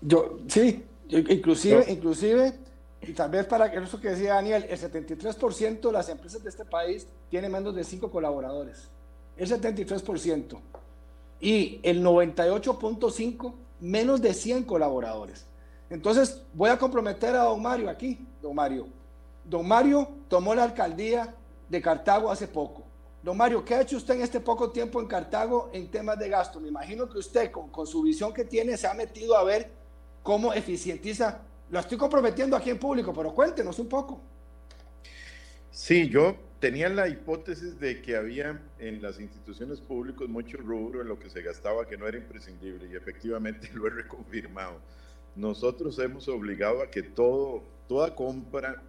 Yo, 0.00 0.38
sí, 0.48 0.84
inclusive, 1.08 1.84
inclusive 1.88 2.54
y 3.06 3.12
tal 3.12 3.30
vez 3.30 3.46
para 3.46 3.70
que 3.70 3.78
eso 3.78 4.00
que 4.00 4.10
decía 4.10 4.34
Daniel, 4.34 4.66
el 4.68 4.78
73% 4.78 5.80
de 5.80 5.92
las 5.92 6.08
empresas 6.08 6.42
de 6.42 6.50
este 6.50 6.64
país 6.64 7.06
tienen 7.30 7.52
menos 7.52 7.74
de 7.74 7.84
5 7.84 8.10
colaboradores. 8.10 8.88
El 9.36 9.48
73%. 9.48 10.58
Y 11.40 11.80
el 11.82 12.02
98.5 12.02 13.54
menos 13.80 14.20
de 14.20 14.34
100 14.34 14.64
colaboradores. 14.64 15.46
Entonces 15.90 16.42
voy 16.52 16.70
a 16.70 16.78
comprometer 16.78 17.36
a 17.36 17.44
don 17.44 17.62
Mario 17.62 17.90
aquí, 17.90 18.26
don 18.42 18.54
Mario. 18.54 18.88
Don 19.44 19.66
Mario 19.68 20.08
tomó 20.28 20.54
la 20.54 20.64
alcaldía 20.64 21.34
de 21.68 21.82
Cartago 21.82 22.30
hace 22.30 22.48
poco. 22.48 22.82
Don 23.22 23.36
Mario, 23.36 23.64
¿qué 23.64 23.74
ha 23.74 23.82
hecho 23.82 23.96
usted 23.96 24.14
en 24.14 24.22
este 24.22 24.40
poco 24.40 24.70
tiempo 24.70 25.00
en 25.00 25.06
Cartago 25.06 25.70
en 25.72 25.90
temas 25.90 26.18
de 26.18 26.28
gasto? 26.28 26.58
Me 26.58 26.68
imagino 26.68 27.08
que 27.08 27.18
usted 27.18 27.50
con, 27.50 27.68
con 27.68 27.86
su 27.86 28.02
visión 28.02 28.32
que 28.32 28.44
tiene 28.44 28.76
se 28.76 28.86
ha 28.86 28.94
metido 28.94 29.36
a 29.36 29.44
ver 29.44 29.70
cómo 30.26 30.52
eficientiza 30.52 31.40
lo 31.70 31.78
estoy 31.78 31.96
comprometiendo 31.96 32.56
aquí 32.56 32.68
en 32.68 32.78
público, 32.78 33.14
pero 33.14 33.32
cuéntenos 33.32 33.78
un 33.78 33.88
poco. 33.88 34.20
Sí, 35.70 36.08
yo 36.08 36.34
tenía 36.58 36.88
la 36.88 37.06
hipótesis 37.06 37.78
de 37.78 38.02
que 38.02 38.16
había 38.16 38.60
en 38.80 39.00
las 39.00 39.20
instituciones 39.20 39.80
públicas 39.80 40.26
mucho 40.28 40.56
rubro 40.56 41.00
en 41.02 41.06
lo 41.06 41.16
que 41.16 41.30
se 41.30 41.42
gastaba 41.42 41.86
que 41.86 41.96
no 41.96 42.08
era 42.08 42.18
imprescindible 42.18 42.88
y 42.90 42.96
efectivamente 42.96 43.70
lo 43.74 43.86
he 43.86 43.90
reconfirmado. 43.90 44.80
Nosotros 45.36 45.96
hemos 46.00 46.26
obligado 46.26 46.82
a 46.82 46.90
que 46.90 47.04
todo, 47.04 47.62
toda 47.86 48.12
compra 48.16 48.82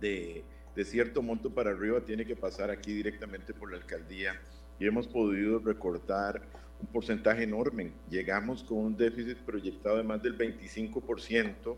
de, 0.00 0.44
de 0.76 0.84
cierto 0.84 1.22
monto 1.22 1.48
para 1.48 1.70
arriba 1.70 2.02
tiene 2.02 2.26
que 2.26 2.36
pasar 2.36 2.70
aquí 2.70 2.92
directamente 2.92 3.54
por 3.54 3.70
la 3.70 3.78
alcaldía 3.78 4.38
y 4.78 4.86
hemos 4.86 5.06
podido 5.06 5.60
recortar 5.60 6.42
un 6.82 6.88
porcentaje 6.88 7.44
enorme. 7.44 7.92
Llegamos 8.10 8.62
con 8.64 8.78
un 8.78 8.96
déficit 8.96 9.38
proyectado 9.38 9.96
de 9.96 10.02
más 10.02 10.22
del 10.22 10.36
25% 10.36 11.76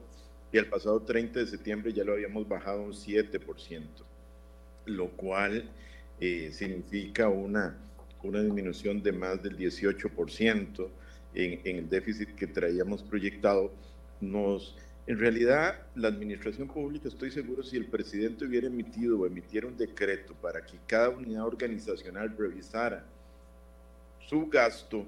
y 0.53 0.59
el 0.59 0.67
pasado 0.67 1.01
30 1.01 1.41
de 1.41 1.47
septiembre 1.47 1.93
ya 1.93 2.05
lo 2.05 2.15
habíamos 2.15 2.49
bajado 2.49 2.83
un 2.83 2.93
7%, 2.93 3.83
lo 4.87 5.09
cual 5.11 5.69
eh, 6.21 6.51
significa 6.53 7.29
una, 7.29 7.77
una 8.23 8.43
disminución 8.43 9.03
de 9.03 9.13
más 9.13 9.43
del 9.43 9.57
18% 9.59 10.89
en, 11.35 11.61
en 11.65 11.77
el 11.77 11.89
déficit 11.89 12.35
que 12.35 12.47
traíamos 12.47 13.03
proyectado. 13.03 13.73
Nos, 14.21 14.77
en 15.07 15.19
realidad, 15.19 15.87
la 15.97 16.09
administración 16.09 16.69
pública, 16.69 17.09
estoy 17.09 17.31
seguro, 17.31 17.63
si 17.63 17.77
el 17.77 17.87
presidente 17.87 18.47
hubiera 18.47 18.69
emitido 18.69 19.19
o 19.19 19.27
emitiera 19.27 19.67
un 19.67 19.77
decreto 19.77 20.35
para 20.35 20.65
que 20.65 20.79
cada 20.87 21.11
unidad 21.11 21.45
organizacional 21.45 22.35
revisara 22.39 23.05
su 24.29 24.47
gasto 24.47 25.07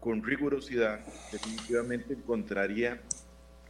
con 0.00 0.22
rigurosidad, 0.22 1.00
definitivamente 1.30 2.14
encontraría 2.14 3.00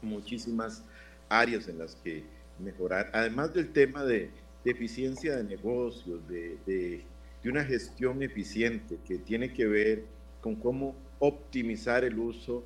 muchísimas 0.00 0.82
áreas 1.28 1.68
en 1.68 1.78
las 1.78 1.94
que 1.96 2.24
mejorar. 2.58 3.10
Además 3.12 3.52
del 3.52 3.72
tema 3.72 4.04
de, 4.04 4.30
eficiencia 4.64 5.36
de 5.36 5.44
negocios, 5.44 6.26
de, 6.28 6.56
de, 6.66 7.04
una 7.50 7.64
gestión 7.64 8.22
eficiente 8.22 8.98
que 9.06 9.18
tiene 9.18 9.52
que 9.52 9.66
ver 9.66 10.04
con 10.40 10.54
cómo 10.54 10.94
optimizar 11.18 12.04
el 12.04 12.18
uso 12.18 12.64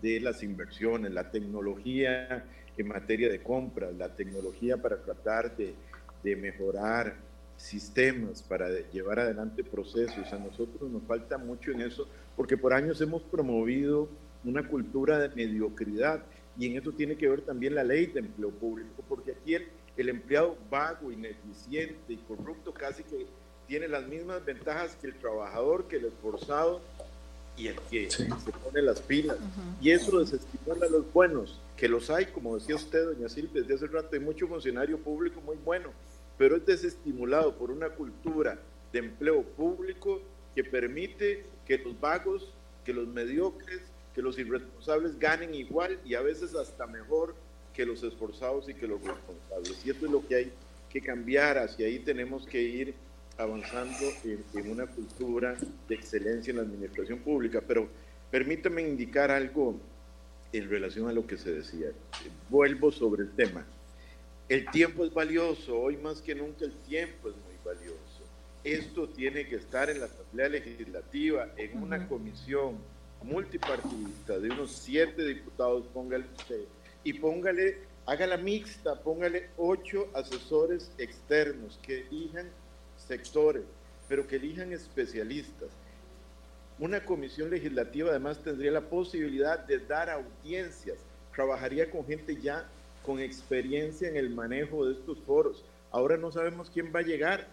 de 0.00 0.20
las 0.20 0.42
inversiones, 0.42 1.12
la 1.12 1.30
tecnología 1.30 2.44
en 2.76 2.88
materia 2.88 3.28
de 3.28 3.42
compras, 3.42 3.94
la 3.94 4.08
tecnología 4.08 4.78
para 4.78 4.96
tratar 5.02 5.56
de, 5.56 5.74
de 6.22 6.36
mejorar 6.36 7.14
sistemas 7.56 8.42
para 8.42 8.68
llevar 8.90 9.20
adelante 9.20 9.64
procesos. 9.64 10.32
A 10.32 10.38
nosotros 10.38 10.90
nos 10.90 11.02
falta 11.04 11.38
mucho 11.38 11.70
en 11.70 11.82
eso 11.82 12.08
porque 12.36 12.56
por 12.56 12.72
años 12.72 13.00
hemos 13.00 13.22
promovido 13.22 14.08
una 14.44 14.66
cultura 14.66 15.18
de 15.18 15.28
mediocridad 15.30 16.22
y 16.58 16.66
en 16.66 16.78
eso 16.78 16.92
tiene 16.92 17.16
que 17.16 17.28
ver 17.28 17.42
también 17.42 17.74
la 17.74 17.84
ley 17.84 18.06
de 18.06 18.20
empleo 18.20 18.50
público, 18.50 19.02
porque 19.08 19.32
aquí 19.32 19.54
el, 19.54 20.08
empleado 20.08 20.56
vago, 20.70 21.10
ineficiente 21.10 22.12
y 22.12 22.16
corrupto 22.16 22.72
casi 22.72 23.02
que 23.02 23.26
tiene 23.66 23.88
las 23.88 24.06
mismas 24.06 24.44
ventajas 24.44 24.96
que 24.96 25.08
el 25.08 25.14
trabajador, 25.14 25.88
que 25.88 25.96
el 25.96 26.06
esforzado 26.06 26.80
y 27.56 27.68
el 27.68 27.76
que 27.90 28.10
se 28.10 28.26
pone 28.62 28.82
las 28.82 29.00
pilas. 29.00 29.38
Y 29.80 29.90
eso 29.90 30.18
desestimula 30.18 30.86
a 30.86 30.90
los 30.90 31.12
buenos, 31.12 31.60
que 31.76 31.88
los 31.88 32.10
hay, 32.10 32.26
como 32.26 32.56
decía 32.56 32.76
usted, 32.76 33.04
doña 33.04 33.28
Silvia, 33.28 33.62
desde 33.62 33.74
hace 33.74 33.86
rato 33.86 34.10
hay 34.12 34.20
mucho 34.20 34.46
funcionario 34.46 34.98
público 34.98 35.40
muy 35.40 35.56
bueno, 35.64 35.90
pero 36.38 36.56
es 36.56 36.66
desestimulado 36.66 37.54
por 37.56 37.70
una 37.70 37.90
cultura 37.90 38.58
de 38.92 38.98
empleo 38.98 39.42
público 39.42 40.20
que 40.54 40.64
permite 40.64 41.44
que 41.66 41.78
los 41.78 41.98
vagos, 42.00 42.52
que 42.84 42.92
los 42.92 43.08
mediocres, 43.08 43.80
que 44.14 44.22
los 44.22 44.38
irresponsables 44.38 45.18
ganen 45.18 45.54
igual 45.54 45.98
y 46.04 46.14
a 46.14 46.22
veces 46.22 46.54
hasta 46.54 46.86
mejor 46.86 47.34
que 47.72 47.84
los 47.84 48.02
esforzados 48.02 48.68
y 48.68 48.74
que 48.74 48.86
los 48.86 49.02
responsables. 49.02 49.84
Y 49.84 49.90
esto 49.90 50.06
es 50.06 50.12
lo 50.12 50.26
que 50.26 50.34
hay 50.36 50.52
que 50.88 51.00
cambiar, 51.00 51.58
hacia 51.58 51.86
ahí 51.86 51.98
tenemos 51.98 52.46
que 52.46 52.62
ir 52.62 52.94
avanzando 53.36 54.06
en, 54.22 54.44
en 54.54 54.70
una 54.70 54.86
cultura 54.86 55.56
de 55.88 55.94
excelencia 55.94 56.52
en 56.52 56.58
la 56.58 56.62
administración 56.62 57.18
pública. 57.18 57.60
Pero 57.66 57.88
permítame 58.30 58.82
indicar 58.82 59.32
algo 59.32 59.74
en 60.52 60.70
relación 60.70 61.08
a 61.08 61.12
lo 61.12 61.26
que 61.26 61.36
se 61.36 61.52
decía. 61.52 61.88
Vuelvo 62.48 62.92
sobre 62.92 63.24
el 63.24 63.30
tema. 63.32 63.66
El 64.46 64.70
tiempo 64.70 65.06
es 65.06 65.14
valioso, 65.14 65.80
hoy 65.80 65.96
más 65.96 66.20
que 66.20 66.34
nunca 66.34 66.66
el 66.66 66.74
tiempo 66.82 67.30
es 67.30 67.34
muy 67.34 67.54
valioso. 67.64 67.98
Esto 68.62 69.08
tiene 69.08 69.46
que 69.46 69.56
estar 69.56 69.88
en 69.88 70.00
la 70.00 70.06
Asamblea 70.06 70.50
Legislativa, 70.50 71.48
en 71.56 71.82
una 71.82 72.06
comisión 72.06 72.76
multipartidista 73.22 74.38
de 74.38 74.50
unos 74.50 74.70
siete 74.70 75.24
diputados, 75.24 75.86
póngale 75.94 76.26
usted, 76.36 76.60
y 77.04 77.14
póngale, 77.14 77.78
hágala 78.04 78.36
mixta, 78.36 79.00
póngale 79.00 79.48
ocho 79.56 80.10
asesores 80.12 80.90
externos 80.98 81.78
que 81.82 82.00
elijan 82.00 82.50
sectores, 82.98 83.64
pero 84.10 84.26
que 84.26 84.36
elijan 84.36 84.74
especialistas. 84.74 85.70
Una 86.78 87.02
comisión 87.02 87.48
legislativa 87.48 88.10
además 88.10 88.42
tendría 88.42 88.72
la 88.72 88.82
posibilidad 88.82 89.58
de 89.60 89.78
dar 89.78 90.10
audiencias, 90.10 90.98
trabajaría 91.34 91.90
con 91.90 92.04
gente 92.04 92.36
ya 92.36 92.68
con 93.04 93.20
experiencia 93.20 94.08
en 94.08 94.16
el 94.16 94.30
manejo 94.30 94.86
de 94.86 94.94
estos 94.94 95.18
foros. 95.20 95.62
Ahora 95.90 96.16
no 96.16 96.32
sabemos 96.32 96.70
quién 96.70 96.92
va 96.94 97.00
a 97.00 97.02
llegar, 97.02 97.46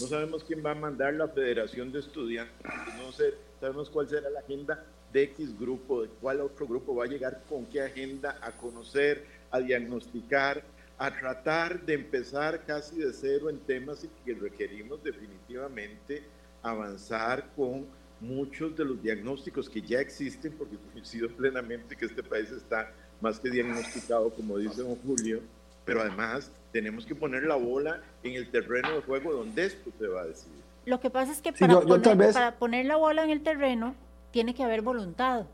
no 0.00 0.06
sabemos 0.06 0.44
quién 0.44 0.64
va 0.64 0.72
a 0.72 0.74
mandar 0.74 1.14
la 1.14 1.28
Federación 1.28 1.90
de 1.90 2.00
Estudiantes, 2.00 2.54
no 2.98 3.10
sé, 3.10 3.34
sabemos 3.60 3.90
cuál 3.90 4.08
será 4.08 4.30
la 4.30 4.40
agenda 4.40 4.84
de 5.12 5.22
X 5.24 5.58
grupo, 5.58 6.02
de 6.02 6.08
cuál 6.20 6.40
otro 6.40 6.66
grupo 6.66 6.94
va 6.94 7.04
a 7.04 7.08
llegar 7.08 7.42
con 7.48 7.66
qué 7.66 7.82
agenda 7.82 8.38
a 8.42 8.52
conocer, 8.52 9.24
a 9.50 9.58
diagnosticar, 9.58 10.62
a 10.98 11.10
tratar 11.10 11.80
de 11.84 11.94
empezar 11.94 12.64
casi 12.66 12.96
de 12.96 13.12
cero 13.12 13.48
en 13.48 13.58
temas 13.60 14.06
que 14.24 14.34
requerimos 14.34 15.02
definitivamente 15.02 16.22
avanzar 16.62 17.50
con 17.56 17.86
muchos 18.20 18.76
de 18.76 18.84
los 18.84 19.02
diagnósticos 19.02 19.70
que 19.70 19.80
ya 19.80 20.00
existen, 20.00 20.52
porque 20.52 20.76
coincido 20.92 21.28
plenamente 21.30 21.96
que 21.96 22.04
este 22.04 22.22
país 22.22 22.50
está 22.50 22.92
más 23.20 23.38
que 23.40 23.50
diagnosticado, 23.50 24.30
como 24.30 24.58
dice 24.58 24.82
don 24.82 24.96
Julio, 24.96 25.40
pero 25.84 26.02
además 26.02 26.50
tenemos 26.72 27.06
que 27.06 27.14
poner 27.14 27.44
la 27.44 27.56
bola 27.56 28.02
en 28.22 28.34
el 28.34 28.50
terreno 28.50 28.94
de 28.94 29.02
juego 29.02 29.32
donde 29.32 29.66
esto 29.66 29.90
se 29.98 30.06
va 30.06 30.22
a 30.22 30.26
decidir. 30.26 30.62
Lo 30.84 31.00
que 31.00 31.10
pasa 31.10 31.32
es 31.32 31.42
que 31.42 31.52
para, 31.52 31.80
poner, 31.80 32.32
para 32.32 32.54
poner 32.56 32.86
la 32.86 32.96
bola 32.96 33.24
en 33.24 33.30
el 33.30 33.42
terreno 33.42 33.94
tiene 34.30 34.54
que 34.54 34.62
haber 34.62 34.82
voluntad. 34.82 35.46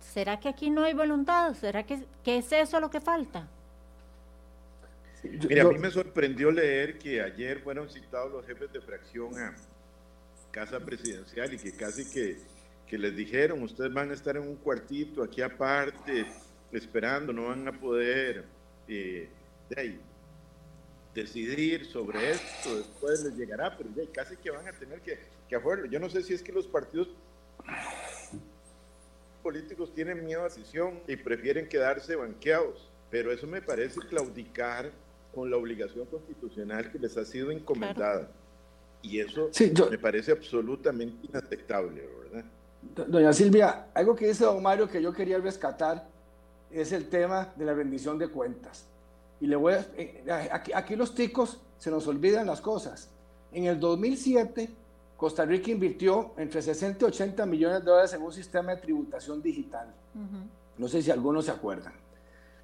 ¿Será 0.00 0.38
que 0.40 0.48
aquí 0.48 0.70
no 0.70 0.84
hay 0.84 0.94
voluntad? 0.94 1.54
¿Será 1.54 1.84
que, 1.84 2.04
que 2.24 2.38
es 2.38 2.52
eso 2.52 2.80
lo 2.80 2.90
que 2.90 3.00
falta? 3.00 3.48
Mira, 5.22 5.62
a 5.62 5.68
mí 5.68 5.78
me 5.78 5.90
sorprendió 5.90 6.50
leer 6.50 6.98
que 6.98 7.20
ayer 7.20 7.60
fueron 7.60 7.88
citados 7.88 8.32
los 8.32 8.46
jefes 8.46 8.72
de 8.72 8.80
fracción 8.80 9.36
a 9.38 9.54
casa 10.50 10.80
presidencial 10.80 11.52
y 11.52 11.58
que 11.58 11.72
casi 11.72 12.08
que, 12.08 12.38
que 12.86 12.98
les 12.98 13.16
dijeron, 13.16 13.62
ustedes 13.62 13.92
van 13.92 14.10
a 14.10 14.14
estar 14.14 14.36
en 14.36 14.42
un 14.42 14.56
cuartito 14.56 15.22
aquí 15.22 15.42
aparte, 15.42 16.26
esperando, 16.72 17.32
no 17.32 17.46
van 17.48 17.68
a 17.68 17.72
poder 17.72 18.44
eh, 18.88 19.28
decidir 21.14 21.86
sobre 21.86 22.32
esto, 22.32 22.76
después 22.76 23.22
les 23.24 23.36
llegará, 23.36 23.76
pero 23.76 23.90
casi 24.12 24.36
que 24.36 24.50
van 24.50 24.68
a 24.68 24.72
tener 24.72 25.00
que, 25.00 25.18
que 25.48 25.56
hacerlo. 25.56 25.86
Yo 25.86 25.98
no 25.98 26.08
sé 26.08 26.22
si 26.22 26.34
es 26.34 26.42
que 26.42 26.52
los 26.52 26.66
partidos 26.66 27.08
políticos 29.42 29.92
tienen 29.94 30.24
miedo 30.24 30.40
a 30.40 30.44
la 30.44 30.48
decisión 30.48 31.00
y 31.06 31.16
prefieren 31.16 31.68
quedarse 31.68 32.16
banqueados, 32.16 32.90
pero 33.10 33.32
eso 33.32 33.46
me 33.46 33.62
parece 33.62 34.00
claudicar 34.00 34.90
con 35.34 35.50
la 35.50 35.56
obligación 35.56 36.06
constitucional 36.06 36.90
que 36.90 36.98
les 36.98 37.16
ha 37.16 37.24
sido 37.24 37.50
encomendada. 37.50 38.30
Y 39.02 39.20
eso 39.20 39.50
me 39.90 39.98
parece 39.98 40.32
absolutamente 40.32 41.26
inaceptable, 41.28 42.08
¿verdad? 42.24 42.44
Doña 43.06 43.32
Silvia, 43.32 43.86
algo 43.94 44.16
que 44.16 44.28
dice 44.28 44.44
don 44.44 44.62
Mario 44.62 44.88
que 44.88 45.00
yo 45.00 45.12
quería 45.12 45.38
rescatar 45.38 46.08
es 46.70 46.92
el 46.92 47.08
tema 47.08 47.52
de 47.56 47.64
la 47.64 47.74
rendición 47.74 48.18
de 48.18 48.28
cuentas. 48.28 48.86
Y 49.40 49.46
le 49.46 49.56
voy 49.56 49.74
a, 49.74 49.86
eh, 49.96 50.24
aquí, 50.50 50.72
aquí 50.72 50.96
los 50.96 51.14
ticos 51.14 51.60
se 51.78 51.90
nos 51.90 52.06
olvidan 52.06 52.46
las 52.46 52.60
cosas. 52.60 53.10
En 53.52 53.64
el 53.64 53.78
2007, 53.78 54.70
Costa 55.16 55.44
Rica 55.44 55.70
invirtió 55.70 56.32
entre 56.36 56.60
60 56.60 57.04
y 57.04 57.08
80 57.08 57.46
millones 57.46 57.80
de 57.80 57.84
dólares 57.84 58.12
en 58.12 58.22
un 58.22 58.32
sistema 58.32 58.74
de 58.74 58.82
tributación 58.82 59.40
digital. 59.42 59.88
No 60.76 60.88
sé 60.88 61.02
si 61.02 61.10
algunos 61.10 61.46
se 61.46 61.50
acuerdan. 61.50 61.92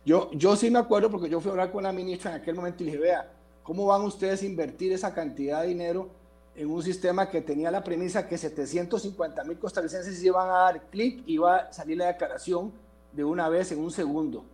Yo, 0.05 0.31
yo 0.33 0.57
sí 0.57 0.71
me 0.71 0.79
acuerdo 0.79 1.11
porque 1.11 1.29
yo 1.29 1.41
fui 1.41 1.51
a 1.51 1.53
hablar 1.53 1.71
con 1.71 1.85
la 1.85 1.93
ministra 1.93 2.35
en 2.35 2.43
aquel 2.43 2.55
momento 2.55 2.83
y 2.83 2.87
le 2.87 2.93
dije, 2.93 3.03
vea, 3.03 3.31
¿cómo 3.63 3.87
van 3.87 4.03
ustedes 4.03 4.43
a 4.43 4.47
invertir 4.47 4.93
esa 4.93 5.15
cantidad 5.15 5.63
de 5.63 5.69
dinero 5.69 6.11
en 6.55 6.71
un 6.71 6.83
sistema 6.83 7.31
que 7.31 7.41
tenía 7.41 7.71
la 7.71 7.83
premisa 7.83 8.27
que 8.27 8.37
750 8.37 9.45
mil 9.45 9.59
costarricenses 9.59 10.23
iban 10.23 10.49
a 10.49 10.53
dar 10.53 10.83
clic 10.91 11.23
y 11.27 11.35
iba 11.35 11.57
a 11.57 11.73
salir 11.73 11.97
la 11.97 12.09
declaración 12.09 12.73
de 13.13 13.25
una 13.25 13.49
vez 13.49 13.73
en 13.73 13.79
un 13.79 13.91
segundo? 13.91 14.45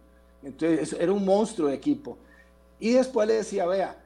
Entonces, 0.42 0.96
era 0.98 1.12
un 1.12 1.24
monstruo 1.24 1.68
de 1.68 1.74
equipo. 1.74 2.16
Y 2.80 2.92
después 2.92 3.26
le 3.26 3.34
decía, 3.34 3.66
vea, 3.66 3.96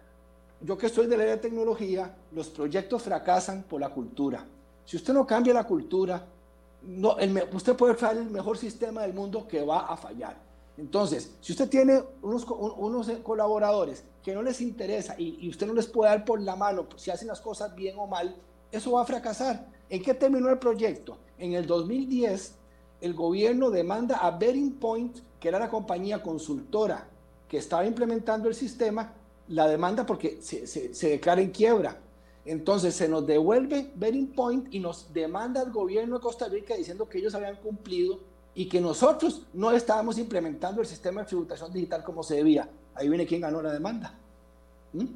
yo 0.60 0.78
que 0.78 0.86
estoy 0.86 1.06
de 1.06 1.16
la 1.16 1.24
de 1.24 1.36
tecnología, 1.36 2.14
los 2.32 2.48
proyectos 2.48 3.02
fracasan 3.02 3.64
por 3.64 3.80
la 3.80 3.90
cultura. 3.90 4.46
Si 4.84 4.96
usted 4.96 5.12
no 5.12 5.26
cambia 5.26 5.52
la 5.52 5.64
cultura, 5.64 6.24
no, 6.82 7.16
usted 7.52 7.76
puede 7.76 7.96
crear 7.96 8.16
el 8.16 8.30
mejor 8.30 8.58
sistema 8.58 9.02
del 9.02 9.12
mundo 9.12 9.46
que 9.46 9.64
va 9.64 9.86
a 9.86 9.96
fallar. 9.96 10.36
Entonces, 10.78 11.34
si 11.40 11.52
usted 11.52 11.68
tiene 11.68 12.02
unos, 12.22 12.46
unos 12.48 13.10
colaboradores 13.22 14.04
que 14.22 14.34
no 14.34 14.42
les 14.42 14.60
interesa 14.60 15.14
y, 15.18 15.48
usted 15.48 15.66
no 15.66 15.74
les 15.74 15.86
puede 15.86 16.10
dar 16.10 16.24
por 16.24 16.40
la 16.40 16.56
mano 16.56 16.86
si 16.96 17.10
hacen 17.10 17.28
las 17.28 17.40
cosas 17.40 17.74
bien 17.74 17.96
o 17.98 18.06
mal, 18.06 18.34
eso 18.70 18.92
va 18.92 19.02
a 19.02 19.04
fracasar. 19.04 19.68
¿En 19.90 20.02
qué 20.02 20.14
terminó 20.14 20.48
el 20.48 20.58
proyecto? 20.58 21.18
En 21.38 21.52
el 21.52 21.66
2010, 21.66 22.54
el 23.02 23.14
gobierno 23.14 23.70
demanda 23.70 24.16
a 24.18 24.30
Betting 24.30 24.74
Point, 24.74 25.18
que 25.38 25.48
era 25.48 25.58
la 25.58 25.68
compañía 25.68 26.22
consultora 26.22 27.08
que 27.48 27.58
estaba 27.58 27.84
implementando 27.84 28.48
el 28.48 28.54
sistema, 28.54 29.12
la 29.48 29.68
demanda 29.68 30.06
porque 30.06 30.40
se, 30.40 30.66
se 30.66 31.08
declara 31.08 31.42
en 31.42 31.50
quiebra. 31.50 31.98
Entonces 32.44 32.94
se 32.94 33.08
nos 33.08 33.26
devuelve 33.26 33.90
Betting 33.94 34.32
Point 34.32 34.74
y 34.74 34.80
nos 34.80 35.12
demanda 35.12 35.60
al 35.60 35.70
gobierno 35.70 36.16
de 36.16 36.22
Costa 36.22 36.48
Rica 36.48 36.74
diciendo 36.74 37.08
que 37.08 37.18
ellos 37.18 37.34
habían 37.34 37.56
cumplido 37.56 38.20
y 38.54 38.68
que 38.68 38.80
nosotros 38.80 39.42
no 39.52 39.72
estábamos 39.72 40.18
implementando 40.18 40.80
el 40.80 40.86
sistema 40.86 41.22
de 41.22 41.26
tributación 41.26 41.72
digital 41.72 42.04
como 42.04 42.22
se 42.22 42.36
debía. 42.36 42.68
Ahí 42.94 43.08
viene 43.08 43.26
quien 43.26 43.40
ganó 43.40 43.60
la 43.62 43.72
demanda. 43.72 44.14
¿Mm? 44.92 45.06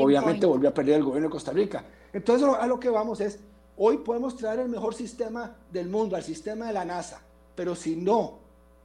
Obviamente 0.00 0.44
volvió 0.44 0.68
a 0.68 0.74
perder 0.74 0.96
el 0.96 1.04
gobierno 1.04 1.28
de 1.28 1.32
Costa 1.32 1.52
Rica. 1.52 1.84
Entonces 2.12 2.48
a 2.48 2.66
lo 2.66 2.80
que 2.80 2.90
vamos 2.90 3.20
es, 3.20 3.38
hoy 3.76 3.98
podemos 3.98 4.36
traer 4.36 4.60
el 4.60 4.68
mejor 4.68 4.94
sistema 4.94 5.56
del 5.72 5.88
mundo, 5.88 6.16
al 6.16 6.22
sistema 6.22 6.66
de 6.66 6.72
la 6.72 6.84
NASA, 6.84 7.22
pero 7.58 7.74
si 7.74 7.96
no 7.96 8.38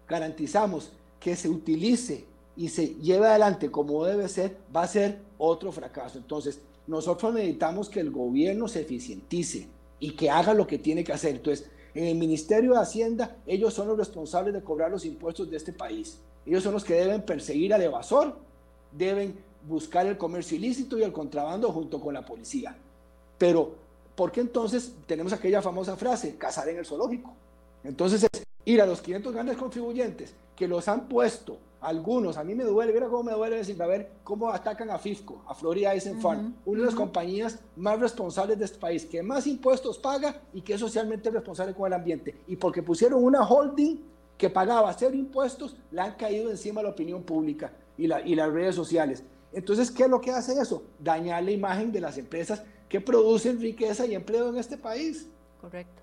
garantizamos 0.09 0.93
que 1.19 1.35
se 1.35 1.47
utilice 1.47 2.25
y 2.55 2.69
se 2.69 2.95
lleve 2.95 3.27
adelante 3.27 3.69
como 3.69 4.03
debe 4.03 4.27
ser, 4.27 4.57
va 4.75 4.81
a 4.81 4.87
ser 4.87 5.19
otro 5.37 5.71
fracaso. 5.71 6.17
Entonces, 6.17 6.59
nosotros 6.87 7.35
necesitamos 7.35 7.87
que 7.87 7.99
el 7.99 8.09
gobierno 8.09 8.67
se 8.67 8.81
eficientice 8.81 9.67
y 9.99 10.15
que 10.15 10.31
haga 10.31 10.55
lo 10.55 10.65
que 10.65 10.79
tiene 10.79 11.03
que 11.03 11.13
hacer. 11.13 11.35
Entonces, 11.35 11.69
en 11.93 12.05
el 12.05 12.15
Ministerio 12.15 12.73
de 12.73 12.79
Hacienda, 12.79 13.37
ellos 13.45 13.75
son 13.75 13.89
los 13.89 13.95
responsables 13.95 14.55
de 14.55 14.63
cobrar 14.63 14.89
los 14.89 15.05
impuestos 15.05 15.51
de 15.51 15.57
este 15.57 15.71
país. 15.71 16.17
Ellos 16.43 16.63
son 16.63 16.73
los 16.73 16.83
que 16.83 16.95
deben 16.95 17.21
perseguir 17.21 17.75
al 17.75 17.81
evasor, 17.83 18.39
deben 18.91 19.37
buscar 19.67 20.07
el 20.07 20.17
comercio 20.17 20.57
ilícito 20.57 20.97
y 20.97 21.03
el 21.03 21.13
contrabando 21.13 21.71
junto 21.71 22.01
con 22.01 22.15
la 22.15 22.25
policía. 22.25 22.75
Pero, 23.37 23.75
¿por 24.15 24.31
qué 24.31 24.41
entonces 24.41 24.95
tenemos 25.05 25.31
aquella 25.31 25.61
famosa 25.61 25.95
frase, 25.95 26.37
cazar 26.37 26.67
en 26.69 26.79
el 26.79 26.87
zoológico? 26.87 27.35
Entonces 27.83 28.23
es 28.23 28.43
ir 28.65 28.81
a 28.81 28.85
los 28.85 29.01
500 29.01 29.33
grandes 29.33 29.57
contribuyentes 29.57 30.35
que 30.55 30.67
los 30.67 30.87
han 30.87 31.07
puesto 31.07 31.57
algunos, 31.83 32.37
a 32.37 32.43
mí 32.43 32.55
me 32.55 32.63
duele, 32.63 32.93
mira 32.93 33.07
cómo 33.07 33.23
me 33.23 33.33
duele 33.33 33.57
decir, 33.57 33.81
a 33.81 33.87
ver 33.87 34.09
cómo 34.23 34.49
atacan 34.49 34.89
a 34.89 34.97
FIFCO, 34.97 35.43
a 35.47 35.53
Florida 35.53 35.93
Ice 35.95 36.15
Farm, 36.15 36.55
una 36.65 36.79
de 36.79 36.85
las 36.85 36.95
compañías 36.95 37.59
más 37.75 37.99
responsables 37.99 38.57
de 38.57 38.65
este 38.65 38.79
país, 38.79 39.05
que 39.05 39.21
más 39.21 39.45
impuestos 39.47 39.97
paga 39.97 40.41
y 40.53 40.61
que 40.61 40.75
es 40.75 40.79
socialmente 40.79 41.29
responsable 41.29 41.73
con 41.73 41.87
el 41.87 41.93
ambiente. 41.93 42.35
Y 42.47 42.55
porque 42.55 42.81
pusieron 42.81 43.21
una 43.21 43.45
holding 43.45 43.97
que 44.37 44.49
pagaba 44.49 44.93
cero 44.93 45.15
impuestos, 45.15 45.75
le 45.91 46.01
han 46.01 46.13
caído 46.13 46.49
encima 46.49 46.81
la 46.81 46.89
opinión 46.89 47.23
pública 47.23 47.73
y, 47.97 48.07
la, 48.07 48.21
y 48.21 48.35
las 48.35 48.51
redes 48.51 48.75
sociales. 48.75 49.23
Entonces, 49.51 49.91
¿qué 49.91 50.03
es 50.03 50.09
lo 50.09 50.21
que 50.21 50.31
hace 50.31 50.53
eso? 50.53 50.83
Dañar 50.99 51.43
la 51.43 51.51
imagen 51.51 51.91
de 51.91 51.99
las 51.99 52.17
empresas 52.17 52.63
que 52.87 53.01
producen 53.01 53.59
riqueza 53.59 54.05
y 54.05 54.15
empleo 54.15 54.49
en 54.49 54.57
este 54.57 54.77
país. 54.77 55.27
Correcto. 55.59 56.02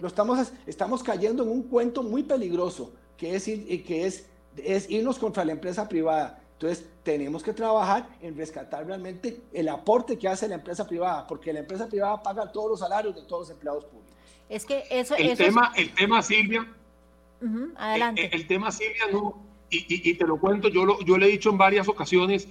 Lo 0.00 0.08
estamos, 0.08 0.52
estamos 0.66 1.02
cayendo 1.02 1.42
en 1.42 1.48
un 1.48 1.62
cuento 1.62 2.02
muy 2.02 2.22
peligroso, 2.22 2.92
que 3.16 3.34
es, 3.34 3.44
que 3.44 4.06
es 4.06 4.26
es 4.64 4.90
irnos 4.90 5.18
contra 5.18 5.44
la 5.44 5.52
empresa 5.52 5.88
privada. 5.88 6.42
Entonces, 6.54 6.84
tenemos 7.04 7.42
que 7.42 7.52
trabajar 7.52 8.08
en 8.20 8.36
rescatar 8.36 8.84
realmente 8.84 9.40
el 9.52 9.68
aporte 9.68 10.18
que 10.18 10.26
hace 10.26 10.48
la 10.48 10.56
empresa 10.56 10.86
privada, 10.86 11.26
porque 11.26 11.52
la 11.52 11.60
empresa 11.60 11.86
privada 11.86 12.20
paga 12.22 12.50
todos 12.50 12.70
los 12.70 12.80
salarios 12.80 13.14
de 13.14 13.22
todos 13.22 13.42
los 13.42 13.50
empleados 13.50 13.84
públicos. 13.84 14.16
Es 14.48 14.64
que 14.64 14.84
eso, 14.90 15.14
el 15.14 15.36
tema, 15.36 15.72
el 15.76 15.94
tema 15.94 16.22
Silvia, 16.22 16.66
adelante. 17.76 18.34
El, 18.34 18.46
tema 18.46 18.72
Silvia 18.72 19.04
no, 19.12 19.40
y, 19.70 20.14
te 20.14 20.26
lo 20.26 20.40
cuento, 20.40 20.68
yo 20.68 20.84
lo, 20.84 21.00
yo 21.02 21.16
le 21.16 21.26
he 21.26 21.30
dicho 21.30 21.50
en 21.50 21.58
varias 21.58 21.86
ocasiones, 21.86 22.48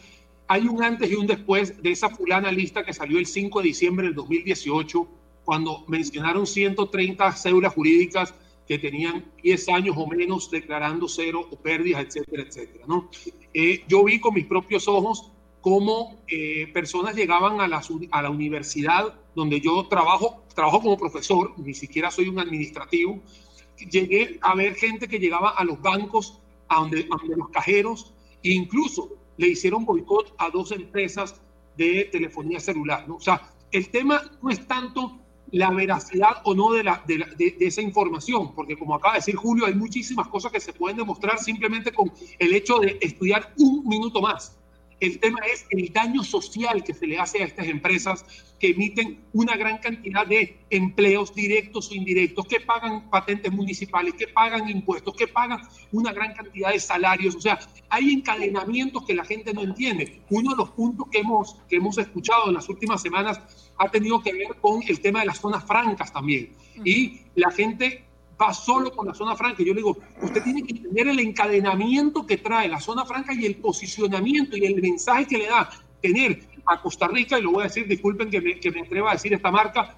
hay 0.48 0.68
un 0.68 0.82
antes 0.82 1.12
y 1.12 1.16
un 1.16 1.28
después 1.28 1.82
de 1.82 1.92
esa 1.92 2.10
fulana 2.10 2.52
lista 2.52 2.86
que 2.86 2.94
salió 2.94 3.20
el 3.20 3.26
5 3.26 3.60
de 3.60 3.68
diciembre 3.68 4.06
del 4.06 4.16
2018, 4.16 5.08
cuando 5.48 5.86
mencionaron 5.88 6.45
130 6.45 7.32
cédulas 7.32 7.74
jurídicas 7.74 8.34
que 8.68 8.78
tenían 8.78 9.32
10 9.41 9.70
años 9.70 9.95
o 9.98 10.06
menos 10.06 10.52
declarando 10.52 11.08
cero 11.08 11.48
o 11.50 11.56
pérdidas, 11.56 12.04
etcétera, 12.04 12.43
etcétera. 12.43 12.84
¿no? 12.86 13.10
Eh, 13.54 13.86
yo 13.88 14.04
vi 14.04 14.20
con 14.20 14.34
mis 14.34 14.45
propios 14.45 14.89
ojos 14.89 15.32
cómo 15.62 16.22
eh, 16.28 16.68
personas 16.74 17.16
llegaban 17.16 17.62
a 17.62 17.68
la, 17.70 17.82
a 18.12 18.22
la 18.22 18.30
universidad 18.30 19.18
donde 19.36 19.62
yo 19.62 19.88
trabajo, 19.88 20.43
trabajo 20.54 20.82
como 20.82 20.98
profesor, 20.98 21.54
ni 21.56 21.74
siquiera 21.74 22.12
soy 22.12 22.28
un 22.28 22.39
administrativo, 22.39 23.22
llegué 23.89 24.39
a 24.41 24.54
ver 24.54 24.76
gente 24.76 25.08
que 25.08 25.18
llegaba 25.18 25.52
a 25.52 25.64
los 25.64 25.82
bancos, 25.82 26.41
a 26.68 26.82
donde, 26.82 27.08
a 27.10 27.18
donde 27.22 27.38
los 27.38 27.50
cajeros, 27.52 28.14
e 28.43 28.52
incluso 28.52 29.16
le 29.38 29.48
hicieron 29.48 29.86
boicot 29.86 30.36
a 30.39 30.50
dos 30.50 30.74
empresas 30.74 31.39
de 31.78 32.10
telefonía 32.12 32.60
celular. 32.60 33.08
¿no? 33.08 33.16
O 33.16 33.22
sea, 33.22 33.54
el 33.72 33.88
tema 33.88 34.22
no 34.41 34.50
es 34.50 34.68
tanto 34.68 35.22
la 35.52 35.72
veracidad 35.72 36.41
o 36.43 36.54
no 36.54 36.74
de, 36.74 36.84
la, 36.84 37.04
de, 37.08 37.18
de, 37.38 37.56
esa 37.60 37.82
información, 37.82 38.54
porque 38.54 38.78
como 38.78 38.95
acaba 38.95 39.14
de 39.14 39.20
decir 39.20 39.36
Julio, 39.36 39.66
hay 39.66 39.76
muchísimas 39.76 40.28
cosas 40.28 40.52
que 40.52 40.60
se 40.60 40.74
pueden 40.74 40.98
demostrar 40.98 41.39
simplemente 41.39 41.91
con 41.91 42.12
el 42.39 42.54
hecho 42.54 42.80
de 42.80 42.98
estudiar 43.02 43.54
un 43.58 43.88
minuto 43.88 44.22
más. 44.22 44.57
El 45.00 45.20
tema 45.20 45.39
es 45.52 45.66
el 45.70 45.93
daño 45.93 46.24
social 46.24 46.84
que 46.84 46.93
se 46.93 47.06
le 47.06 47.20
hace 47.20 47.43
a 47.43 47.45
estas 47.45 47.68
empresas 47.68 48.26
que 48.60 48.70
emiten 48.70 49.24
una 49.34 49.56
gran 49.56 49.78
cantidad 49.78 50.26
de 50.26 50.58
empleos 50.72 51.36
directos 51.36 51.91
o 51.91 51.93
indirectos, 51.93 52.48
que 52.48 52.60
pagan 52.62 53.08
patentes 53.12 53.52
municipales, 53.52 54.16
que 54.16 54.28
pagan 54.28 54.68
impuestos, 54.68 55.16
que 55.16 55.28
pagan 55.28 55.62
una 55.91 56.12
gran 56.12 56.34
cantidad 56.34 56.72
de 56.72 56.80
salarios. 56.80 57.36
O 57.36 57.41
sea, 57.41 57.60
hay 57.89 58.12
encadenamientos 58.12 59.06
que 59.06 59.14
la 59.14 59.24
gente 59.24 59.54
no 59.54 59.62
entiende. 59.62 60.22
Uno 60.32 60.52
de 60.52 60.58
los 60.58 60.72
puntos 60.72 61.08
que 61.12 61.20
hemos, 61.20 61.58
que 61.70 61.76
hemos 61.76 61.98
escuchado 62.00 62.48
en 62.48 62.56
las 62.56 62.68
últimas 62.68 63.00
semanas 63.00 63.39
ha 63.78 63.89
tenido 63.89 64.22
que 64.24 64.34
ver 64.34 64.56
con 64.60 64.82
el 64.88 65.00
tema 65.00 65.20
de 65.20 65.28
las 65.28 65.39
zonas 65.39 65.64
francas 65.64 66.12
también. 66.12 66.54
Y 66.84 67.22
la 67.36 67.52
gente 67.52 68.07
va 68.42 68.54
solo 68.54 68.92
con 68.92 69.08
la 69.08 69.14
zona 69.14 69.36
franca. 69.36 69.64
Yo 69.64 69.74
le 69.74 69.80
digo, 69.80 69.98
usted 70.22 70.44
tiene 70.44 70.64
que 70.64 70.76
entender 70.76 71.08
el 71.08 71.20
encadenamiento 71.20 72.26
que 72.26 72.38
trae 72.38 72.68
la 72.68 72.80
zona 72.80 73.06
franca 73.06 73.34
y 73.34 73.46
el 73.46 73.56
posicionamiento 73.56 74.56
y 74.56 74.66
el 74.66 74.82
mensaje 74.82 75.26
que 75.26 75.38
le 75.40 75.48
da 75.48 75.70
tener 76.02 76.48
a 76.66 76.82
Costa 76.82 77.08
Rica, 77.08 77.40
y 77.40 77.42
lo 77.42 77.52
voy 77.52 77.62
a 77.62 77.68
decir, 77.68 77.88
disculpen 77.88 78.30
que 78.30 78.42
me, 78.42 78.60
que 78.60 78.72
me 78.72 78.82
atreva 78.82 79.12
a 79.12 79.14
decir 79.14 79.34
esta 79.34 79.52
marca, 79.52 79.96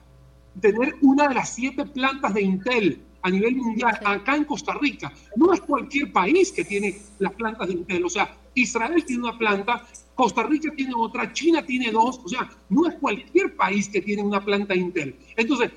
tener 0.59 0.95
una 1.01 1.27
de 1.27 1.35
las 1.35 1.53
siete 1.53 1.85
plantas 1.85 2.33
de 2.33 2.41
Intel 2.41 3.01
a 3.21 3.29
nivel 3.29 3.55
mundial 3.55 3.99
acá 4.05 4.35
en 4.35 4.45
Costa 4.45 4.73
Rica. 4.79 5.11
No 5.35 5.53
es 5.53 5.61
cualquier 5.61 6.11
país 6.11 6.51
que 6.51 6.63
tiene 6.63 6.97
las 7.19 7.33
plantas 7.33 7.67
de 7.67 7.73
Intel. 7.73 8.05
O 8.05 8.09
sea, 8.09 8.35
Israel 8.53 9.03
tiene 9.05 9.23
una 9.23 9.37
planta, 9.37 9.85
Costa 10.15 10.43
Rica 10.43 10.71
tiene 10.75 10.93
otra, 10.95 11.31
China 11.33 11.65
tiene 11.65 11.91
dos. 11.91 12.19
O 12.23 12.29
sea, 12.29 12.49
no 12.69 12.87
es 12.87 12.95
cualquier 12.95 13.55
país 13.55 13.89
que 13.89 14.01
tiene 14.01 14.23
una 14.23 14.43
planta 14.43 14.75
Intel. 14.75 15.15
Entonces, 15.35 15.71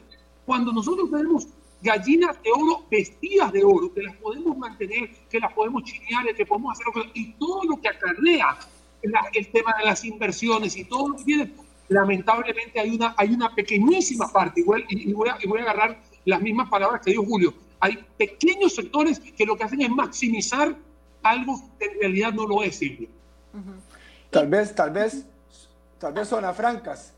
cuando 0.45 0.73
nosotros 0.73 1.11
tenemos 1.11 1.49
gallinas 1.83 2.41
de 2.43 2.51
oro 2.51 2.85
vestidas 2.91 3.53
de 3.53 3.65
oro, 3.65 3.93
que 3.93 4.03
las 4.03 4.17
podemos 4.17 4.57
mantener, 4.57 5.11
que 5.29 5.41
las 5.41 5.53
podemos 5.53 5.83
chinear, 5.83 6.35
que 6.35 6.47
podemos 6.47 6.79
hacer, 6.79 7.11
y 7.15 7.33
todo 7.33 7.65
lo 7.65 7.81
que 7.81 7.89
acarrea 7.89 8.57
el 9.03 9.49
tema 9.49 9.75
de 9.79 9.85
las 9.85 10.05
inversiones 10.05 10.77
y 10.77 10.85
todo 10.85 11.09
lo 11.09 11.17
que 11.17 11.25
tiene, 11.25 11.53
lamentablemente 11.89 12.79
hay 12.79 12.91
una, 12.91 13.15
hay 13.17 13.35
una 13.35 13.53
pequeñísima 13.53 14.29
parte, 14.29 14.61
igual, 14.61 14.85
y, 14.89 15.13
voy 15.13 15.29
a, 15.29 15.37
y 15.43 15.49
voy 15.49 15.59
a 15.59 15.63
agarrar 15.63 16.01
las 16.25 16.41
mismas 16.41 16.71
palabras 16.71 17.03
que 17.05 17.11
dijo 17.11 17.25
Julio, 17.25 17.53
hay 17.81 17.99
pequeños 18.17 18.77
sectores 18.77 19.19
que 19.19 19.45
lo 19.45 19.57
que 19.57 19.65
hacen 19.65 19.81
es 19.81 19.91
maximizar 19.91 20.77
algo 21.23 21.61
que 21.79 21.87
en 21.87 22.01
realidad 22.01 22.33
no 22.33 22.47
lo 22.47 22.63
es, 22.63 22.77
Silvia. 22.77 23.09
Tal 24.31 24.47
vez, 24.47 24.75
tal 24.75 24.91
vez, 24.91 25.27
tal 25.99 26.13
vez 26.13 26.29
zonas 26.29 26.57
francas, 26.57 27.13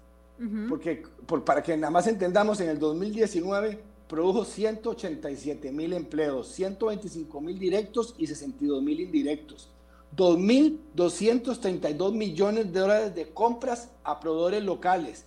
porque 0.68 1.02
por, 1.26 1.44
para 1.44 1.62
que 1.62 1.76
nada 1.76 1.90
más 1.90 2.06
entendamos, 2.06 2.60
en 2.60 2.70
el 2.70 2.78
2019 2.78 3.78
produjo 4.08 4.44
187 4.44 5.72
mil 5.72 5.92
empleos, 5.92 6.48
125 6.48 7.40
mil 7.40 7.58
directos 7.58 8.14
y 8.18 8.26
62 8.26 8.82
mil 8.82 9.00
indirectos. 9.00 9.70
2.232 10.16 12.12
millones 12.12 12.72
de 12.72 12.80
dólares 12.80 13.14
de 13.14 13.30
compras 13.30 13.90
a 14.04 14.20
proveedores 14.20 14.62
locales. 14.62 15.24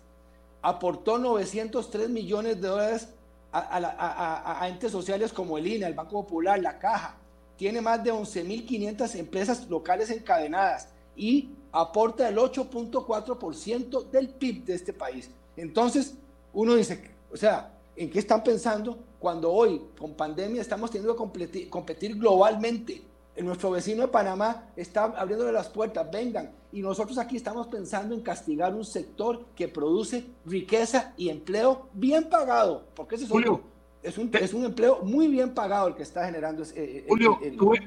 Aportó 0.62 1.18
903 1.18 2.10
millones 2.10 2.62
de 2.62 2.68
dólares 2.68 3.10
a, 3.52 4.68
entes 4.70 4.92
sociales 4.92 5.34
como 5.34 5.58
el 5.58 5.68
INA, 5.68 5.88
el 5.88 5.94
Banco 5.94 6.24
Popular, 6.24 6.60
la 6.60 6.80
Caja. 6.80 7.18
Tiene 7.58 7.82
más 7.82 8.04
de 8.04 8.14
11.500 8.14 9.16
empresas 9.16 9.68
locales 9.68 10.10
encadenadas 10.12 10.90
y 11.16 11.50
aporta 11.72 12.30
el 12.30 12.38
8.4% 12.38 14.10
del 14.10 14.30
PIB 14.30 14.66
de 14.66 14.76
este 14.76 14.94
país. 14.94 15.32
Entonces, 15.56 16.16
uno 16.54 16.76
dice, 16.76 17.12
o 17.32 17.38
sea, 17.38 17.77
¿En 17.98 18.12
qué 18.12 18.20
están 18.20 18.44
pensando 18.44 18.96
cuando 19.18 19.52
hoy, 19.52 19.82
con 19.98 20.14
pandemia, 20.14 20.62
estamos 20.62 20.92
teniendo 20.92 21.16
que 21.16 21.70
competir, 21.70 22.16
globalmente? 22.16 23.02
nuestro 23.40 23.70
vecino 23.70 24.02
de 24.02 24.08
Panamá 24.08 24.72
está 24.76 25.04
abriéndole 25.04 25.52
las 25.52 25.70
puertas, 25.70 26.10
vengan. 26.12 26.52
Y 26.72 26.82
nosotros 26.82 27.20
aquí 27.20 27.36
estamos 27.36 27.68
pensando 27.68 28.16
en 28.16 28.22
castigar 28.22 28.74
un 28.74 28.84
sector 28.84 29.46
que 29.56 29.68
produce 29.68 30.26
riqueza 30.46 31.14
y 31.18 31.30
empleo 31.30 31.88
bien 31.94 32.30
pagado, 32.30 32.88
porque 32.96 33.14
ese 33.14 33.26
es, 33.26 33.30
Julio, 33.30 33.62
es, 34.02 34.18
un, 34.18 34.32
es 34.34 34.54
un 34.56 34.66
empleo 34.66 35.02
muy 35.04 35.28
bien 35.28 35.54
pagado 35.54 35.88
el 35.88 35.96
que 35.96 36.02
está 36.02 36.26
generando. 36.26 36.64
Eh, 36.76 37.06
Julio, 37.08 37.40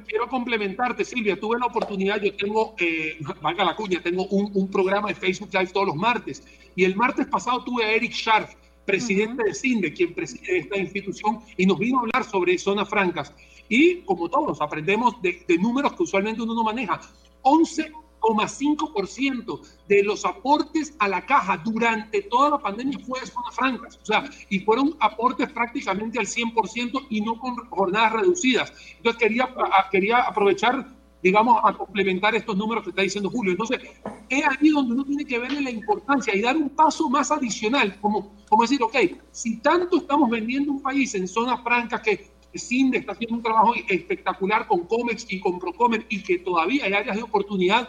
quiero 0.06 0.28
complementarte, 0.28 1.04
Silvia. 1.04 1.38
Tuve 1.38 1.58
la 1.58 1.66
oportunidad, 1.66 2.20
yo 2.20 2.34
tengo, 2.36 2.74
eh, 2.78 3.18
valga 3.42 3.64
la 3.64 3.74
cuña, 3.74 4.00
tengo 4.00 4.26
un, 4.26 4.52
un, 4.54 4.70
programa 4.70 5.08
de 5.08 5.14
Facebook 5.14 5.50
Live 5.52 5.68
todos 5.72 5.88
los 5.88 5.96
martes. 5.96 6.44
Y 6.76 6.84
el 6.84 6.94
martes 6.94 7.26
pasado 7.26 7.64
tuve 7.64 7.84
a 7.84 7.92
Eric 7.92 8.12
Scharf, 8.12 8.54
presidente 8.84 9.44
de 9.44 9.54
CINDE, 9.54 9.92
quien 9.92 10.12
preside 10.14 10.58
esta 10.58 10.76
institución, 10.78 11.38
y 11.56 11.66
nos 11.66 11.78
vino 11.78 11.98
a 11.98 12.00
hablar 12.02 12.24
sobre 12.24 12.58
zonas 12.58 12.88
francas. 12.88 13.32
Y 13.68 14.00
como 14.02 14.28
todos, 14.28 14.60
aprendemos 14.60 15.22
de, 15.22 15.44
números 15.60 15.92
que 15.94 16.02
usualmente 16.02 16.42
uno 16.42 16.54
no 16.54 16.64
maneja. 16.64 17.00
11,5% 17.42 19.60
de 19.86 20.02
los 20.02 20.24
aportes 20.24 20.96
a 20.98 21.06
la 21.08 21.24
caja 21.24 21.56
durante 21.58 22.22
toda 22.22 22.50
la 22.50 22.58
pandemia 22.58 22.98
fue 22.98 23.20
de 23.20 23.26
zonas 23.26 23.54
francas. 23.54 23.96
O 24.02 24.04
sea, 24.04 24.28
y 24.48 24.58
fueron 24.60 24.96
aportes 24.98 25.52
prácticamente 25.52 26.18
al 26.18 26.26
100% 26.26 27.06
y 27.10 27.20
no 27.20 27.38
con 27.38 27.54
jornadas 27.70 28.14
reducidas. 28.14 28.72
Entonces 28.96 29.22
quería, 29.22 29.54
quería 29.90 30.22
aprovechar 30.22 30.99
digamos, 31.22 31.60
a 31.62 31.72
complementar 31.72 32.34
estos 32.34 32.56
números 32.56 32.84
que 32.84 32.90
está 32.90 33.02
diciendo 33.02 33.30
Julio. 33.30 33.52
Entonces, 33.52 33.80
es 34.28 34.44
ahí 34.46 34.70
donde 34.70 34.94
uno 34.94 35.04
tiene 35.04 35.24
que 35.24 35.38
verle 35.38 35.60
la 35.60 35.70
importancia 35.70 36.34
y 36.34 36.40
dar 36.40 36.56
un 36.56 36.70
paso 36.70 37.08
más 37.08 37.30
adicional, 37.30 37.98
como, 38.00 38.32
como 38.48 38.62
decir, 38.62 38.82
ok, 38.82 38.96
si 39.30 39.58
tanto 39.58 39.98
estamos 39.98 40.30
vendiendo 40.30 40.72
un 40.72 40.82
país 40.82 41.14
en 41.14 41.28
zonas 41.28 41.62
francas 41.62 42.00
que 42.00 42.30
CINDE 42.54 42.98
está 42.98 43.12
haciendo 43.12 43.36
un 43.36 43.42
trabajo 43.42 43.74
espectacular 43.88 44.66
con 44.66 44.80
COMEX 44.86 45.26
y 45.28 45.40
con 45.40 45.58
Procomer 45.58 46.04
y 46.08 46.22
que 46.22 46.38
todavía 46.38 46.84
hay 46.84 46.92
áreas 46.92 47.16
de 47.16 47.22
oportunidad, 47.22 47.88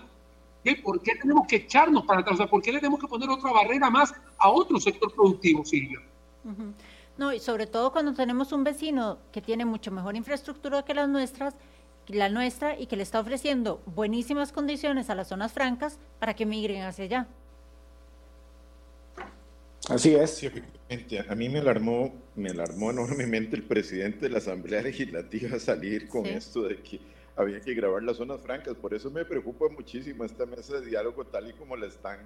¿por 0.84 1.02
qué 1.02 1.16
tenemos 1.16 1.48
que 1.48 1.58
echarnos 1.58 2.06
para 2.06 2.22
atrás? 2.22 2.36
O 2.36 2.38
sea, 2.38 2.48
¿Por 2.48 2.62
qué 2.62 2.72
le 2.72 2.80
tenemos 2.80 3.00
que 3.00 3.08
poner 3.08 3.30
otra 3.30 3.52
barrera 3.52 3.90
más 3.90 4.14
a 4.38 4.50
otro 4.50 4.80
sector 4.80 5.14
productivo, 5.14 5.66
Silvia? 5.66 6.00
No, 7.18 7.34
y 7.34 7.40
sobre 7.40 7.68
todo 7.68 7.92
cuando 7.92 8.14
tenemos 8.14 8.52
un 8.52 8.64
vecino 8.64 9.18
que 9.32 9.42
tiene 9.42 9.66
mucho 9.66 9.92
mejor 9.92 10.16
infraestructura 10.16 10.84
que 10.84 10.94
las 10.94 11.10
nuestras, 11.10 11.56
la 12.08 12.30
nuestra 12.30 12.78
y 12.80 12.88
que 12.88 12.98
le 12.98 13.04
está 13.04 13.20
ofreciendo 13.20 13.82
buenísimas 13.86 14.52
condiciones 14.52 15.10
a 15.10 15.16
las 15.16 15.30
zonas 15.30 15.52
francas 15.52 16.00
para 16.20 16.36
que 16.36 16.46
migren 16.46 16.84
hacia 16.84 17.06
allá. 17.06 17.28
Así 19.90 20.16
es. 20.16 20.42
A 21.30 21.36
mí 21.36 21.50
me 21.50 21.60
alarmó, 21.60 22.14
me 22.36 22.50
alarmó 22.50 22.92
enormemente 22.92 23.56
el 23.56 23.64
presidente 23.64 24.20
de 24.22 24.30
la 24.30 24.38
Asamblea 24.38 24.82
Legislativa 24.82 25.58
salir 25.60 26.08
con 26.08 26.26
esto 26.26 26.64
de 26.64 26.78
que 26.78 27.00
había 27.36 27.60
que 27.62 27.74
grabar 27.74 28.04
las 28.04 28.18
zonas 28.18 28.42
francas. 28.42 28.76
Por 28.76 28.94
eso 28.94 29.10
me 29.10 29.26
preocupa 29.26 29.66
muchísimo 29.70 30.24
esta 30.24 30.46
mesa 30.46 30.80
de 30.80 30.86
diálogo 30.86 31.26
tal 31.26 31.50
y 31.50 31.54
como 31.54 31.76
la 31.76 31.88
están 31.88 32.20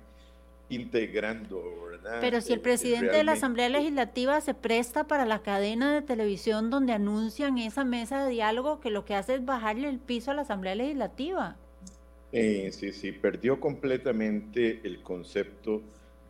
integrando, 0.69 1.61
¿verdad? 1.89 2.17
Pero 2.21 2.41
si 2.41 2.53
el 2.53 2.59
eh, 2.59 2.63
presidente 2.63 3.17
de 3.17 3.23
la 3.23 3.33
Asamblea 3.33 3.69
Legislativa 3.69 4.41
se 4.41 4.53
presta 4.53 5.05
para 5.05 5.25
la 5.25 5.41
cadena 5.41 5.93
de 5.93 6.01
televisión 6.01 6.69
donde 6.69 6.93
anuncian 6.93 7.57
esa 7.57 7.83
mesa 7.83 8.25
de 8.25 8.31
diálogo 8.31 8.79
que 8.79 8.89
lo 8.89 9.05
que 9.05 9.15
hace 9.15 9.35
es 9.35 9.45
bajarle 9.45 9.89
el 9.89 9.99
piso 9.99 10.31
a 10.31 10.33
la 10.33 10.41
Asamblea 10.41 10.75
Legislativa. 10.75 11.57
Eh, 12.31 12.71
sí, 12.71 12.91
sí, 12.91 13.11
perdió 13.11 13.59
completamente 13.59 14.81
el 14.83 15.01
concepto 15.01 15.81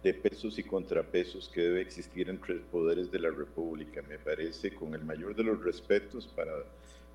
de 0.04 0.14
pesos 0.14 0.60
y 0.60 0.64
contrapesos 0.64 1.50
que 1.50 1.62
debe 1.62 1.82
existir 1.82 2.30
entre 2.30 2.56
los 2.56 2.66
poderes 2.66 3.12
de 3.12 3.20
la 3.20 3.32
República. 3.32 4.04
Me 4.04 4.20
parece, 4.20 4.72
con 4.72 4.94
el 4.94 5.04
mayor 5.04 5.36
de 5.36 5.44
los 5.44 5.64
respetos 5.64 6.28
para, 6.28 6.52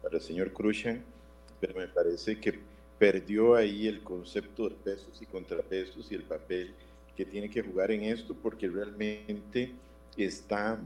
para 0.03 0.16
el 0.16 0.23
señor 0.23 0.53
Krushan, 0.53 1.05
pero 1.61 1.79
me 1.79 1.87
parece 1.87 2.41
que 2.41 2.59
perdió 2.99 3.55
ahí 3.55 3.87
el 3.87 4.03
concepto 4.03 4.68
de 4.68 4.75
pesos 4.75 5.23
y 5.23 5.27
contrapesos 5.27 6.11
y 6.11 6.16
el 6.16 6.23
papel 6.23 6.75
que 7.21 7.27
tiene 7.27 7.51
que 7.51 7.61
jugar 7.61 7.91
en 7.91 8.05
esto 8.05 8.35
porque 8.35 8.66
realmente 8.66 9.75
está 10.16 10.81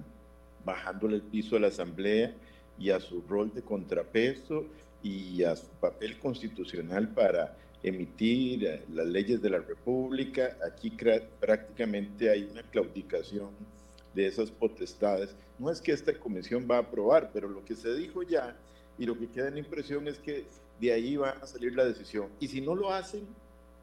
bajándole 0.64 1.14
el 1.14 1.22
piso 1.22 1.55
a 1.55 1.61
la 1.61 1.68
Asamblea 1.68 2.35
y 2.76 2.91
a 2.91 2.99
su 2.99 3.22
rol 3.28 3.55
de 3.55 3.62
contrapeso 3.62 4.64
y 5.01 5.45
a 5.45 5.55
su 5.55 5.68
papel 5.80 6.18
constitucional 6.18 7.09
para 7.11 7.57
emitir 7.85 8.66
eh, 8.66 8.82
las 8.93 9.07
leyes 9.07 9.41
de 9.43 9.51
la 9.51 9.61
República. 9.61 10.57
Aquí 10.66 10.91
prácticamente 11.39 12.28
hay 12.28 12.49
una 12.51 12.64
claudicación 12.64 13.51
de 14.12 14.26
esas 14.26 14.51
potestades. 14.51 15.37
No 15.61 15.70
es 15.70 15.80
que 15.80 15.93
esta 15.93 16.18
comisión 16.18 16.66
va 16.68 16.78
a 16.78 16.80
aprobar, 16.80 17.30
pero 17.32 17.49
lo 17.49 17.64
que 17.64 17.76
se 17.76 17.95
dijo 17.95 18.24
ya 18.24 18.57
y 18.99 19.07
lo 19.07 19.16
que 19.16 19.28
queda 19.28 19.47
en 19.47 19.59
impresión 19.59 20.09
es 20.09 20.18
que 20.18 20.47
de 20.80 20.93
ahí 20.93 21.14
va 21.14 21.30
a 21.30 21.47
salir 21.47 21.76
la 21.76 21.85
decisión. 21.85 22.28
Y 22.41 22.49
si 22.49 22.61
no 22.61 22.74
lo 22.74 22.93
hacen, 22.93 23.24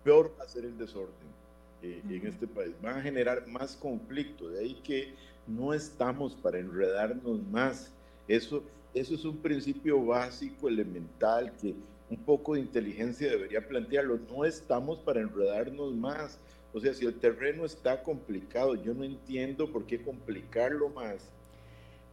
peor 0.04 0.36
va 0.38 0.44
a 0.44 0.50
ser 0.50 0.66
el 0.66 0.78
desorden. 0.78 1.41
Eh, 1.84 2.00
en 2.08 2.28
este 2.28 2.46
país. 2.46 2.74
Van 2.80 3.00
a 3.00 3.02
generar 3.02 3.48
más 3.48 3.76
conflicto, 3.76 4.50
de 4.50 4.60
ahí 4.60 4.76
que 4.84 5.16
no 5.48 5.74
estamos 5.74 6.36
para 6.36 6.60
enredarnos 6.60 7.42
más. 7.50 7.92
Eso, 8.28 8.64
eso 8.94 9.16
es 9.16 9.26
un 9.26 9.38
principio 9.38 10.06
básico, 10.06 10.70
elemental, 10.70 11.52
que 11.60 11.74
un 12.08 12.18
poco 12.18 12.54
de 12.54 12.60
inteligencia 12.60 13.32
debería 13.32 13.68
plantearlo. 13.68 14.20
No 14.30 14.46
estamos 14.46 15.00
para 15.00 15.22
enredarnos 15.22 15.96
más. 15.96 16.38
O 16.72 16.80
sea, 16.80 16.94
si 16.94 17.06
el 17.06 17.16
terreno 17.16 17.66
está 17.66 18.04
complicado, 18.04 18.76
yo 18.76 18.94
no 18.94 19.04
entiendo 19.04 19.72
por 19.72 19.88
qué 19.88 20.04
complicarlo 20.04 20.90
más. 20.90 21.32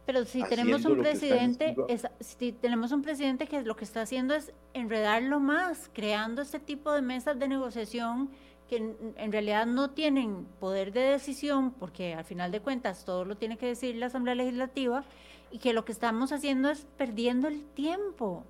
Pero 0.07 0.25
si 0.25 0.41
tenemos 0.45 0.83
un 0.85 0.97
presidente, 0.97 1.75
si 2.19 2.51
tenemos 2.53 2.91
un 2.91 3.03
presidente 3.03 3.45
que 3.45 3.61
lo 3.61 3.75
que 3.75 3.85
está 3.85 4.01
haciendo 4.01 4.33
es 4.33 4.51
enredarlo 4.73 5.39
más, 5.39 5.91
creando 5.93 6.41
este 6.41 6.59
tipo 6.59 6.91
de 6.91 7.03
mesas 7.03 7.37
de 7.37 7.47
negociación 7.47 8.31
que 8.69 8.77
en, 9.17 9.31
realidad 9.31 9.65
no 9.65 9.89
tienen 9.89 10.45
poder 10.59 10.93
de 10.93 11.01
decisión, 11.01 11.71
porque 11.71 12.13
al 12.13 12.23
final 12.23 12.51
de 12.51 12.61
cuentas 12.61 13.03
todo 13.03 13.25
lo 13.25 13.35
tiene 13.35 13.57
que 13.57 13.65
decir 13.65 13.95
la 13.95 14.05
Asamblea 14.05 14.35
Legislativa, 14.35 15.03
y 15.51 15.57
que 15.57 15.73
lo 15.73 15.83
que 15.83 15.91
estamos 15.91 16.31
haciendo 16.31 16.69
es 16.69 16.85
perdiendo 16.97 17.47
el 17.47 17.65
tiempo. 17.65 18.43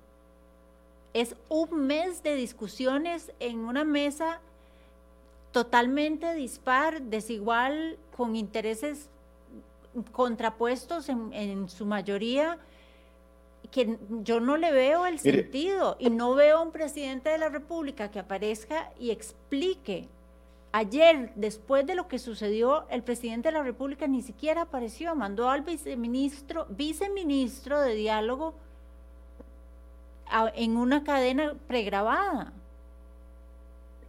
Es 1.14 1.34
un 1.48 1.86
mes 1.86 2.22
de 2.22 2.34
discusiones 2.34 3.32
en 3.40 3.60
una 3.60 3.84
mesa 3.84 4.40
totalmente 5.50 6.34
dispar, 6.34 7.02
desigual, 7.02 7.98
con 8.16 8.36
intereses 8.36 9.08
contrapuestos 10.12 11.08
en, 11.08 11.68
su 11.68 11.86
mayoría, 11.86 12.58
que 13.70 13.98
yo 14.22 14.40
no 14.40 14.56
le 14.56 14.72
veo 14.72 15.06
el 15.06 15.18
sentido 15.18 15.96
y 15.98 16.10
no 16.10 16.34
veo 16.34 16.62
un 16.62 16.72
presidente 16.72 17.30
de 17.30 17.38
la 17.38 17.48
República 17.48 18.10
que 18.10 18.18
aparezca 18.18 18.92
y 18.98 19.10
explique. 19.10 20.08
Ayer, 20.72 21.32
después 21.34 21.86
de 21.86 21.94
lo 21.94 22.06
que 22.06 22.18
sucedió, 22.18 22.86
el 22.90 23.02
presidente 23.02 23.48
de 23.48 23.52
la 23.52 23.62
República 23.62 24.06
ni 24.06 24.22
siquiera 24.22 24.62
apareció, 24.62 25.14
mandó 25.14 25.50
al 25.50 25.62
viceministro, 25.62 26.66
viceministro 26.70 27.80
de 27.80 27.94
diálogo 27.94 28.54
en 30.54 30.76
una 30.76 31.02
cadena 31.02 31.54
pregrabada. 31.66 32.52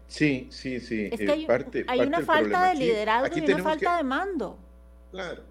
Sí, 0.08 0.48
sí, 0.52 0.80
sí. 0.80 1.10
Es 1.12 1.20
que 1.20 1.26
eh, 1.26 1.86
hay, 1.88 2.02
una 2.02 2.22
falta 2.22 2.68
de 2.68 2.76
liderazgo 2.76 3.38
y 3.38 3.52
una 3.52 3.64
falta 3.64 3.98
de 3.98 4.04
mando. 4.04 4.58
Claro. 5.12 5.51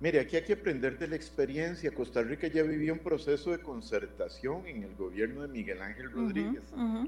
Mire, 0.00 0.18
aquí 0.18 0.36
hay 0.36 0.42
que 0.42 0.54
aprender 0.54 0.98
de 0.98 1.08
la 1.08 1.16
experiencia. 1.16 1.90
Costa 1.90 2.22
Rica 2.22 2.46
ya 2.46 2.62
vivía 2.62 2.94
un 2.94 3.00
proceso 3.00 3.50
de 3.50 3.58
concertación 3.58 4.66
en 4.66 4.82
el 4.82 4.94
gobierno 4.94 5.42
de 5.42 5.48
Miguel 5.48 5.82
Ángel 5.82 6.10
Rodríguez. 6.10 6.62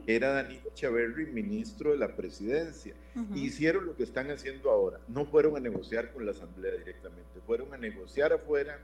Era 0.06 0.32
Danilo 0.32 0.70
Chaverri, 0.74 1.24
ministro 1.26 1.92
de 1.92 1.96
la 1.96 2.14
presidencia. 2.14 2.94
Hicieron 3.34 3.86
lo 3.86 3.96
que 3.96 4.02
están 4.02 4.30
haciendo 4.30 4.70
ahora. 4.70 5.00
No 5.08 5.24
fueron 5.24 5.56
a 5.56 5.60
negociar 5.60 6.12
con 6.12 6.26
la 6.26 6.32
Asamblea 6.32 6.72
directamente, 6.72 7.40
fueron 7.46 7.72
a 7.72 7.78
negociar 7.78 8.34
afuera. 8.34 8.78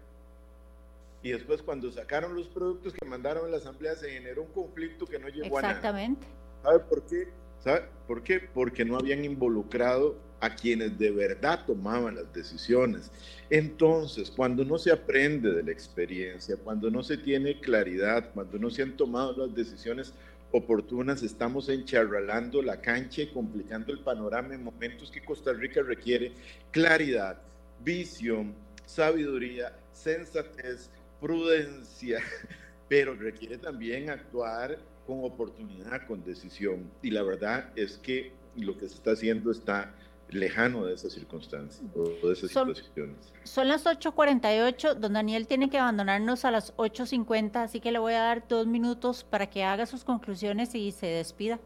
Y 1.23 1.33
después 1.33 1.63
cuando 1.63 1.93
sacaron 1.93 2.35
los 2.35 2.49
productos 2.49 2.95
que 2.95 3.05
mandaron 3.05 3.45
a 3.45 3.49
la 3.49 3.57
Asamblea 3.59 3.95
se 3.95 4.09
generó 4.09 4.45
un 4.45 4.53
conflicto 4.53 5.05
que 5.05 5.19
no 5.19 5.29
llegó 5.29 5.59
a 5.59 5.63
nada. 5.63 5.75
Exactamente. 5.75 6.27
¿Sabe 6.63 6.79
por 6.81 7.07
qué? 7.07 7.29
¿Sabe 7.59 7.83
por 8.07 8.23
qué? 8.23 8.41
Porque 8.41 8.87
no 8.87 8.97
habían 8.97 9.25
involucrado 9.25 10.17
a 10.41 10.55
quienes 10.55 10.99
de 10.99 11.11
verdad 11.11 11.65
tomaban 11.67 12.17
las 12.17 12.33
decisiones. 12.33 13.11
Entonces, 13.51 14.31
cuando 14.31 14.65
no 14.65 14.79
se 14.79 14.93
aprende 14.93 15.53
de 15.53 15.63
la 15.63 15.73
experiencia, 15.73 16.57
cuando 16.57 16.91
no 16.91 17.03
se 17.03 17.17
tiene 17.17 17.59
claridad, 17.61 18.31
cuando 18.35 18.59
no 18.59 18.71
se 18.71 18.83
han 18.83 18.97
tomado 18.97 19.47
las 19.47 19.55
decisiones 19.55 20.13
oportunas, 20.53 21.23
estamos 21.23 21.69
encharralando 21.69 22.63
la 22.63 22.81
cancha 22.81 23.23
y 23.23 23.29
complicando 23.29 23.93
el 23.93 24.01
panorama 24.01 24.55
en 24.55 24.65
momentos 24.65 25.11
que 25.11 25.25
Costa 25.25 25.53
Rica 25.53 25.83
requiere 25.83 26.33
claridad, 26.71 27.39
visión, 27.85 28.55
sabiduría, 28.87 29.77
sensatez, 29.93 30.91
prudencia, 31.21 32.21
pero 32.89 33.15
requiere 33.15 33.59
también 33.59 34.09
actuar 34.11 34.79
con 35.07 35.25
oportunidad, 35.25 36.07
con 36.07 36.25
decisión. 36.25 36.91
Y 37.03 37.11
la 37.11 37.23
verdad 37.23 37.71
es 37.77 37.99
que 37.99 38.33
lo 38.57 38.77
que 38.77 38.89
se 38.89 38.95
está 38.95 39.13
haciendo 39.13 39.51
está 39.51 39.95
lejano 40.31 40.85
de 40.85 40.95
esas 40.95 41.13
circunstancias 41.13 41.83
o 41.95 42.27
de 42.27 42.33
esas 42.33 42.51
situaciones. 42.51 43.17
Son 43.45 43.69
las 43.69 43.87
8.48, 43.87 44.95
don 44.95 45.15
Daniel 45.15 45.47
tiene 45.47 45.71
que 45.71 45.79
abandonarnos 45.79 46.45
a 46.45 46.51
las 46.51 46.77
8.50, 46.77 47.57
así 47.57 47.81
que 47.81 47.93
le 47.93 47.99
voy 47.99 48.15
a 48.15 48.21
dar 48.21 48.47
dos 48.47 48.67
minutos 48.67 49.25
para 49.25 49.49
que 49.49 49.65
haga 49.65 49.87
sus 49.87 50.05
conclusiones 50.05 50.75
y 50.75 50.93
se 50.93 51.07
despida. 51.07 51.59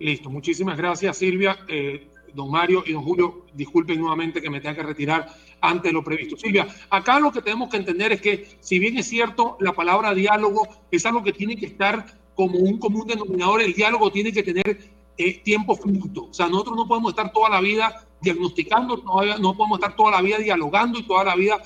Listo, 0.00 0.30
muchísimas 0.30 0.76
gracias 0.76 1.18
Silvia, 1.18 1.58
eh, 1.68 2.08
don 2.34 2.50
Mario 2.50 2.82
y 2.86 2.92
don 2.92 3.02
Julio, 3.04 3.46
disculpen 3.54 4.00
nuevamente 4.00 4.40
que 4.40 4.50
me 4.50 4.60
tenga 4.60 4.76
que 4.76 4.82
retirar 4.82 5.28
antes 5.60 5.84
de 5.84 5.92
lo 5.92 6.04
previsto. 6.04 6.36
Silvia, 6.36 6.66
acá 6.90 7.18
lo 7.20 7.32
que 7.32 7.42
tenemos 7.42 7.68
que 7.68 7.78
entender 7.78 8.12
es 8.12 8.20
que 8.20 8.48
si 8.60 8.78
bien 8.78 8.96
es 8.98 9.08
cierto, 9.08 9.56
la 9.60 9.72
palabra 9.72 10.14
diálogo 10.14 10.68
es 10.90 11.04
algo 11.06 11.22
que 11.22 11.32
tiene 11.32 11.56
que 11.56 11.66
estar 11.66 12.06
como 12.34 12.58
un 12.58 12.78
común 12.78 13.06
denominador, 13.06 13.60
el 13.62 13.74
diálogo 13.74 14.12
tiene 14.12 14.32
que 14.32 14.44
tener 14.44 14.78
eh, 15.18 15.40
tiempo 15.42 15.76
finito. 15.76 16.28
O 16.30 16.34
sea, 16.34 16.48
nosotros 16.48 16.76
no 16.76 16.86
podemos 16.86 17.10
estar 17.10 17.32
toda 17.32 17.50
la 17.50 17.60
vida 17.60 18.06
diagnosticando, 18.20 18.96
no, 18.96 19.56
podemos 19.56 19.78
estar 19.78 19.96
toda 19.96 20.12
la 20.12 20.22
vida 20.22 20.38
dialogando 20.38 20.98
y 20.98 21.02
toda 21.02 21.24
la 21.24 21.36
vida 21.36 21.60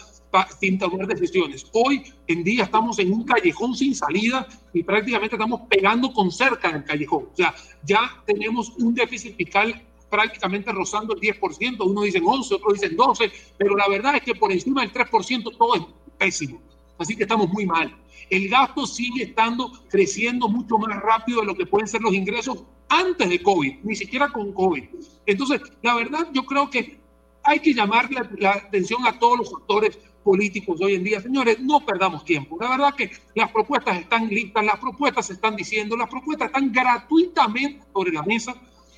sin 0.58 0.78
tomar 0.78 1.06
decisiones. 1.06 1.66
Hoy 1.72 2.02
en 2.26 2.42
día 2.42 2.64
estamos 2.64 2.98
en 2.98 3.12
un 3.12 3.24
callejón 3.24 3.74
sin 3.74 3.94
salida 3.94 4.46
y 4.72 4.82
prácticamente 4.82 5.36
estamos 5.36 5.62
pegando 5.68 6.12
con 6.12 6.30
cerca 6.30 6.70
en 6.70 6.76
el 6.76 6.84
callejón. 6.84 7.28
O 7.32 7.36
sea, 7.36 7.54
ya 7.84 8.22
tenemos 8.26 8.70
un 8.78 8.94
déficit 8.94 9.36
fiscal 9.36 9.82
prácticamente 10.08 10.72
rozando 10.72 11.14
el 11.14 11.20
10%, 11.20 11.86
unos 11.86 12.04
dicen 12.04 12.22
11, 12.26 12.54
otros 12.54 12.80
dicen 12.80 12.96
12, 12.96 13.32
pero 13.58 13.76
la 13.76 13.88
verdad 13.88 14.16
es 14.16 14.22
que 14.22 14.34
por 14.34 14.52
encima 14.52 14.82
del 14.82 14.92
3% 14.92 15.56
todo 15.56 15.74
es 15.74 15.82
pésimo. 16.18 16.60
Así 17.02 17.16
que 17.16 17.24
estamos 17.24 17.48
muy 17.48 17.66
mal. 17.66 17.94
El 18.30 18.48
gasto 18.48 18.86
sigue 18.86 19.24
estando 19.24 19.70
creciendo 19.90 20.48
mucho 20.48 20.78
más 20.78 21.00
rápido 21.02 21.40
de 21.40 21.46
lo 21.46 21.54
que 21.54 21.66
pueden 21.66 21.88
ser 21.88 22.00
los 22.00 22.14
ingresos 22.14 22.64
antes 22.88 23.28
de 23.28 23.42
COVID, 23.42 23.78
ni 23.82 23.94
siquiera 23.94 24.28
con 24.28 24.52
COVID. 24.52 24.84
Entonces, 25.26 25.60
la 25.82 25.94
verdad, 25.94 26.28
yo 26.32 26.44
creo 26.44 26.70
que 26.70 27.00
hay 27.42 27.58
que 27.58 27.74
llamarle 27.74 28.20
la 28.38 28.52
atención 28.52 29.06
a 29.06 29.18
todos 29.18 29.38
los 29.38 29.52
actores 29.52 29.98
políticos 30.22 30.80
hoy 30.80 30.94
en 30.94 31.04
día. 31.04 31.20
Señores, 31.20 31.58
no 31.60 31.84
perdamos 31.84 32.24
tiempo. 32.24 32.56
La 32.60 32.70
verdad 32.70 32.94
que 32.94 33.10
las 33.34 33.50
propuestas 33.50 33.98
están 33.98 34.28
listas, 34.28 34.64
las 34.64 34.78
propuestas 34.78 35.26
se 35.26 35.32
están 35.32 35.56
diciendo, 35.56 35.96
las 35.96 36.08
propuestas 36.08 36.46
están 36.46 36.72
gratuitamente 36.72 37.84
sobre 37.92 38.12
la 38.12 38.22
mesa 38.22 38.54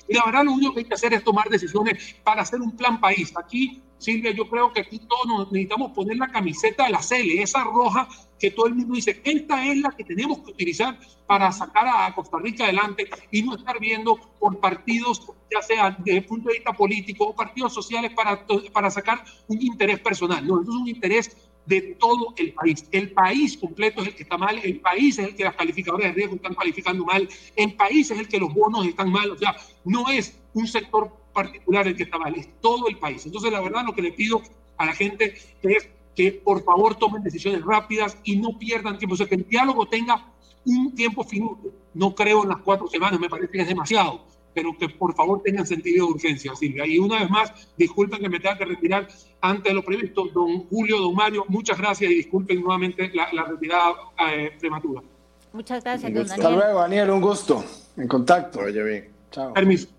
y 0.07 0.15
la 0.15 0.25
verdad 0.25 0.43
lo 0.43 0.53
único 0.53 0.73
que 0.73 0.79
hay 0.81 0.85
que 0.85 0.93
hacer 0.93 1.13
es 1.13 1.23
tomar 1.23 1.49
decisiones 1.49 2.15
para 2.23 2.41
hacer 2.41 2.61
un 2.61 2.75
plan 2.75 2.99
país. 2.99 3.33
Aquí, 3.37 3.81
Silvia, 3.97 4.31
yo 4.31 4.47
creo 4.49 4.71
que 4.71 4.81
aquí 4.81 4.99
todos 4.99 5.51
necesitamos 5.51 5.91
poner 5.93 6.17
la 6.17 6.27
camiseta 6.27 6.85
de 6.85 6.91
la 6.91 7.01
CELE, 7.01 7.41
esa 7.41 7.63
roja 7.63 8.07
que 8.39 8.51
todo 8.51 8.67
el 8.67 8.75
mundo 8.75 8.95
dice, 8.95 9.21
esta 9.23 9.65
es 9.65 9.77
la 9.77 9.91
que 9.91 10.03
tenemos 10.03 10.39
que 10.39 10.51
utilizar 10.51 10.99
para 11.25 11.51
sacar 11.51 11.87
a 11.87 12.13
Costa 12.13 12.37
Rica 12.37 12.65
adelante 12.65 13.09
y 13.31 13.41
no 13.41 13.55
estar 13.55 13.79
viendo 13.79 14.17
por 14.39 14.59
partidos, 14.59 15.25
ya 15.51 15.61
sea 15.61 15.91
desde 15.97 16.19
el 16.19 16.25
punto 16.25 16.49
de 16.49 16.55
vista 16.55 16.73
político 16.73 17.25
o 17.25 17.35
partidos 17.35 17.73
sociales 17.73 18.11
para, 18.13 18.45
para 18.73 18.91
sacar 18.91 19.23
un 19.47 19.61
interés 19.61 19.99
personal. 19.99 20.45
No, 20.45 20.61
eso 20.61 20.71
es 20.71 20.77
un 20.77 20.87
interés 20.87 21.37
de 21.65 21.81
todo 21.99 22.33
el 22.37 22.53
país. 22.53 22.87
El 22.91 23.11
país 23.11 23.57
completo 23.57 24.01
es 24.01 24.09
el 24.09 24.15
que 24.15 24.23
está 24.23 24.37
mal, 24.37 24.59
el 24.63 24.79
país 24.79 25.17
es 25.19 25.27
el 25.27 25.35
que 25.35 25.43
las 25.43 25.55
calificadoras 25.55 26.07
de 26.07 26.13
riesgo 26.13 26.35
están 26.35 26.53
calificando 26.53 27.05
mal, 27.05 27.27
el 27.55 27.73
país 27.73 28.11
es 28.11 28.19
el 28.19 28.27
que 28.27 28.39
los 28.39 28.53
bonos 28.53 28.85
están 28.85 29.11
mal, 29.11 29.31
o 29.31 29.37
sea, 29.37 29.55
no 29.83 30.09
es 30.09 30.37
un 30.53 30.67
sector 30.67 31.11
particular 31.33 31.87
el 31.87 31.95
que 31.95 32.03
está 32.03 32.17
mal, 32.17 32.35
es 32.35 32.47
todo 32.61 32.87
el 32.87 32.97
país. 32.97 33.25
Entonces, 33.25 33.51
la 33.51 33.61
verdad, 33.61 33.83
lo 33.85 33.93
que 33.93 34.01
le 34.01 34.11
pido 34.11 34.41
a 34.77 34.85
la 34.85 34.93
gente 34.93 35.35
es 35.61 35.89
que 36.15 36.31
por 36.31 36.63
favor 36.63 36.95
tomen 36.95 37.23
decisiones 37.23 37.63
rápidas 37.63 38.17
y 38.23 38.37
no 38.37 38.57
pierdan 38.57 38.97
tiempo, 38.97 39.15
o 39.15 39.17
sea, 39.17 39.27
que 39.27 39.35
el 39.35 39.47
diálogo 39.47 39.85
tenga 39.85 40.31
un 40.65 40.95
tiempo 40.95 41.23
finito. 41.23 41.73
No 41.93 42.15
creo 42.15 42.43
en 42.43 42.49
las 42.49 42.59
cuatro 42.59 42.87
semanas, 42.87 43.19
me 43.19 43.29
parece 43.29 43.51
que 43.51 43.61
es 43.61 43.67
demasiado 43.67 44.25
pero 44.55 44.75
que 44.75 44.87
por 44.87 45.13
favor 45.13 45.41
tengan 45.43 45.67
sentido 45.67 46.07
de 46.07 46.13
urgencia, 46.13 46.55
Silvia. 46.55 46.85
Y 46.87 46.97
una 46.97 47.19
vez 47.19 47.29
más, 47.29 47.53
disculpen 47.77 48.21
que 48.21 48.29
me 48.29 48.39
tenga 48.39 48.57
que 48.57 48.65
retirar 48.65 49.07
antes 49.41 49.65
de 49.65 49.73
lo 49.73 49.83
previsto. 49.83 50.25
Don 50.33 50.65
Julio, 50.67 50.97
don 50.97 51.13
Mario, 51.13 51.43
muchas 51.49 51.77
gracias 51.77 52.09
y 52.09 52.15
disculpen 52.15 52.61
nuevamente 52.61 53.11
la, 53.13 53.43
retirada 53.43 53.93
eh, 54.31 54.53
prematura. 54.57 55.03
Muchas 55.51 55.83
gracias, 55.83 56.11
don 56.11 56.25
Daniel. 56.25 56.45
Hasta 56.45 56.49
luego, 56.49 56.79
Daniel, 56.79 57.09
un 57.11 57.21
gusto. 57.21 57.63
En 57.97 58.07
contacto. 58.07 58.61
Vaya 58.61 58.83
bien. 58.83 59.09
Chao. 59.31 59.53
Permiso. 59.53 59.89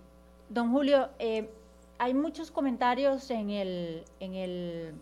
Don 0.49 0.73
Julio, 0.73 1.11
eh, 1.19 1.51
hay 1.99 2.15
muchos 2.15 2.51
comentarios 2.51 3.31
en 3.31 3.51
el, 3.51 4.05
en 4.21 4.35
el 4.35 4.95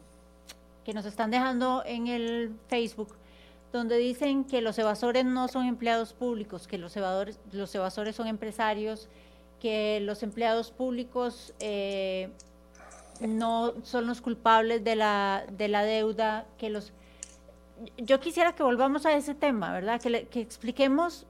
que 0.85 0.93
nos 0.93 1.07
están 1.07 1.31
dejando 1.31 1.83
en 1.87 2.09
el 2.09 2.53
Facebook 2.67 3.15
donde 3.73 3.99
dicen 3.99 4.45
que 4.45 4.61
los 4.61 4.79
evasores 4.79 5.25
no 5.25 5.49
son 5.49 5.67
empleados 5.67 6.13
públicos, 6.13 6.69
que 6.69 6.79
los 6.79 6.97
evasores, 6.97 7.41
los 7.51 7.75
evasores 7.75 8.15
son 8.15 8.29
empresarios 8.29 9.09
que 9.65 9.99
los 10.03 10.23
empleados 10.23 10.71
públicos 10.71 11.55
eh, 11.59 12.29
no 13.23 13.73
son 13.83 14.07
los 14.07 14.21
culpables 14.21 14.85
de 14.85 14.95
la, 14.95 15.47
de 15.51 15.69
la 15.69 15.85
deuda, 15.85 16.45
que 16.59 16.69
los... 16.69 16.93
Yo 17.97 18.21
quisiera 18.21 18.55
que 18.55 18.63
volvamos 18.63 19.07
a 19.07 19.15
ese 19.15 19.35
tema, 19.35 19.73
¿verdad? 19.73 20.03
Que, 20.03 20.27
que 20.27 20.43
expliquemos 20.43 21.25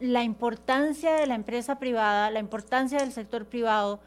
la 0.00 0.22
importancia 0.22 1.14
de 1.14 1.26
la 1.26 1.34
empresa 1.34 1.78
privada, 1.78 2.30
la 2.30 2.40
importancia 2.40 2.98
del 2.98 3.12
sector 3.12 3.46
privado, 3.46 3.98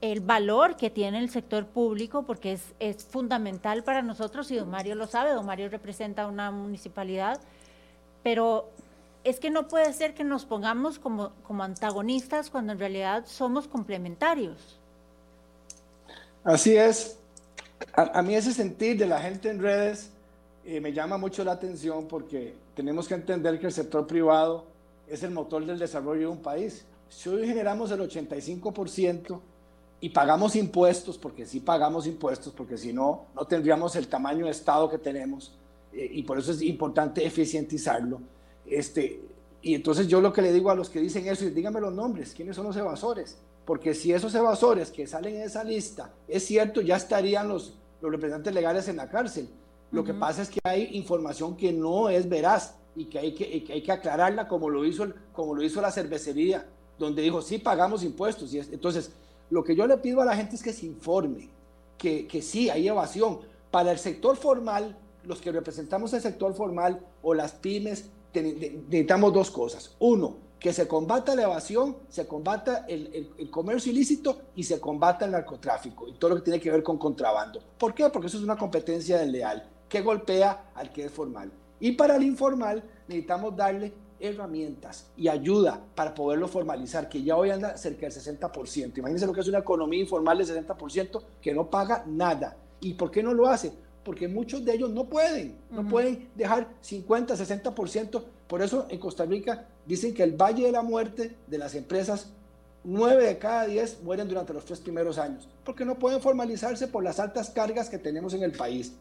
el 0.00 0.20
valor 0.20 0.76
que 0.76 0.90
tiene 0.90 1.18
el 1.18 1.30
sector 1.30 1.66
público, 1.66 2.22
porque 2.22 2.52
es, 2.52 2.72
es 2.78 3.04
fundamental 3.04 3.82
para 3.82 4.00
nosotros, 4.00 4.48
y 4.52 4.54
don 4.54 4.70
Mario 4.70 4.94
lo 4.94 5.08
sabe, 5.08 5.32
don 5.32 5.44
Mario 5.44 5.70
representa 5.70 6.28
una 6.28 6.52
municipalidad, 6.52 7.40
pero 8.22 8.70
es 9.24 9.40
que 9.40 9.50
no 9.50 9.68
puede 9.68 9.92
ser 9.92 10.14
que 10.14 10.24
nos 10.24 10.44
pongamos 10.44 10.98
como, 10.98 11.32
como 11.42 11.62
antagonistas 11.62 12.50
cuando 12.50 12.72
en 12.72 12.78
realidad 12.78 13.24
somos 13.26 13.66
complementarios. 13.66 14.78
Así 16.44 16.76
es. 16.76 17.18
A, 17.94 18.22
mí 18.22 18.34
ese 18.34 18.52
sentir 18.52 18.98
de 18.98 19.06
la 19.06 19.20
gente 19.20 19.50
en 19.50 19.60
redes 19.60 20.10
eh, 20.64 20.80
me 20.80 20.92
llama 20.92 21.18
mucho 21.18 21.44
la 21.44 21.52
atención 21.52 22.06
porque 22.08 22.54
tenemos 22.74 23.06
que 23.06 23.14
entender 23.14 23.58
que 23.58 23.66
el 23.66 23.72
sector 23.72 24.06
privado 24.06 24.66
es 25.06 25.22
el 25.22 25.30
motor 25.30 25.64
del 25.64 25.78
desarrollo 25.78 26.20
de 26.20 26.26
un 26.26 26.42
país. 26.42 26.84
Si 27.08 27.28
hoy 27.28 27.46
generamos 27.46 27.90
el 27.90 28.00
85% 28.00 29.40
y 30.00 30.08
pagamos 30.10 30.54
impuestos, 30.56 31.18
porque 31.18 31.46
sí 31.46 31.60
pagamos 31.60 32.06
impuestos, 32.06 32.52
porque 32.52 32.76
si 32.76 32.92
no, 32.92 33.26
no 33.34 33.44
tendríamos 33.46 33.96
el 33.96 34.08
tamaño 34.08 34.44
de 34.44 34.52
Estado 34.52 34.88
que 34.88 34.98
tenemos, 34.98 35.52
eh, 35.92 36.08
y 36.12 36.22
por 36.22 36.38
eso 36.38 36.52
es 36.52 36.62
importante 36.62 37.24
eficientizarlo. 37.24 38.20
Este, 38.70 39.20
y 39.62 39.74
entonces 39.74 40.06
yo 40.08 40.20
lo 40.20 40.32
que 40.32 40.42
le 40.42 40.52
digo 40.52 40.70
a 40.70 40.74
los 40.74 40.90
que 40.90 41.00
dicen 41.00 41.26
eso 41.26 41.44
es, 41.44 41.54
díganme 41.54 41.80
los 41.80 41.92
nombres, 41.92 42.32
¿quiénes 42.34 42.56
son 42.56 42.66
los 42.66 42.76
evasores? 42.76 43.38
Porque 43.64 43.94
si 43.94 44.12
esos 44.12 44.34
evasores 44.34 44.90
que 44.90 45.06
salen 45.06 45.36
en 45.36 45.42
esa 45.42 45.64
lista, 45.64 46.12
es 46.26 46.44
cierto, 46.44 46.80
ya 46.80 46.96
estarían 46.96 47.48
los, 47.48 47.74
los 48.00 48.10
representantes 48.10 48.54
legales 48.54 48.88
en 48.88 48.96
la 48.96 49.08
cárcel. 49.08 49.48
Lo 49.90 50.04
que 50.04 50.14
pasa 50.14 50.42
es 50.42 50.50
que 50.50 50.60
hay 50.64 50.88
información 50.92 51.56
que 51.56 51.72
no 51.72 52.08
es 52.08 52.28
veraz 52.28 52.76
y 52.94 53.06
que 53.06 53.18
hay 53.18 53.34
que, 53.34 53.64
que 53.64 53.72
hay 53.72 53.82
que 53.82 53.92
aclararla 53.92 54.48
como 54.48 54.70
lo, 54.70 54.84
hizo, 54.84 55.06
como 55.32 55.54
lo 55.54 55.62
hizo 55.62 55.80
la 55.80 55.90
cervecería, 55.90 56.66
donde 56.98 57.22
dijo, 57.22 57.42
sí, 57.42 57.58
pagamos 57.58 58.02
impuestos. 58.02 58.52
Y 58.52 58.58
entonces, 58.58 59.12
lo 59.50 59.64
que 59.64 59.74
yo 59.74 59.86
le 59.86 59.96
pido 59.98 60.20
a 60.20 60.24
la 60.24 60.36
gente 60.36 60.56
es 60.56 60.62
que 60.62 60.72
se 60.72 60.86
informe, 60.86 61.48
que, 61.96 62.26
que 62.26 62.42
sí, 62.42 62.70
hay 62.70 62.88
evasión. 62.88 63.40
Para 63.70 63.92
el 63.92 63.98
sector 63.98 64.36
formal, 64.36 64.96
los 65.24 65.40
que 65.40 65.52
representamos 65.52 66.12
el 66.12 66.20
sector 66.20 66.54
formal 66.54 67.00
o 67.22 67.34
las 67.34 67.52
pymes, 67.52 68.10
necesitamos 68.34 69.32
dos 69.32 69.50
cosas. 69.50 69.94
Uno, 69.98 70.48
que 70.58 70.72
se 70.72 70.88
combata 70.88 71.34
la 71.34 71.44
evasión, 71.44 71.96
se 72.08 72.26
combata 72.26 72.84
el, 72.88 73.30
comercio 73.50 73.92
ilícito 73.92 74.40
y 74.56 74.64
se 74.64 74.80
combata 74.80 75.24
el 75.24 75.30
narcotráfico 75.32 76.08
y 76.08 76.14
todo 76.14 76.30
lo 76.30 76.36
que 76.36 76.42
tiene 76.42 76.60
que 76.60 76.70
ver 76.70 76.82
con 76.82 76.98
contrabando. 76.98 77.60
¿Por 77.78 77.94
qué? 77.94 78.08
Porque 78.10 78.26
eso 78.26 78.38
es 78.38 78.44
una 78.44 78.56
competencia 78.56 79.18
desleal 79.18 79.68
que 79.88 80.02
golpea 80.02 80.70
al 80.74 80.92
que 80.92 81.04
es 81.04 81.12
formal. 81.12 81.50
Y 81.80 81.92
para 81.92 82.16
el 82.16 82.24
informal 82.24 82.82
necesitamos 83.06 83.56
darle 83.56 83.92
herramientas 84.20 85.10
y 85.16 85.28
ayuda 85.28 85.80
para 85.94 86.12
poderlo 86.12 86.48
formalizar, 86.48 87.08
que 87.08 87.22
ya 87.22 87.36
hoy 87.36 87.50
anda 87.50 87.76
cerca 87.76 88.08
del 88.08 88.12
60%. 88.12 88.98
Imagínense 88.98 89.26
lo 89.26 89.32
que 89.32 89.40
es 89.40 89.48
una 89.48 89.58
economía 89.58 90.00
informal 90.00 90.38
del 90.38 90.66
60% 90.66 91.22
que 91.40 91.54
no 91.54 91.70
paga 91.70 92.04
nada. 92.06 92.56
¿Y 92.80 92.94
por 92.94 93.12
qué 93.12 93.22
no 93.22 93.32
lo 93.32 93.46
hace? 93.46 93.72
Porque 94.08 94.26
muchos 94.26 94.64
de 94.64 94.72
ellos 94.72 94.88
no 94.88 95.04
pueden, 95.04 95.58
no 95.70 95.86
pueden 95.86 96.30
dejar 96.34 96.66
50, 96.80 97.34
60%. 97.34 98.24
Por 98.46 98.62
eso 98.62 98.86
en 98.88 98.98
Costa 98.98 99.26
Rica 99.26 99.66
dicen 99.84 100.14
que 100.14 100.22
el 100.22 100.32
valle 100.32 100.64
de 100.64 100.72
la 100.72 100.80
muerte 100.80 101.36
de 101.46 101.58
las 101.58 101.74
empresas, 101.74 102.30
9 102.84 103.22
de 103.22 103.36
cada 103.36 103.66
10 103.66 104.02
mueren 104.04 104.26
durante 104.26 104.54
los 104.54 104.64
tres 104.64 104.80
primeros 104.80 105.18
años, 105.18 105.46
porque 105.62 105.84
no 105.84 105.98
pueden 105.98 106.22
formalizarse 106.22 106.88
por 106.88 107.04
las 107.04 107.20
altas 107.20 107.50
cargas 107.50 107.90
que 107.90 107.98
tenemos 107.98 108.32
en 108.32 108.44
el 108.44 108.52
país. 108.52 108.94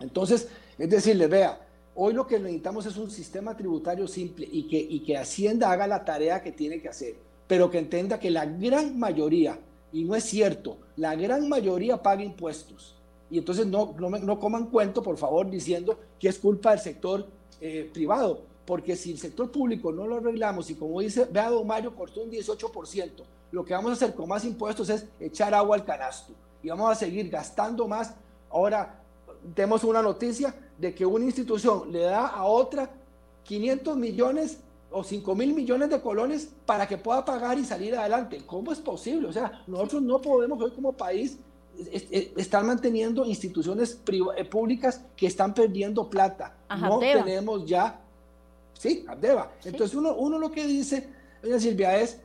Entonces, 0.00 0.48
es 0.78 0.88
decirle, 0.88 1.26
vea, 1.26 1.60
Hoy 1.94 2.14
lo 2.14 2.26
que 2.26 2.38
necesitamos 2.38 2.86
es 2.86 2.96
un 2.96 3.10
sistema 3.10 3.54
tributario 3.54 4.08
simple 4.08 4.48
y 4.50 4.66
que, 4.66 4.78
y 4.78 5.00
que 5.00 5.18
Hacienda 5.18 5.70
haga 5.70 5.86
la 5.86 6.06
tarea 6.06 6.42
que 6.42 6.52
tiene 6.52 6.80
que 6.80 6.88
hacer, 6.88 7.16
pero 7.46 7.70
que 7.70 7.80
entienda 7.80 8.18
que 8.18 8.30
la 8.30 8.46
gran 8.46 8.98
mayoría, 8.98 9.58
y 9.92 10.04
no 10.04 10.14
es 10.14 10.24
cierto, 10.24 10.78
la 10.96 11.14
gran 11.16 11.50
mayoría 11.50 12.00
paga 12.00 12.22
impuestos. 12.22 12.97
Y 13.30 13.38
entonces 13.38 13.66
no, 13.66 13.94
no, 13.98 14.38
coman 14.38 14.66
cuento, 14.66 15.02
por 15.02 15.16
favor, 15.18 15.50
diciendo 15.50 15.98
que 16.18 16.28
es 16.28 16.38
culpa 16.38 16.70
del 16.70 16.80
sector 16.80 17.26
eh, 17.60 17.90
privado, 17.92 18.42
porque 18.64 18.96
si 18.96 19.12
el 19.12 19.18
sector 19.18 19.50
público 19.50 19.92
no 19.92 20.06
lo 20.06 20.16
arreglamos 20.16 20.70
y 20.70 20.74
como 20.74 21.00
dice, 21.00 21.26
vea, 21.30 21.50
don 21.50 21.66
Mario, 21.66 21.94
cortó 21.94 22.22
un 22.22 22.30
18%, 22.30 23.10
lo 23.50 23.64
que 23.64 23.74
vamos 23.74 23.90
a 23.90 23.94
hacer 23.94 24.14
con 24.14 24.28
más 24.28 24.44
impuestos 24.44 24.88
es 24.88 25.06
echar 25.20 25.54
agua 25.54 25.76
al 25.76 25.84
canasto 25.84 26.32
y 26.62 26.68
vamos 26.68 26.90
a 26.90 26.94
seguir 26.94 27.28
gastando 27.28 27.86
más. 27.86 28.14
Ahora, 28.50 29.02
tenemos 29.54 29.84
una 29.84 30.02
noticia 30.02 30.54
de 30.76 30.94
que 30.94 31.06
una 31.06 31.24
institución 31.24 31.92
le 31.92 32.00
da 32.00 32.26
a 32.26 32.44
otra 32.44 32.90
500 33.44 33.96
millones 33.96 34.60
o 34.90 35.04
5 35.04 35.34
mil 35.34 35.54
millones 35.54 35.90
de 35.90 36.00
colones 36.00 36.50
para 36.64 36.86
que 36.86 36.96
pueda 36.96 37.24
pagar 37.24 37.58
y 37.58 37.64
salir 37.64 37.94
adelante. 37.94 38.42
¿Cómo 38.46 38.72
es 38.72 38.78
posible? 38.78 39.28
O 39.28 39.32
sea, 39.32 39.62
nosotros 39.66 40.02
no 40.02 40.20
podemos 40.20 40.60
hoy 40.62 40.70
como 40.70 40.92
país 40.92 41.38
estar 42.36 42.64
manteniendo 42.64 43.24
instituciones 43.24 44.00
eh, 44.36 44.44
públicas 44.44 45.00
que 45.16 45.26
están 45.26 45.54
perdiendo 45.54 46.08
plata. 46.08 46.56
no 46.80 46.98
tenemos 46.98 47.64
ya... 47.66 48.00
Sí, 48.74 49.04
Abdeva. 49.08 49.50
Entonces 49.64 49.96
uno, 49.96 50.14
uno 50.14 50.38
lo 50.38 50.52
que 50.52 50.64
dice, 50.66 51.08
doña 51.42 51.58
Silvia, 51.58 51.98
es 51.98 52.20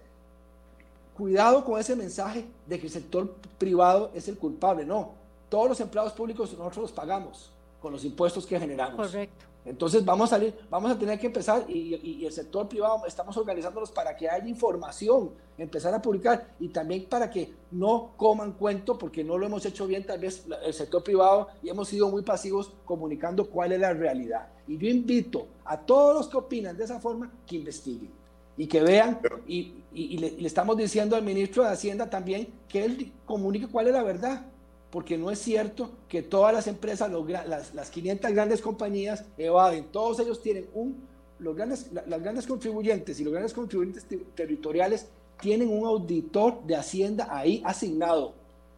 cuidado 1.16 1.64
con 1.66 1.80
ese 1.80 1.96
mensaje 1.96 2.46
de 2.68 2.80
que 2.80 2.88
el 2.88 2.92
sector 2.92 3.34
privado 3.58 4.12
es 4.14 4.28
el 4.28 4.38
culpable. 4.38 4.86
No, 4.86 5.14
todos 5.50 5.70
los 5.70 5.80
empleados 5.80 6.14
públicos 6.14 6.52
nosotros 6.54 6.78
los 6.78 6.92
pagamos 6.92 7.52
con 7.82 7.92
los 7.92 8.06
impuestos 8.06 8.46
que 8.46 8.60
generamos. 8.60 8.96
Correcto. 8.96 9.46
Entonces 9.66 10.04
vamos 10.04 10.32
a 10.32 10.36
salir, 10.36 10.54
vamos 10.70 10.92
a 10.92 11.00
tener 11.00 11.18
que 11.20 11.28
empezar 11.28 11.66
y, 11.70 12.26
el 12.26 12.32
sector 12.32 12.68
privado 12.68 13.06
estamos 13.08 13.36
organizándolos 13.38 13.92
para 13.92 14.16
que 14.16 14.30
haya 14.30 14.48
información, 14.48 15.32
empezar 15.58 15.94
a 15.94 16.02
publicar 16.02 16.54
y 16.60 16.70
también 16.70 17.06
para 17.06 17.30
que 17.30 17.54
no 17.72 18.12
coman 18.18 18.54
cuento 18.54 18.98
porque 18.98 19.24
no 19.24 19.38
lo 19.38 19.46
hemos 19.46 19.66
hecho 19.66 19.88
bien 19.88 20.06
tal 20.06 20.20
vez 20.20 20.46
el 20.66 20.74
sector 20.74 21.04
privado 21.04 21.48
y 21.62 21.70
hemos 21.70 21.88
sido 21.88 22.10
muy 22.10 22.24
pasivos 22.24 22.74
comunicando 22.86 23.50
cuál 23.50 23.72
es 23.72 23.80
la 23.80 23.94
realidad. 23.94 24.50
Y 24.68 24.78
yo 24.78 24.88
invito 24.88 25.48
a 25.64 25.78
todos 25.78 26.16
los 26.16 26.28
que 26.28 26.38
opinan 26.38 26.78
de 26.78 26.84
esa 26.84 27.00
forma 27.00 27.32
que 27.48 27.56
investiguen 27.56 28.12
y 28.58 28.68
que 28.68 28.82
vean 28.82 29.20
y, 29.48 29.84
le, 29.94 30.32
le 30.32 30.48
estamos 30.48 30.76
diciendo 30.76 31.16
al 31.16 31.24
ministro 31.24 31.64
de 31.64 31.70
Hacienda 31.70 32.10
también 32.10 32.48
que 32.68 32.84
él 32.84 33.14
comunique 33.26 33.68
cuál 33.68 33.88
es 33.88 33.94
la 33.94 34.04
verdad 34.04 34.46
porque 34.94 35.18
no 35.18 35.32
es 35.32 35.40
cierto 35.40 35.90
que 36.08 36.22
todas 36.22 36.54
las 36.54 36.68
empresas, 36.68 37.12
las, 37.28 37.74
las 37.74 37.90
500 37.90 38.32
grandes 38.32 38.62
compañías 38.62 39.26
evaden, 39.40 39.86
todos 39.86 40.20
ellos 40.20 40.40
tienen 40.40 40.68
un, 40.72 41.08
los 41.40 41.56
grandes, 41.56 41.90
las 41.92 42.22
grandes 42.22 42.46
contribuyentes 42.46 43.20
y 43.20 43.24
los 43.24 43.34
grandes 43.34 43.56
contribuyentes 43.56 44.06
territoriales 44.36 45.08
tienen 45.42 45.70
un 45.70 45.88
auditor 45.88 46.64
de 46.68 46.76
Hacienda 46.76 47.28
ahí 47.32 47.64
asignado 47.66 48.36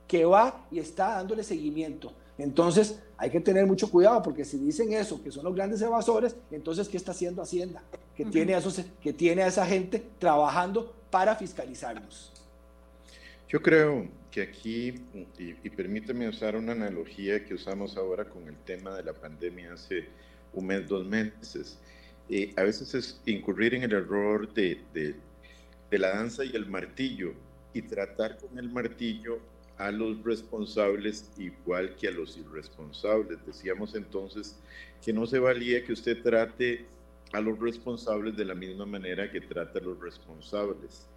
que 0.07 0.23
va 0.23 0.65
y 0.71 0.79
está 0.79 1.15
dándole 1.15 1.43
seguimiento. 1.43 2.13
Entonces 2.37 2.97
hay 3.17 3.29
que 3.29 3.41
tener 3.41 3.65
mucho 3.67 3.91
cuidado 3.91 4.21
porque 4.23 4.45
si 4.45 4.57
dicen 4.57 4.93
eso, 4.93 5.21
que 5.21 5.33
son 5.33 5.43
los 5.43 5.53
grandes 5.53 5.81
evasores, 5.81 6.37
entonces 6.49 6.87
¿qué 6.87 6.95
está 6.95 7.11
haciendo 7.11 7.41
Hacienda? 7.41 7.83
Que, 8.15 8.23
tiene, 8.23 8.55
a 8.55 8.59
esos, 8.59 8.81
que 9.01 9.11
tiene 9.11 9.43
a 9.43 9.47
esa 9.47 9.65
gente 9.65 10.01
trabajando 10.17 10.93
para 11.11 11.35
fiscalizarnos. 11.35 12.31
Yo 13.49 13.61
creo 13.61 14.07
que 14.35 14.41
aquí, 14.41 14.93
y, 15.39 15.69
permíteme 15.69 16.27
usar 16.27 16.57
una 16.57 16.73
analogía 16.73 17.45
que 17.45 17.53
usamos 17.53 17.95
ahora 17.95 18.25
con 18.25 18.45
el 18.49 18.57
tema 18.65 18.93
de 18.93 19.03
la 19.03 19.13
pandemia 19.13 19.71
hace 19.71 20.09
un 20.51 20.67
mes, 20.67 20.89
dos 20.89 21.07
meses, 21.07 21.79
eh, 22.29 22.51
a 22.57 22.63
veces 22.63 22.93
es 22.95 23.21
incurrir 23.25 23.75
en 23.75 23.83
el 23.83 23.93
error 23.93 24.53
de, 24.53 24.81
de, 24.93 25.15
de 25.89 25.97
la 25.97 26.09
danza 26.09 26.43
y 26.43 26.53
el 26.53 26.65
martillo 26.65 27.33
y 27.73 27.83
tratar 27.83 28.37
con 28.37 28.59
el 28.59 28.69
martillo 28.69 29.39
a 29.77 29.89
los 29.89 30.21
responsables 30.21 31.31
igual 31.37 31.95
que 31.95 32.09
a 32.09 32.11
los 32.11 32.37
irresponsables. 32.37 33.37
Decíamos 33.45 33.95
entonces 33.95 34.59
que 35.01 35.13
no 35.13 35.25
se 35.25 35.39
valía 35.39 35.81
que 35.85 35.93
usted 35.93 36.21
trate 36.21 36.85
a 37.31 37.39
los 37.39 37.57
responsables 37.57 38.35
de 38.35 38.43
la 38.43 38.53
misma 38.53 38.85
manera 38.85 39.31
que 39.31 39.39
trata 39.39 39.79
a 39.79 39.81
los 39.81 39.97
responsables. 39.97 41.07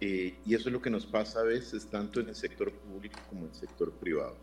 Eh, 0.00 0.34
y 0.44 0.54
eso 0.54 0.68
es 0.68 0.72
lo 0.72 0.82
que 0.82 0.90
nos 0.90 1.06
pasa 1.06 1.40
a 1.40 1.44
veces, 1.44 1.86
tanto 1.86 2.20
en 2.20 2.28
el 2.28 2.34
sector 2.34 2.72
público 2.72 3.18
como 3.28 3.42
en 3.42 3.50
el 3.50 3.54
sector 3.54 3.92
privado. 3.92 4.36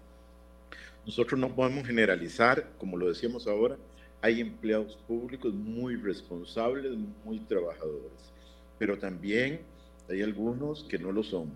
Nosotros 1.06 1.40
no 1.40 1.54
podemos 1.54 1.86
generalizar, 1.86 2.72
como 2.78 2.98
lo 2.98 3.10
decíamos 3.10 3.48
ahora, 3.48 3.78
hay 4.22 4.40
empleados 4.40 4.98
públicos 5.08 5.54
muy 5.54 5.96
responsables, 5.96 6.92
muy 7.26 7.40
trabajadores, 7.40 8.32
pero 8.78 8.98
también 8.98 9.62
hay 10.10 10.22
algunos 10.22 10.84
que 10.84 11.00
no 11.00 11.12
lo 11.12 11.24
son. 11.24 11.52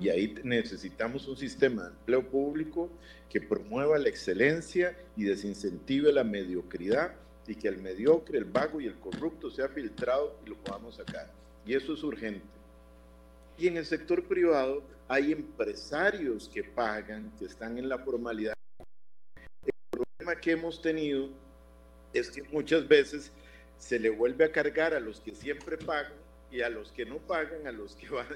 Y 0.00 0.08
ahí 0.08 0.34
necesitamos 0.42 1.28
un 1.28 1.36
sistema 1.36 1.82
de 1.82 1.88
empleo 1.90 2.26
público 2.26 2.88
que 3.28 3.42
promueva 3.42 3.98
la 3.98 4.08
excelencia 4.08 4.96
y 5.16 5.24
desincentive 5.24 6.10
la 6.12 6.24
mediocridad 6.24 7.12
y 7.46 7.54
que 7.54 7.68
el 7.68 7.76
mediocre, 7.82 8.38
el 8.38 8.46
vago 8.46 8.80
y 8.80 8.86
el 8.86 8.94
corrupto 8.94 9.50
sea 9.50 9.68
filtrado 9.68 10.38
y 10.46 10.48
lo 10.48 10.56
podamos 10.56 10.96
sacar. 10.96 11.30
Y 11.66 11.74
eso 11.74 11.92
es 11.92 12.02
urgente. 12.02 12.55
Y 13.58 13.68
en 13.68 13.78
el 13.78 13.86
sector 13.86 14.22
privado 14.24 14.82
hay 15.08 15.32
empresarios 15.32 16.50
que 16.52 16.62
pagan, 16.62 17.32
que 17.38 17.46
están 17.46 17.78
en 17.78 17.88
la 17.88 17.98
formalidad. 17.98 18.54
El 19.64 19.72
problema 19.90 20.40
que 20.40 20.52
hemos 20.52 20.82
tenido 20.82 21.30
es 22.12 22.30
que 22.30 22.42
muchas 22.42 22.86
veces 22.86 23.32
se 23.78 23.98
le 23.98 24.10
vuelve 24.10 24.44
a 24.44 24.52
cargar 24.52 24.94
a 24.94 25.00
los 25.00 25.20
que 25.20 25.34
siempre 25.34 25.78
pagan 25.78 26.12
y 26.50 26.60
a 26.60 26.68
los 26.68 26.92
que 26.92 27.06
no 27.06 27.18
pagan, 27.18 27.66
a 27.66 27.72
los 27.72 27.94
que 27.96 28.08
van, 28.10 28.26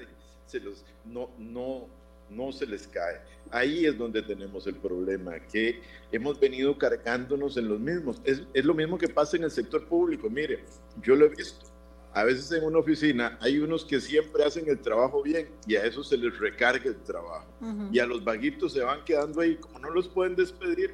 se 0.45 0.59
los, 0.59 0.83
no, 1.05 1.29
no, 1.37 1.87
no 2.29 2.51
se 2.51 2.65
les 2.65 2.87
cae. 2.87 3.21
Ahí 3.51 3.85
es 3.85 3.97
donde 3.97 4.23
tenemos 4.23 4.65
el 4.65 4.75
problema, 4.75 5.39
que 5.47 5.81
hemos 6.11 6.39
venido 6.39 6.77
cargándonos 6.79 7.57
en 7.57 7.69
los 7.69 7.79
mismos. 7.79 8.21
Es, 8.23 8.41
es 8.53 8.65
lo 8.65 8.73
mismo 8.73 8.97
que 8.97 9.07
pasa 9.07 9.37
en 9.37 9.43
el 9.43 9.51
sector 9.51 9.87
público. 9.87 10.29
Mire, 10.31 10.63
yo 11.01 11.15
lo 11.15 11.25
he 11.25 11.29
visto 11.29 11.70
a 12.13 12.23
veces 12.23 12.51
en 12.51 12.63
una 12.63 12.79
oficina 12.79 13.37
hay 13.41 13.59
unos 13.59 13.85
que 13.85 14.01
siempre 14.01 14.43
hacen 14.43 14.67
el 14.67 14.79
trabajo 14.79 15.23
bien 15.23 15.49
y 15.65 15.75
a 15.75 15.85
eso 15.85 16.03
se 16.03 16.17
les 16.17 16.37
recarga 16.37 16.85
el 16.85 16.97
trabajo. 16.97 17.47
Y 17.91 17.99
a 17.99 18.05
los 18.05 18.23
vaguitos 18.23 18.73
se 18.73 18.81
van 18.81 19.03
quedando 19.05 19.41
ahí, 19.41 19.55
como 19.55 19.79
no 19.79 19.89
los 19.89 20.07
pueden 20.07 20.35
despedir, 20.35 20.93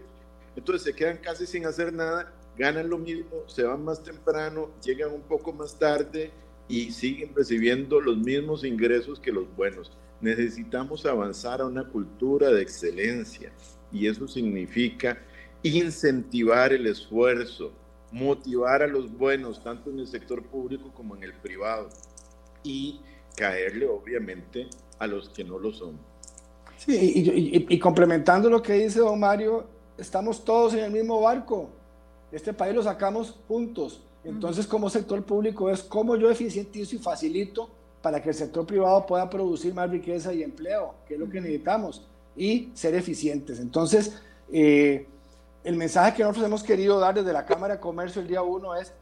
entonces 0.56 0.84
se 0.84 0.94
quedan 0.94 1.18
casi 1.18 1.46
sin 1.46 1.66
hacer 1.66 1.94
nada, 1.94 2.34
ganan 2.58 2.90
lo 2.90 2.98
mismo, 2.98 3.44
se 3.48 3.64
van 3.64 3.84
más 3.84 4.04
temprano, 4.04 4.72
llegan 4.84 5.14
un 5.14 5.22
poco 5.22 5.54
más 5.54 5.78
tarde 5.78 6.32
y 6.68 6.92
siguen 6.92 7.34
recibiendo 7.36 8.02
los 8.02 8.18
mismos 8.18 8.64
ingresos 8.64 9.20
que 9.20 9.32
los 9.32 9.46
buenos. 9.56 9.92
Necesitamos 10.20 11.06
avanzar 11.06 11.62
a 11.62 11.68
una 11.68 11.88
cultura 11.88 12.50
de 12.50 12.62
excelencia 12.62 13.52
y 13.92 14.08
eso 14.08 14.28
significa 14.28 15.20
incentivar 15.64 16.74
el 16.74 16.88
esfuerzo, 16.88 17.72
motivar 18.12 18.82
a 18.82 18.88
los 18.88 19.12
buenos, 19.12 19.64
tanto 19.64 19.90
en 19.90 20.00
el 20.00 20.08
sector 20.08 20.44
público 20.44 20.92
como 20.94 21.16
en 21.16 21.24
el 21.24 21.34
privado, 21.34 21.90
y 22.64 23.00
caerle 23.36 23.88
obviamente 23.88 24.68
a 25.00 25.08
los 25.08 25.30
que 25.30 25.44
no 25.44 25.60
lo 25.60 25.72
son. 25.72 25.98
Sí, 26.78 27.66
y, 27.68 27.80
complementando 27.80 28.50
lo 28.50 28.62
que 28.62 28.74
dice 28.74 29.00
don 29.00 29.20
Mario, 29.20 29.66
estamos 29.98 30.44
todos 30.44 30.74
en 30.74 30.86
el 30.86 30.92
mismo 30.92 31.22
barco. 31.22 31.70
Este 32.32 32.54
país 32.54 32.76
lo 32.76 32.84
sacamos 32.84 33.36
juntos. 33.48 34.02
Entonces, 34.24 34.68
como 34.68 34.90
sector 34.90 35.24
público, 35.24 35.70
es 35.70 35.82
cómo 35.82 36.16
yo 36.16 36.30
eficientizo 36.30 36.96
y 36.96 37.00
facilito 37.00 37.70
para 38.02 38.22
que 38.22 38.30
el 38.30 38.36
sector 38.36 38.66
privado 38.66 39.06
pueda 39.06 39.30
producir 39.30 39.74
más 39.74 39.90
riqueza 39.90 40.34
y 40.34 40.44
empleo, 40.44 40.94
que 41.08 41.16
es 41.16 41.20
lo 41.20 41.30
que 41.30 41.42
necesitamos, 41.42 42.06
y 42.36 42.70
ser 42.74 42.94
eficientes. 42.94 43.60
Entonces, 43.60 44.22
eh, 44.52 45.08
el 45.68 45.76
mensaje 45.76 46.16
que 46.16 46.24
nosotros 46.24 46.46
hemos 46.46 46.64
querido 46.64 46.98
dar 46.98 47.14
desde 47.14 47.34
la 47.34 47.46
Cámara 47.46 47.74
de 47.74 47.80
Comercio 47.82 48.22
el 48.22 48.28
día 48.30 48.42
1 48.42 48.76
es, 48.76 48.94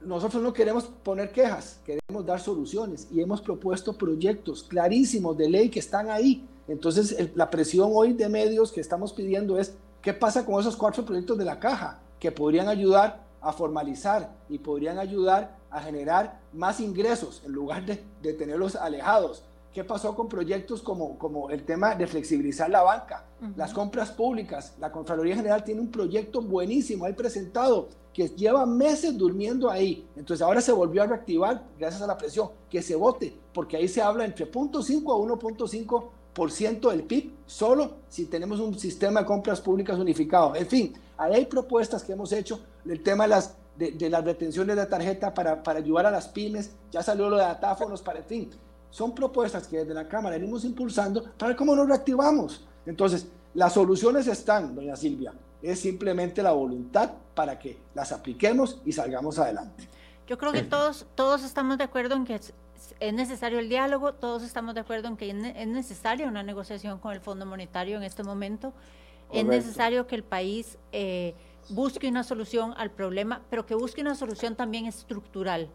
nosotros 0.00 0.40
no 0.40 0.52
queremos 0.52 0.84
poner 0.84 1.32
quejas, 1.32 1.80
queremos 1.84 2.24
dar 2.24 2.38
soluciones 2.38 3.08
y 3.10 3.20
hemos 3.20 3.40
propuesto 3.40 3.92
proyectos 3.92 4.62
clarísimos 4.62 5.36
de 5.36 5.50
ley 5.50 5.70
que 5.70 5.80
están 5.80 6.08
ahí. 6.08 6.46
Entonces, 6.68 7.32
la 7.34 7.50
presión 7.50 7.90
hoy 7.92 8.12
de 8.12 8.28
medios 8.28 8.70
que 8.70 8.80
estamos 8.80 9.12
pidiendo 9.12 9.58
es, 9.58 9.74
¿qué 10.00 10.12
pasa 10.12 10.46
con 10.46 10.60
esos 10.60 10.76
cuatro 10.76 11.04
proyectos 11.04 11.36
de 11.36 11.44
la 11.44 11.58
caja 11.58 11.98
que 12.20 12.30
podrían 12.30 12.68
ayudar 12.68 13.20
a 13.40 13.52
formalizar 13.52 14.32
y 14.48 14.58
podrían 14.58 15.00
ayudar 15.00 15.56
a 15.68 15.80
generar 15.80 16.38
más 16.52 16.78
ingresos 16.78 17.42
en 17.44 17.50
lugar 17.50 17.84
de, 17.84 18.04
de 18.22 18.34
tenerlos 18.34 18.76
alejados? 18.76 19.42
¿Qué 19.72 19.84
pasó 19.84 20.14
con 20.14 20.28
proyectos 20.28 20.82
como, 20.82 21.18
como 21.18 21.48
el 21.48 21.64
tema 21.64 21.94
de 21.94 22.06
flexibilizar 22.06 22.68
la 22.68 22.82
banca, 22.82 23.24
las 23.56 23.72
compras 23.72 24.10
públicas? 24.10 24.74
La 24.78 24.92
Contraloría 24.92 25.34
General 25.34 25.64
tiene 25.64 25.80
un 25.80 25.90
proyecto 25.90 26.42
buenísimo 26.42 27.06
ahí 27.06 27.14
presentado 27.14 27.88
que 28.12 28.28
lleva 28.28 28.66
meses 28.66 29.16
durmiendo 29.16 29.70
ahí. 29.70 30.06
Entonces 30.14 30.42
ahora 30.42 30.60
se 30.60 30.72
volvió 30.72 31.02
a 31.02 31.06
reactivar 31.06 31.64
gracias 31.78 32.02
a 32.02 32.06
la 32.06 32.18
presión. 32.18 32.50
Que 32.68 32.82
se 32.82 32.94
vote, 32.94 33.34
porque 33.54 33.78
ahí 33.78 33.88
se 33.88 34.02
habla 34.02 34.26
entre 34.26 34.50
0.5 34.50 35.10
a 35.10 35.38
1.5% 35.38 36.90
del 36.90 37.04
PIB 37.04 37.32
solo 37.46 37.96
si 38.08 38.26
tenemos 38.26 38.60
un 38.60 38.78
sistema 38.78 39.20
de 39.20 39.26
compras 39.26 39.62
públicas 39.62 39.98
unificado. 39.98 40.54
En 40.54 40.66
fin, 40.66 40.92
ahí 41.16 41.32
hay 41.34 41.46
propuestas 41.46 42.04
que 42.04 42.12
hemos 42.12 42.30
hecho. 42.32 42.60
El 42.84 43.02
tema 43.02 43.24
de 43.24 43.30
las, 43.30 43.56
de, 43.78 44.10
las 44.10 44.22
retenciones 44.22 44.76
de 44.76 44.84
tarjeta 44.84 45.32
para, 45.32 45.62
para 45.62 45.78
ayudar 45.78 46.04
a 46.04 46.10
las 46.10 46.28
pymes. 46.28 46.72
Ya 46.90 47.02
salió 47.02 47.30
lo 47.30 47.36
de 47.36 47.44
datáfonos 47.44 48.02
para, 48.02 48.18
el 48.18 48.24
fin 48.26 48.50
son 48.92 49.14
propuestas 49.14 49.66
que 49.66 49.78
desde 49.78 49.94
la 49.94 50.06
Cámara 50.06 50.36
venimos 50.36 50.64
impulsando 50.64 51.24
para 51.24 51.48
ver 51.48 51.56
cómo 51.56 51.74
nos 51.74 51.88
reactivamos. 51.88 52.64
Entonces, 52.84 53.26
las 53.54 53.72
soluciones 53.72 54.26
están, 54.26 54.74
doña 54.74 54.94
Silvia, 54.96 55.32
es 55.62 55.80
simplemente 55.80 56.42
la 56.42 56.52
voluntad 56.52 57.10
para 57.34 57.58
que 57.58 57.78
las 57.94 58.12
apliquemos 58.12 58.80
y 58.84 58.92
salgamos 58.92 59.38
adelante. 59.38 59.88
Yo 60.28 60.36
creo 60.36 60.52
que 60.52 60.62
todos, 60.62 61.06
todos 61.14 61.42
estamos 61.42 61.78
de 61.78 61.84
acuerdo 61.84 62.14
en 62.16 62.26
que 62.26 62.34
es, 62.34 62.52
necesario 63.14 63.58
el 63.58 63.70
diálogo, 63.70 64.12
todos 64.12 64.42
estamos 64.42 64.74
de 64.74 64.80
acuerdo 64.80 65.08
en 65.08 65.16
que 65.16 65.30
es 65.30 65.66
necesaria 65.66 66.28
una 66.28 66.42
negociación 66.42 66.98
con 66.98 67.12
el 67.12 67.20
Fondo 67.20 67.46
Monetario 67.46 67.96
en 67.96 68.02
este 68.02 68.22
momento. 68.22 68.74
Es 69.32 69.46
necesario 69.46 70.06
que 70.06 70.14
el 70.14 70.24
país 70.24 70.76
eh, 70.92 71.34
busque 71.70 72.08
una 72.08 72.24
solución 72.24 72.74
al 72.76 72.90
problema, 72.90 73.40
pero 73.48 73.64
que 73.64 73.74
busque 73.74 74.02
una 74.02 74.14
solución 74.14 74.54
también 74.54 74.84
estructural 74.84 75.70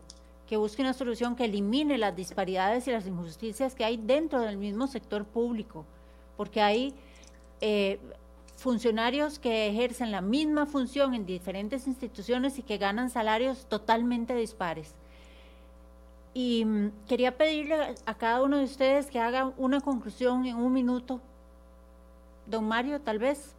que 0.47 0.57
busque 0.57 0.81
una 0.81 0.93
solución 0.93 1.35
que 1.35 1.45
elimine 1.45 1.97
las 1.97 2.15
disparidades 2.15 2.87
y 2.87 2.91
las 2.91 3.05
injusticias 3.05 3.75
que 3.75 3.83
hay 3.83 3.97
dentro 3.97 4.41
del 4.41 4.57
mismo 4.57 4.87
sector 4.87 5.25
público, 5.25 5.85
porque 6.37 6.61
hay 6.61 6.95
eh, 7.59 7.99
funcionarios 8.55 9.39
que 9.39 9.67
ejercen 9.67 10.11
la 10.11 10.21
misma 10.21 10.65
función 10.65 11.13
en 11.13 11.25
diferentes 11.25 11.85
instituciones 11.85 12.57
y 12.57 12.63
que 12.63 12.77
ganan 12.77 13.09
salarios 13.09 13.65
totalmente 13.67 14.33
dispares. 14.35 14.95
Y 16.33 16.63
mm, 16.65 16.91
quería 17.07 17.37
pedirle 17.37 17.95
a 18.05 18.13
cada 18.15 18.41
uno 18.41 18.57
de 18.57 18.63
ustedes 18.63 19.07
que 19.07 19.19
haga 19.19 19.53
una 19.57 19.81
conclusión 19.81 20.45
en 20.45 20.55
un 20.55 20.71
minuto. 20.71 21.19
Don 22.45 22.67
Mario, 22.67 23.01
tal 23.01 23.19
vez. 23.19 23.53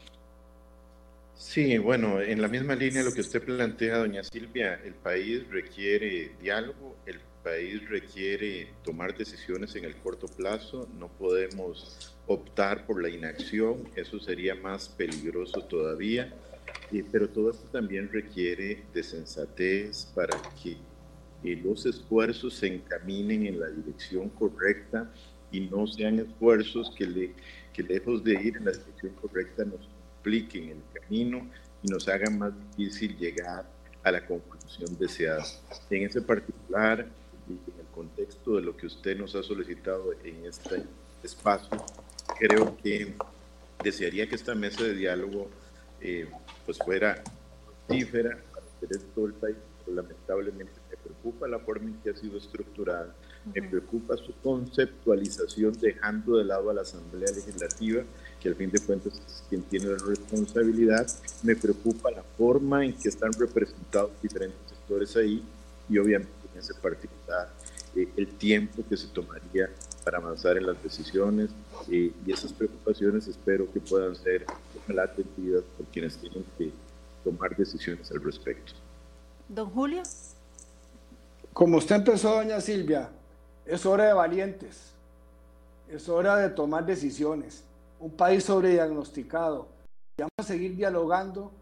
Sí, 1.38 1.78
bueno, 1.78 2.20
en 2.20 2.42
la 2.42 2.48
misma 2.48 2.74
línea 2.74 3.04
lo 3.04 3.12
que 3.12 3.20
usted 3.20 3.40
plantea, 3.44 3.98
doña 3.98 4.24
Silvia, 4.24 4.74
el 4.84 4.94
país 4.94 5.48
requiere 5.48 6.32
diálogo, 6.42 6.96
el 7.06 7.20
país 7.44 7.88
requiere 7.88 8.66
tomar 8.82 9.16
decisiones 9.16 9.76
en 9.76 9.84
el 9.84 9.94
corto 9.94 10.26
plazo, 10.26 10.88
no 10.98 11.06
podemos 11.06 12.12
optar 12.26 12.84
por 12.86 13.00
la 13.00 13.08
inacción, 13.08 13.88
eso 13.94 14.18
sería 14.18 14.56
más 14.56 14.88
peligroso 14.88 15.62
todavía, 15.62 16.34
pero 17.12 17.28
todo 17.28 17.52
esto 17.52 17.68
también 17.70 18.10
requiere 18.12 18.82
de 18.92 19.02
sensatez 19.04 20.06
para 20.16 20.36
que 20.60 20.76
los 21.44 21.86
esfuerzos 21.86 22.54
se 22.54 22.66
encaminen 22.66 23.46
en 23.46 23.60
la 23.60 23.68
dirección 23.68 24.28
correcta 24.30 25.08
y 25.52 25.60
no 25.60 25.86
sean 25.86 26.18
esfuerzos 26.18 26.92
que, 26.98 27.06
le, 27.06 27.34
que 27.72 27.84
lejos 27.84 28.24
de 28.24 28.32
ir 28.42 28.56
en 28.56 28.64
la 28.64 28.72
dirección 28.72 29.14
correcta 29.14 29.64
nos 29.64 29.88
compliquen 30.18 30.70
el 30.70 31.00
camino 31.00 31.48
y 31.82 31.88
nos 31.88 32.08
hagan 32.08 32.38
más 32.38 32.52
difícil 32.76 33.16
llegar 33.16 33.64
a 34.02 34.10
la 34.10 34.26
conclusión 34.26 34.96
deseada. 34.98 35.44
En 35.90 36.02
ese 36.02 36.22
particular, 36.22 37.06
y 37.48 37.52
en 37.52 37.80
el 37.80 37.86
contexto 37.94 38.56
de 38.56 38.62
lo 38.62 38.76
que 38.76 38.86
usted 38.86 39.16
nos 39.16 39.34
ha 39.34 39.42
solicitado 39.42 40.12
en 40.24 40.44
este 40.44 40.82
espacio, 41.22 41.70
creo 42.38 42.76
que 42.76 43.14
desearía 43.82 44.28
que 44.28 44.34
esta 44.34 44.54
mesa 44.54 44.84
de 44.84 44.94
diálogo 44.94 45.48
eh, 46.00 46.28
pues 46.66 46.78
fuera 46.78 47.22
fructífera 47.64 48.38
para 48.52 48.66
todo 49.14 49.26
el 49.26 49.34
país, 49.34 49.56
pero 49.84 50.02
lamentablemente 50.02 50.72
me 50.90 50.96
preocupa 50.96 51.48
la 51.48 51.58
forma 51.60 51.90
en 51.90 51.94
que 52.02 52.10
ha 52.10 52.16
sido 52.16 52.38
estructurada, 52.38 53.14
me 53.54 53.68
preocupa 53.68 54.16
su 54.16 54.32
conceptualización 54.42 55.72
dejando 55.80 56.36
de 56.36 56.44
lado 56.44 56.70
a 56.70 56.74
la 56.74 56.82
Asamblea 56.82 57.30
Legislativa 57.32 58.02
que 58.40 58.48
al 58.48 58.54
fin 58.54 58.70
de 58.70 58.78
cuentas 58.80 59.14
es 59.14 59.42
quien 59.48 59.62
tiene 59.62 59.86
la 59.86 59.98
responsabilidad. 59.98 61.06
Me 61.42 61.56
preocupa 61.56 62.10
la 62.10 62.22
forma 62.36 62.84
en 62.84 62.92
que 62.94 63.08
están 63.08 63.32
representados 63.32 64.10
diferentes 64.22 64.60
sectores 64.68 65.16
ahí 65.16 65.42
y 65.88 65.98
obviamente 65.98 66.30
en 66.52 66.60
ese 66.60 66.74
particular 66.74 67.50
eh, 67.96 68.08
el 68.16 68.28
tiempo 68.28 68.84
que 68.88 68.96
se 68.96 69.08
tomaría 69.08 69.70
para 70.04 70.18
avanzar 70.18 70.56
en 70.56 70.66
las 70.66 70.82
decisiones 70.82 71.50
eh, 71.90 72.12
y 72.26 72.32
esas 72.32 72.52
preocupaciones 72.52 73.26
espero 73.26 73.70
que 73.72 73.80
puedan 73.80 74.14
ser 74.16 74.46
atendidas 74.96 75.64
por 75.76 75.86
quienes 75.86 76.16
tienen 76.16 76.44
que 76.56 76.72
tomar 77.24 77.54
decisiones 77.56 78.10
al 78.10 78.22
respecto. 78.22 78.72
Don 79.48 79.68
Julio. 79.70 80.02
Como 81.52 81.76
usted 81.78 81.96
empezó, 81.96 82.36
doña 82.36 82.60
Silvia, 82.60 83.10
es 83.68 83.86
hora 83.86 84.06
de 84.06 84.12
valientes, 84.12 84.94
es 85.88 86.08
hora 86.08 86.36
de 86.36 86.50
tomar 86.50 86.84
decisiones 86.84 87.64
un 88.00 88.10
país 88.10 88.44
sobrediagnosticado. 88.44 89.68
Y 90.16 90.22
vamos 90.22 90.32
a 90.38 90.42
seguir 90.42 90.76
dialogando. 90.76 91.52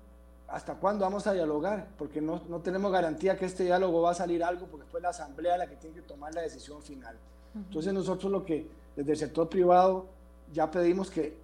¿Hasta 0.49 0.75
cuándo 0.75 1.05
vamos 1.05 1.27
a 1.27 1.33
dialogar? 1.33 1.89
Porque 1.99 2.21
no, 2.21 2.41
no, 2.49 2.61
tenemos 2.61 2.93
garantía 2.93 3.37
que 3.37 3.47
este 3.47 3.65
diálogo 3.65 4.03
va 4.03 4.13
a 4.13 4.15
salir 4.15 4.45
algo, 4.45 4.67
porque 4.67 4.87
fue 4.87 5.01
la 5.01 5.09
asamblea 5.09 5.59
la 5.59 5.67
que 5.67 5.77
tiene 5.77 5.97
que 5.97 6.03
tomar 6.03 6.33
la 6.35 6.43
decisión 6.43 6.81
final. 6.83 7.17
Entonces 7.55 7.93
nosotros 7.93 8.31
lo 8.31 8.45
que 8.45 8.69
desde 8.95 9.13
el 9.13 9.19
sector 9.19 9.49
privado 9.49 10.07
ya 10.53 10.71
pedimos 10.71 11.11
que 11.11 11.37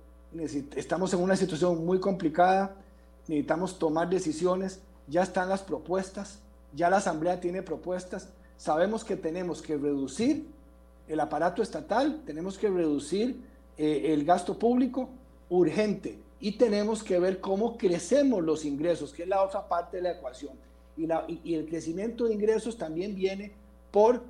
estamos 0.76 1.12
en 1.14 1.20
una 1.20 1.36
situación 1.36 1.84
muy 1.84 1.98
complicada, 1.98 2.76
necesitamos 3.26 3.78
tomar 3.78 4.08
decisiones, 4.08 4.80
ya 5.08 5.22
están 5.22 5.48
las 5.48 5.62
propuestas, 5.62 6.38
ya 6.72 6.88
la 6.88 6.98
asamblea 6.98 7.40
tiene 7.40 7.62
propuestas, 7.62 8.28
sabemos 8.62 9.02
que 9.02 9.16
tenemos 9.16 9.60
que 9.60 9.76
reducir 9.76 10.46
el 11.08 11.18
aparato 11.18 11.64
estatal, 11.64 12.22
tenemos 12.24 12.56
que 12.56 12.70
reducir 12.70 13.36
eh, 13.76 14.12
el 14.12 14.24
gasto 14.24 14.56
público 14.56 15.08
urgente 15.48 16.16
y 16.38 16.52
tenemos 16.52 17.02
que 17.02 17.18
ver 17.18 17.40
cómo 17.40 17.76
crecemos 17.76 18.40
los 18.44 18.64
ingresos, 18.64 19.12
que 19.12 19.24
es 19.24 19.28
la 19.28 19.42
otra 19.42 19.66
parte 19.66 19.96
de 19.96 20.04
la 20.04 20.12
ecuación. 20.12 20.52
Y, 20.96 21.08
la, 21.08 21.24
y, 21.26 21.56
el 21.56 21.66
crecimiento 21.68 22.26
de 22.26 22.34
ingresos 22.34 22.78
también 22.78 23.16
viene 23.16 23.50
por 23.90 24.22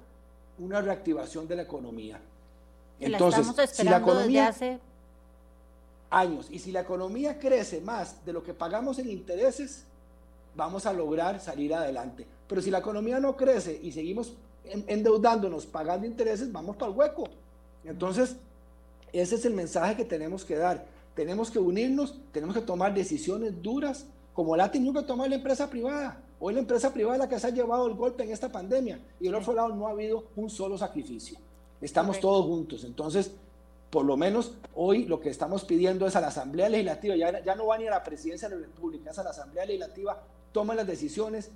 una 0.59 0.80
reactivación 0.80 1.47
de 1.47 1.57
la 1.57 1.62
economía. 1.62 2.18
Entonces, 3.01 3.70
si 3.70 3.85
la 3.85 3.99
economía 3.99 4.49
hace 4.49 4.78
años 6.09 6.47
y 6.51 6.59
si 6.59 6.72
la 6.72 6.80
economía 6.80 7.39
crece 7.39 7.83
más 7.83 8.24
de 8.24 8.33
lo 8.33 8.43
que 8.43 8.55
pagamos 8.55 8.99
en 8.99 9.11
intereses, 9.11 9.85
vamos 10.55 10.87
a 10.87 10.93
lograr 10.95 11.39
salir 11.39 11.74
adelante. 11.74 12.26
Pero 12.53 12.61
si 12.61 12.70
la 12.70 12.80
economía 12.80 13.18
no 13.18 13.34
crece 13.34 13.80
y 13.82 13.92
seguimos 13.92 14.34
endeudándonos, 14.86 15.64
pagando 15.64 16.07
intereses, 16.07 16.53
vamos 16.53 16.76
para 16.76 16.92
el 16.92 16.98
hueco. 16.98 17.24
Entonces, 17.82 18.36
ese 19.11 19.36
es 19.36 19.46
el 19.46 19.55
mensaje 19.55 19.96
que 19.96 20.05
tenemos 20.05 20.44
que 20.44 20.57
dar. 20.57 20.84
Tenemos 21.14 21.50
que 21.50 21.59
unirnos, 21.59 22.20
tenemos 22.30 22.55
que 22.55 22.61
tomar 22.61 22.92
decisiones 22.92 23.62
duras, 23.62 24.05
como 24.34 24.55
la 24.55 24.64
ha 24.64 24.70
tenido 24.70 24.92
que 24.92 25.07
tomar 25.07 25.30
la 25.30 25.36
empresa 25.36 25.70
privada. 25.70 26.22
Hoy 26.40 26.53
la 26.53 26.61
empresa 26.61 26.92
privada 26.92 27.14
es 27.14 27.20
la 27.20 27.28
que 27.30 27.40
se 27.40 27.46
ha 27.46 27.50
llevado 27.50 27.86
el 27.86 27.94
golpe 27.94 28.22
en 28.22 28.32
esta 28.32 28.53
pandemia 28.53 29.00
y 29.18 29.24
del 29.24 29.36
otro 29.36 29.55
lado 29.55 29.74
no 29.74 29.86
ha 29.86 29.92
habido 29.92 30.24
un 30.36 30.50
solo 30.50 30.76
sacrificio. 30.76 31.38
Estamos 31.80 32.20
todos 32.20 32.44
juntos. 32.44 32.84
Entonces, 32.84 33.30
por 33.88 34.05
lo 34.05 34.18
menos 34.18 34.53
hoy 34.74 35.07
lo 35.07 35.20
que 35.20 35.30
estamos 35.30 35.64
pidiendo 35.64 36.07
es 36.07 36.16
a 36.16 36.20
la 36.20 36.28
Asamblea 36.28 36.68
Legislativa, 36.68 37.16
ya, 37.16 37.42
ya 37.42 37.55
no 37.55 37.68
va 37.68 37.78
ni 37.78 37.86
a 37.86 37.92
la 37.92 38.05
Presidencia 38.05 38.50
de 38.50 38.57
la 38.57 38.66
República, 38.66 39.11
es 39.11 39.18
a 39.18 39.22
la 39.22 39.30
Asamblea 39.30 39.64
Legislativa, 39.64 40.22
toma 40.53 40.74
las 40.74 40.86
decisiones, 40.86 41.50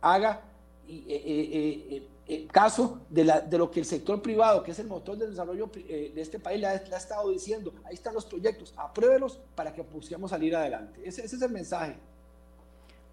haga 0.00 0.42
eh, 0.88 1.04
eh, 1.08 2.08
eh, 2.26 2.46
caso 2.50 3.00
de, 3.08 3.24
la, 3.24 3.40
de, 3.40 3.58
lo 3.58 3.70
que 3.70 3.80
el 3.80 3.86
sector 3.86 4.20
privado, 4.22 4.62
que 4.62 4.70
es 4.70 4.78
el 4.78 4.86
motor 4.86 5.16
del 5.16 5.30
desarrollo 5.30 5.70
de 5.72 6.12
este 6.16 6.38
país, 6.38 6.60
le 6.60 6.66
ha, 6.66 6.74
estado 6.74 7.30
diciendo. 7.30 7.72
Ahí 7.84 7.94
están 7.94 8.14
los 8.14 8.24
proyectos, 8.24 8.72
apruébelos 8.76 9.38
para 9.54 9.72
que 9.72 9.84
pudiéramos 9.84 10.30
salir 10.30 10.54
adelante. 10.54 11.00
Ese, 11.04 11.24
es 11.24 11.42
el 11.42 11.50
mensaje. 11.50 11.96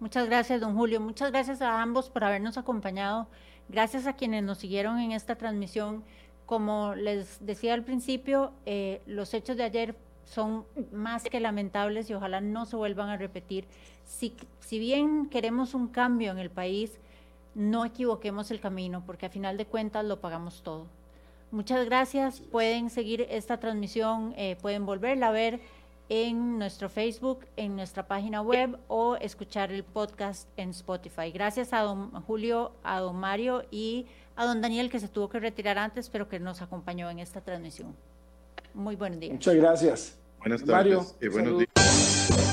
Muchas 0.00 0.26
gracias, 0.26 0.60
don 0.60 0.76
Julio. 0.76 1.00
Muchas 1.00 1.30
gracias 1.30 1.60
a 1.62 1.80
ambos 1.82 2.10
por 2.10 2.24
habernos 2.24 2.58
acompañado. 2.58 3.26
Gracias 3.68 4.06
a 4.06 4.14
quienes 4.14 4.44
nos 4.44 4.58
siguieron 4.58 4.98
en 4.98 5.12
esta 5.12 5.36
transmisión. 5.36 6.04
Como 6.46 6.94
les 6.94 7.44
decía 7.44 7.74
al 7.74 7.84
principio, 7.84 8.52
los 9.06 9.34
hechos 9.34 9.56
de 9.56 9.64
ayer 9.64 9.96
son 10.28 10.66
más 10.92 11.24
que 11.24 11.40
lamentables 11.40 12.10
y 12.10 12.14
ojalá 12.14 12.40
no 12.40 12.66
se 12.66 12.76
vuelvan 12.76 13.08
a 13.08 13.16
repetir. 13.16 13.66
Si, 14.04 14.34
si 14.60 14.78
bien 14.78 15.28
queremos 15.28 15.74
un 15.74 15.88
cambio 15.88 16.30
en 16.30 16.38
el 16.38 16.50
país, 16.50 17.00
no 17.54 17.84
equivoquemos 17.84 18.50
el 18.50 18.60
camino, 18.60 19.02
porque 19.06 19.26
a 19.26 19.30
final 19.30 19.56
de 19.56 19.66
cuentas 19.66 20.04
lo 20.04 20.20
pagamos 20.20 20.62
todo. 20.62 20.86
Muchas 21.50 21.84
gracias. 21.86 22.40
Pueden 22.40 22.90
seguir 22.90 23.26
esta 23.30 23.58
transmisión, 23.58 24.34
eh, 24.36 24.56
pueden 24.60 24.84
volverla 24.84 25.28
a 25.28 25.32
ver 25.32 25.60
en 26.10 26.58
nuestro 26.58 26.88
Facebook, 26.88 27.46
en 27.56 27.76
nuestra 27.76 28.06
página 28.06 28.42
web 28.42 28.78
o 28.88 29.16
escuchar 29.16 29.72
el 29.72 29.82
podcast 29.82 30.48
en 30.56 30.70
Spotify. 30.70 31.30
Gracias 31.30 31.72
a 31.72 31.80
don 31.80 32.10
Julio, 32.22 32.72
a 32.82 33.00
don 33.00 33.16
Mario 33.16 33.64
y 33.70 34.06
a 34.36 34.44
don 34.44 34.60
Daniel 34.60 34.90
que 34.90 35.00
se 35.00 35.08
tuvo 35.08 35.28
que 35.28 35.40
retirar 35.40 35.78
antes, 35.78 36.10
pero 36.10 36.28
que 36.28 36.38
nos 36.38 36.62
acompañó 36.62 37.10
en 37.10 37.18
esta 37.18 37.40
transmisión. 37.40 37.94
Muy 38.74 38.96
buen 38.96 39.18
día. 39.20 39.32
Muchas 39.32 39.54
gracias. 39.54 40.18
Buenas 40.38 40.64
tardes 40.64 40.96
Mario, 40.96 41.06
y 41.20 41.28
buenos 41.28 41.50
saludos. 41.50 41.64
días. 41.74 42.47